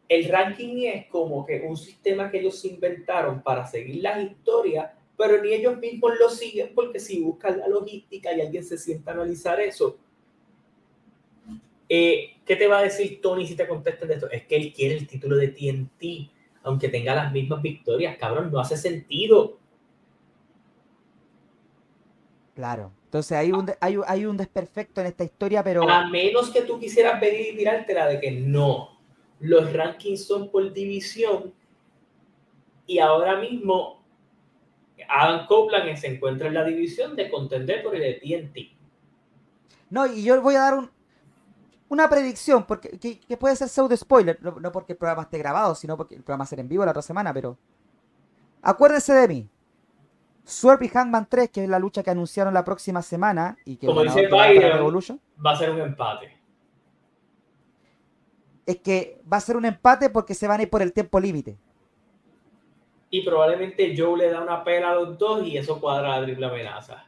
el 0.08 0.28
ranking 0.28 0.82
es 0.82 1.06
como 1.06 1.46
que 1.46 1.64
un 1.66 1.76
sistema 1.76 2.30
que 2.30 2.40
ellos 2.40 2.64
inventaron 2.64 3.42
para 3.42 3.66
seguir 3.66 4.02
las 4.02 4.22
historias, 4.22 4.92
pero 5.16 5.42
ni 5.42 5.52
ellos 5.52 5.78
mismos 5.78 6.12
lo 6.18 6.28
siguen 6.28 6.72
porque 6.74 6.98
si 6.98 7.20
buscan 7.20 7.58
la 7.58 7.68
logística 7.68 8.32
y 8.32 8.40
alguien 8.40 8.64
se 8.64 8.78
sienta 8.78 9.12
a 9.12 9.14
analizar 9.14 9.60
eso, 9.60 9.96
eh, 11.88 12.36
¿qué 12.44 12.56
te 12.56 12.66
va 12.66 12.78
a 12.78 12.82
decir 12.82 13.20
Tony 13.20 13.46
si 13.46 13.54
te 13.54 13.68
contestan 13.68 14.08
de 14.08 14.14
esto? 14.14 14.30
Es 14.30 14.46
que 14.46 14.56
él 14.56 14.72
quiere 14.72 14.96
el 14.96 15.06
título 15.06 15.36
de 15.36 15.48
TNT, 15.48 16.30
aunque 16.62 16.88
tenga 16.88 17.14
las 17.14 17.32
mismas 17.32 17.62
victorias, 17.62 18.16
cabrón, 18.16 18.50
no 18.50 18.58
hace 18.58 18.76
sentido. 18.76 19.58
Claro. 22.54 22.92
Entonces 23.04 23.36
hay 23.36 23.52
un, 23.52 23.70
hay, 23.80 23.96
hay 24.06 24.26
un 24.26 24.36
desperfecto 24.36 25.00
en 25.00 25.08
esta 25.08 25.22
historia, 25.22 25.62
pero... 25.62 25.88
A 25.88 26.08
menos 26.08 26.50
que 26.50 26.62
tú 26.62 26.80
quisieras 26.80 27.20
venir 27.20 27.52
y 27.52 27.56
tirártela 27.56 28.08
de 28.08 28.20
que 28.20 28.32
no, 28.32 28.98
los 29.38 29.72
rankings 29.72 30.24
son 30.24 30.50
por 30.50 30.72
división 30.72 31.52
y 32.86 32.98
ahora 32.98 33.38
mismo 33.38 34.03
Adam 35.08 35.46
Copeland 35.46 35.96
se 35.96 36.14
encuentra 36.14 36.48
en 36.48 36.54
la 36.54 36.64
división 36.64 37.16
de 37.16 37.30
contender 37.30 37.82
por 37.82 37.96
el 37.96 38.20
TNT. 38.20 38.74
No, 39.90 40.06
y 40.06 40.22
yo 40.24 40.40
voy 40.40 40.54
a 40.54 40.60
dar 40.60 40.74
un, 40.74 40.90
una 41.88 42.08
predicción, 42.08 42.64
porque 42.64 42.98
que, 42.98 43.36
puede 43.36 43.56
ser 43.56 43.68
pseudo 43.68 43.96
spoiler, 43.96 44.38
no, 44.42 44.72
porque 44.72 44.92
el 44.92 44.98
programa 44.98 45.22
esté 45.22 45.38
grabado, 45.38 45.74
sino 45.74 45.96
porque 45.96 46.16
el 46.16 46.22
programa 46.22 46.42
va 46.42 46.44
a 46.44 46.48
ser 46.48 46.60
en 46.60 46.68
vivo 46.68 46.84
la 46.84 46.90
otra 46.90 47.02
semana, 47.02 47.32
pero 47.32 47.58
acuérdense 48.62 49.12
de 49.14 49.28
mí. 49.28 49.48
Swerve 50.44 50.86
y 50.86 50.88
Hangman 50.88 51.26
3, 51.28 51.50
que 51.50 51.64
es 51.64 51.70
la 51.70 51.78
lucha 51.78 52.02
que 52.02 52.10
anunciaron 52.10 52.52
la 52.52 52.64
próxima 52.64 53.00
semana 53.00 53.56
y 53.64 53.76
que 53.76 53.86
Como 53.86 54.02
dice 54.02 54.28
va 54.28 55.52
a 55.52 55.56
ser 55.56 55.70
un 55.70 55.80
empate. 55.80 56.38
Es 58.66 58.76
que 58.78 59.22
va 59.30 59.38
a 59.38 59.40
ser 59.40 59.56
un 59.56 59.64
empate 59.64 60.10
porque 60.10 60.34
se 60.34 60.46
van 60.46 60.60
a 60.60 60.62
ir 60.64 60.70
por 60.70 60.82
el 60.82 60.92
tiempo 60.92 61.18
límite. 61.18 61.56
Y 63.14 63.22
probablemente 63.22 63.94
Joe 63.96 64.18
le 64.18 64.28
da 64.28 64.40
una 64.40 64.64
pela 64.64 64.90
a 64.90 64.94
los 64.96 65.16
dos 65.16 65.46
y 65.46 65.56
eso 65.56 65.80
cuadra 65.80 66.18
la 66.18 66.24
triple 66.24 66.46
amenaza. 66.46 67.06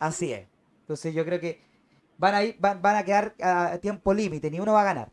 Así 0.00 0.32
es. 0.32 0.48
Entonces 0.80 1.14
yo 1.14 1.24
creo 1.24 1.38
que 1.38 1.62
van 2.18 2.34
a, 2.34 2.42
ir, 2.42 2.56
van, 2.58 2.84
a 2.84 3.04
quedar 3.04 3.32
a 3.40 3.78
tiempo 3.78 4.12
límite, 4.12 4.50
ni 4.50 4.58
uno 4.58 4.72
va 4.72 4.80
a 4.80 4.84
ganar. 4.84 5.12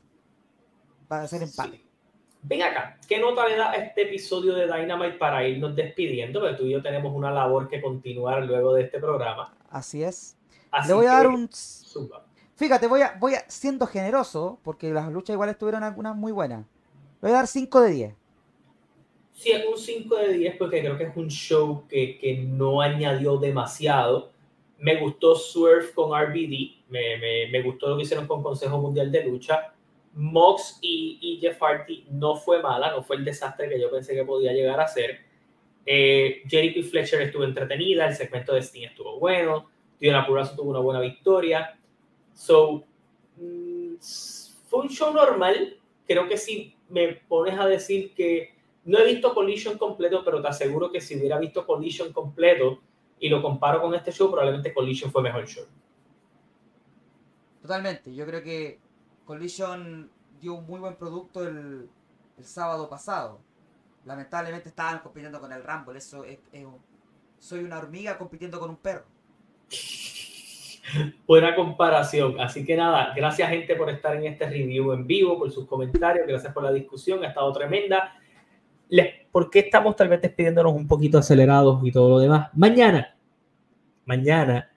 Va 1.12 1.22
a 1.22 1.28
ser 1.28 1.44
empate. 1.44 1.84
Ven 2.42 2.64
acá, 2.64 2.98
¿qué 3.08 3.20
nota 3.20 3.48
le 3.48 3.56
da 3.56 3.70
a 3.70 3.76
este 3.76 4.02
episodio 4.02 4.56
de 4.56 4.66
Dynamite 4.66 5.20
para 5.20 5.48
irnos 5.48 5.76
despidiendo? 5.76 6.40
Porque 6.40 6.56
tú 6.56 6.66
y 6.66 6.72
yo 6.72 6.82
tenemos 6.82 7.16
una 7.16 7.30
labor 7.30 7.70
que 7.70 7.80
continuar 7.80 8.44
luego 8.46 8.74
de 8.74 8.86
este 8.86 8.98
programa. 8.98 9.54
Así 9.70 10.02
es. 10.02 10.40
le 10.88 10.94
voy 10.96 11.06
a 11.06 11.14
dar 11.14 11.28
un. 11.28 11.48
Fíjate, 12.56 12.88
voy 12.88 13.04
a, 13.04 13.16
voy 13.20 13.36
a, 13.36 13.46
siendo 13.48 13.86
generoso, 13.86 14.60
porque 14.64 14.92
las 14.92 15.12
luchas 15.12 15.36
igual 15.36 15.50
estuvieron 15.50 15.84
algunas 15.84 16.16
muy 16.16 16.32
buenas. 16.32 16.62
Le 17.22 17.28
voy 17.28 17.32
a 17.32 17.34
dar 17.34 17.48
5 17.48 17.82
de 17.82 17.92
10. 17.92 18.19
Sí, 19.40 19.52
es 19.52 19.66
un 19.66 19.78
5 19.78 20.16
de 20.18 20.34
10 20.34 20.58
porque 20.58 20.82
creo 20.82 20.98
que 20.98 21.06
es 21.06 21.16
un 21.16 21.30
show 21.30 21.88
que, 21.88 22.18
que 22.18 22.36
no 22.36 22.82
añadió 22.82 23.38
demasiado 23.38 24.32
me 24.80 24.96
gustó 24.96 25.36
Swerve 25.36 25.92
con 25.94 26.18
RBD, 26.18 26.90
me, 26.90 27.18
me, 27.18 27.48
me, 27.52 27.62
gustó 27.62 27.90
lo 27.90 27.98
que 27.98 28.04
hicieron 28.04 28.28
con 28.28 28.42
Consejo 28.42 28.78
Mundial 28.78 29.12
de 29.12 29.26
Lucha. 29.26 29.74
Mox 30.14 30.80
y, 30.82 31.20
y, 31.22 31.38
Jeff 31.40 31.62
Hardy 31.62 32.08
no 32.12 32.36
fue 32.36 32.62
mala, 32.62 32.92
no 32.92 33.04
fue 33.04 33.18
el 33.18 33.26
desastre 33.26 33.70
que 33.70 33.80
yo 33.80 33.92
pensé 33.92 34.16
que 34.16 34.24
podía 34.24 34.54
llegar 34.54 34.80
a 34.80 34.88
ser. 34.88 35.20
Eh, 35.86 36.42
Jerry 36.48 36.82
Fletcher 36.82 37.22
estuvo 37.22 37.44
entretenida, 37.44 38.08
el 38.08 38.16
segmento 38.16 38.54
de 38.54 38.62
Sting 38.62 38.84
estuvo 38.84 39.20
bueno, 39.20 39.70
Diona 40.00 40.26
Purazo 40.26 40.56
tuvo 40.56 40.72
una 40.72 40.80
buena 40.80 41.00
victoria. 41.00 41.78
So, 42.34 42.86
mm, 43.38 43.96
fue 44.68 44.82
un 44.82 44.90
show 44.90 45.14
normal. 45.14 45.78
Creo 46.08 46.28
que 46.28 46.38
si 46.38 46.76
me 46.90 47.14
pones 47.28 47.60
a 47.60 47.68
decir 47.68 48.14
que 48.14 48.54
no 48.86 48.98
he 49.00 49.06
visto 49.06 49.34
Collision 49.34 49.78
completo, 49.78 50.24
pero 50.24 50.42
te 50.42 50.48
aseguro 50.48 50.92
que 50.92 51.02
si 51.02 51.18
hubiera 51.18 51.38
visto 51.38 51.66
Collision 51.66 52.12
completo, 52.14 52.82
y 53.20 53.30
lo 53.30 53.42
comparo 53.42 53.82
con 53.82 53.94
este 53.94 54.12
show, 54.12 54.30
probablemente 54.30 54.74
Collision 54.74 55.12
fue 55.12 55.22
mejor 55.22 55.46
show. 55.46 55.66
Totalmente, 57.62 58.14
yo 58.16 58.26
creo 58.26 58.42
que 58.42 58.80
Collision 59.26 60.10
dio 60.40 60.54
un 60.56 60.66
muy 60.66 60.80
buen 60.80 60.96
producto 60.96 61.46
el, 61.46 61.90
sábado 62.42 62.90
pasado. 62.90 63.42
Lamentablemente 64.06 64.70
estaban 64.70 65.00
compitiendo 65.00 65.42
con 65.42 65.52
el 65.52 65.62
Rumble, 65.62 65.98
eso 65.98 66.24
es, 66.24 66.40
soy 67.38 67.66
una 67.66 67.78
hormiga 67.78 68.18
compitiendo 68.18 68.58
con 68.58 68.70
un 68.70 68.78
perro. 68.78 69.04
Buena 71.28 71.54
comparación. 71.54 72.40
Así 72.40 72.66
que 72.66 72.78
nada, 72.78 73.14
gracias 73.14 73.50
gente 73.50 73.76
por 73.76 73.90
estar 73.90 74.16
en 74.16 74.26
este 74.26 74.50
review 74.50 74.94
en 74.94 75.06
vivo, 75.06 75.38
por 75.38 75.52
sus 75.52 75.68
comentarios, 75.68 76.26
gracias 76.26 76.54
por 76.54 76.64
la 76.64 76.72
discusión, 76.72 77.24
ha 77.26 77.28
estado 77.28 77.52
tremenda. 77.52 78.19
¿Por 79.32 79.50
qué 79.50 79.60
estamos 79.60 79.96
tal 79.96 80.10
vez 80.10 80.22
despidiéndonos 80.22 80.74
un 80.74 80.88
poquito 80.88 81.18
acelerados 81.18 81.82
y 81.84 81.92
todo 81.92 82.10
lo 82.10 82.20
demás? 82.20 82.50
Mañana, 82.54 83.16
mañana 84.06 84.70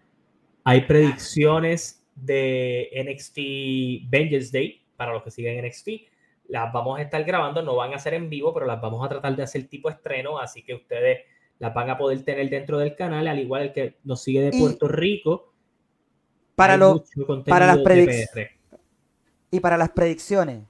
hay 0.65 0.83
predicciones 0.83 2.07
de 2.15 2.91
NXT 2.95 4.11
Vengeance 4.11 4.51
Day 4.53 4.83
para 4.97 5.13
los 5.13 5.23
que 5.23 5.31
siguen 5.31 5.65
NXT. 5.65 5.89
Las 6.49 6.73
vamos 6.73 6.99
a 6.99 7.03
estar 7.03 7.25
grabando, 7.25 7.63
no 7.63 7.77
van 7.77 7.95
a 7.95 7.99
ser 7.99 8.15
en 8.15 8.29
vivo, 8.29 8.53
pero 8.53 8.67
las 8.67 8.81
vamos 8.81 9.05
a 9.05 9.09
tratar 9.09 9.35
de 9.35 9.43
hacer 9.43 9.67
tipo 9.69 9.89
estreno, 9.89 10.39
así 10.39 10.63
que 10.63 10.75
ustedes 10.75 11.21
las 11.59 11.73
van 11.73 11.91
a 11.91 11.97
poder 11.97 12.23
tener 12.25 12.51
dentro 12.51 12.79
del 12.79 12.95
canal, 12.95 13.27
al 13.27 13.39
igual 13.39 13.63
el 13.63 13.73
que 13.73 13.99
nos 14.05 14.23
sigue 14.23 14.43
de 14.43 14.59
Puerto 14.59 14.89
Rico. 14.89 15.53
Para, 16.55 16.77
lo, 16.77 17.03
para 17.47 17.67
las 17.67 17.79
predicciones. 17.79 18.51
Y 19.51 19.61
para 19.61 19.79
las 19.79 19.91
predicciones, 19.91 20.65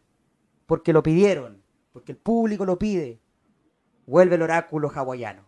porque 0.66 0.92
lo 0.92 1.02
pidieron, 1.02 1.62
porque 1.92 2.12
el 2.12 2.18
público 2.18 2.64
lo 2.64 2.78
pide 2.78 3.21
vuelve 4.06 4.36
el 4.36 4.42
oráculo 4.42 4.90
hawaiano. 4.94 5.46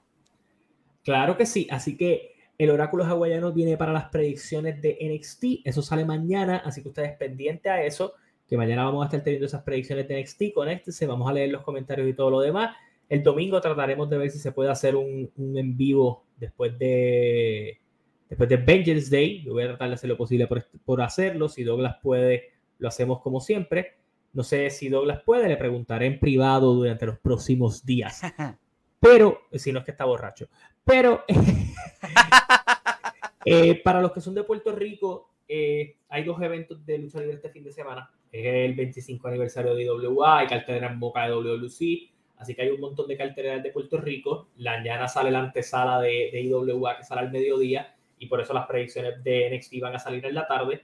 Claro 1.02 1.36
que 1.36 1.46
sí, 1.46 1.66
así 1.70 1.96
que 1.96 2.34
el 2.56 2.70
oráculo 2.70 3.04
hawaiano 3.04 3.52
viene 3.52 3.76
para 3.76 3.92
las 3.92 4.08
predicciones 4.10 4.80
de 4.80 4.98
NXT, 5.00 5.66
eso 5.66 5.82
sale 5.82 6.04
mañana, 6.04 6.62
así 6.64 6.82
que 6.82 6.88
ustedes 6.88 7.16
pendientes 7.16 7.70
a 7.70 7.82
eso, 7.82 8.14
que 8.48 8.56
mañana 8.56 8.84
vamos 8.84 9.02
a 9.02 9.06
estar 9.06 9.22
teniendo 9.22 9.46
esas 9.46 9.62
predicciones 9.62 10.06
de 10.06 10.20
NXT, 10.20 10.54
conéctense, 10.54 11.06
vamos 11.06 11.28
a 11.28 11.32
leer 11.32 11.50
los 11.50 11.62
comentarios 11.62 12.08
y 12.08 12.14
todo 12.14 12.30
lo 12.30 12.40
demás. 12.40 12.76
El 13.08 13.22
domingo 13.22 13.60
trataremos 13.60 14.08
de 14.08 14.18
ver 14.18 14.30
si 14.30 14.38
se 14.38 14.52
puede 14.52 14.70
hacer 14.70 14.96
un, 14.96 15.30
en 15.36 15.76
vivo 15.76 16.24
después 16.38 16.78
de 16.78 17.80
después 18.28 18.48
de 18.48 18.56
Vengeance 18.56 19.10
Day. 19.10 19.42
Yo 19.44 19.52
voy 19.52 19.64
a 19.64 19.68
tratar 19.68 19.88
de 19.88 19.94
hacer 19.94 20.08
lo 20.08 20.16
posible 20.16 20.46
por, 20.46 20.64
por 20.84 21.02
hacerlo. 21.02 21.48
Si 21.48 21.62
Douglas 21.64 21.96
puede, 22.02 22.52
lo 22.78 22.88
hacemos 22.88 23.20
como 23.20 23.40
siempre. 23.40 23.94
No 24.34 24.42
sé 24.42 24.68
si 24.70 24.88
Douglas 24.88 25.22
puede, 25.24 25.48
le 25.48 25.56
preguntaré 25.56 26.06
en 26.06 26.18
privado 26.18 26.74
durante 26.74 27.06
los 27.06 27.18
próximos 27.20 27.86
días. 27.86 28.20
Pero, 29.00 29.42
si 29.52 29.72
no 29.72 29.78
es 29.78 29.84
que 29.84 29.92
está 29.92 30.04
borracho. 30.04 30.48
Pero, 30.84 31.24
eh, 33.44 33.80
para 33.82 34.00
los 34.00 34.12
que 34.12 34.20
son 34.20 34.34
de 34.34 34.42
Puerto 34.42 34.72
Rico, 34.72 35.30
eh, 35.46 35.96
hay 36.08 36.24
dos 36.24 36.40
eventos 36.42 36.84
de 36.84 36.98
lucha 36.98 37.20
libre 37.20 37.36
este 37.36 37.50
fin 37.50 37.62
de 37.62 37.70
semana. 37.70 38.10
Es 38.32 38.44
el 38.44 38.74
25 38.74 39.28
aniversario 39.28 39.74
de 39.74 39.84
IWA, 39.84 40.38
hay 40.38 40.46
cartelera 40.48 40.90
en 40.90 40.98
boca 40.98 41.24
de 41.24 41.32
WLC, 41.32 42.10
así 42.38 42.54
que 42.54 42.62
hay 42.62 42.70
un 42.70 42.80
montón 42.80 43.06
de 43.06 43.16
carteleras 43.16 43.62
de 43.62 43.70
Puerto 43.70 43.98
Rico. 43.98 44.48
La 44.56 44.78
mañana 44.78 45.06
sale 45.06 45.30
la 45.30 45.40
antesala 45.40 46.00
de, 46.00 46.30
de 46.32 46.40
IWA 46.40 46.96
que 46.96 47.04
sale 47.04 47.20
al 47.20 47.30
mediodía 47.30 47.94
y 48.18 48.26
por 48.26 48.40
eso 48.40 48.52
las 48.52 48.66
predicciones 48.66 49.22
de 49.22 49.56
NXT 49.56 49.80
van 49.80 49.94
a 49.94 49.98
salir 50.00 50.26
en 50.26 50.34
la 50.34 50.48
tarde 50.48 50.82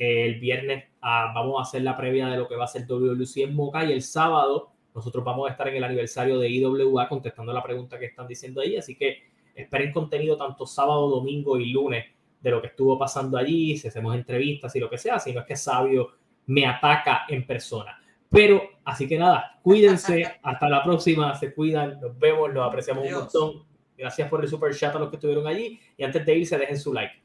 el 0.00 0.40
viernes 0.40 0.84
ah, 1.02 1.30
vamos 1.34 1.58
a 1.58 1.62
hacer 1.62 1.82
la 1.82 1.96
previa 1.96 2.28
de 2.28 2.38
lo 2.38 2.48
que 2.48 2.56
va 2.56 2.64
a 2.64 2.68
ser 2.68 2.86
WLC 2.86 3.38
en 3.38 3.54
Moca 3.54 3.84
y 3.84 3.92
el 3.92 4.02
sábado 4.02 4.72
nosotros 4.94 5.24
vamos 5.24 5.48
a 5.48 5.52
estar 5.52 5.68
en 5.68 5.76
el 5.76 5.84
aniversario 5.84 6.38
de 6.38 6.48
IWA 6.48 7.08
contestando 7.08 7.52
la 7.52 7.62
pregunta 7.62 7.98
que 7.98 8.06
están 8.06 8.26
diciendo 8.26 8.60
ahí. 8.60 8.76
Así 8.76 8.96
que 8.96 9.18
esperen 9.54 9.92
contenido 9.92 10.36
tanto 10.36 10.66
sábado, 10.66 11.08
domingo 11.08 11.58
y 11.58 11.70
lunes 11.70 12.06
de 12.40 12.50
lo 12.50 12.60
que 12.60 12.68
estuvo 12.68 12.98
pasando 12.98 13.36
allí, 13.36 13.76
si 13.76 13.88
hacemos 13.88 14.14
entrevistas 14.14 14.74
y 14.74 14.80
lo 14.80 14.88
que 14.88 14.98
sea. 14.98 15.18
Si 15.18 15.32
no 15.32 15.40
es 15.40 15.46
que 15.46 15.56
Sabio 15.56 16.12
me 16.46 16.66
ataca 16.66 17.26
en 17.28 17.46
persona. 17.46 18.00
Pero, 18.30 18.62
así 18.84 19.06
que 19.06 19.18
nada, 19.18 19.58
cuídense, 19.62 20.24
hasta 20.42 20.68
la 20.68 20.82
próxima, 20.82 21.34
se 21.34 21.52
cuidan, 21.52 22.00
nos 22.00 22.18
vemos, 22.18 22.52
los 22.52 22.66
apreciamos 22.66 23.06
un 23.06 23.12
montón. 23.12 23.64
Gracias 23.96 24.28
por 24.28 24.42
el 24.42 24.48
super 24.48 24.74
chat 24.74 24.94
a 24.96 24.98
los 24.98 25.10
que 25.10 25.16
estuvieron 25.16 25.46
allí 25.46 25.78
y 25.96 26.04
antes 26.04 26.24
de 26.24 26.38
irse 26.38 26.56
dejen 26.56 26.78
su 26.78 26.92
like. 26.92 27.19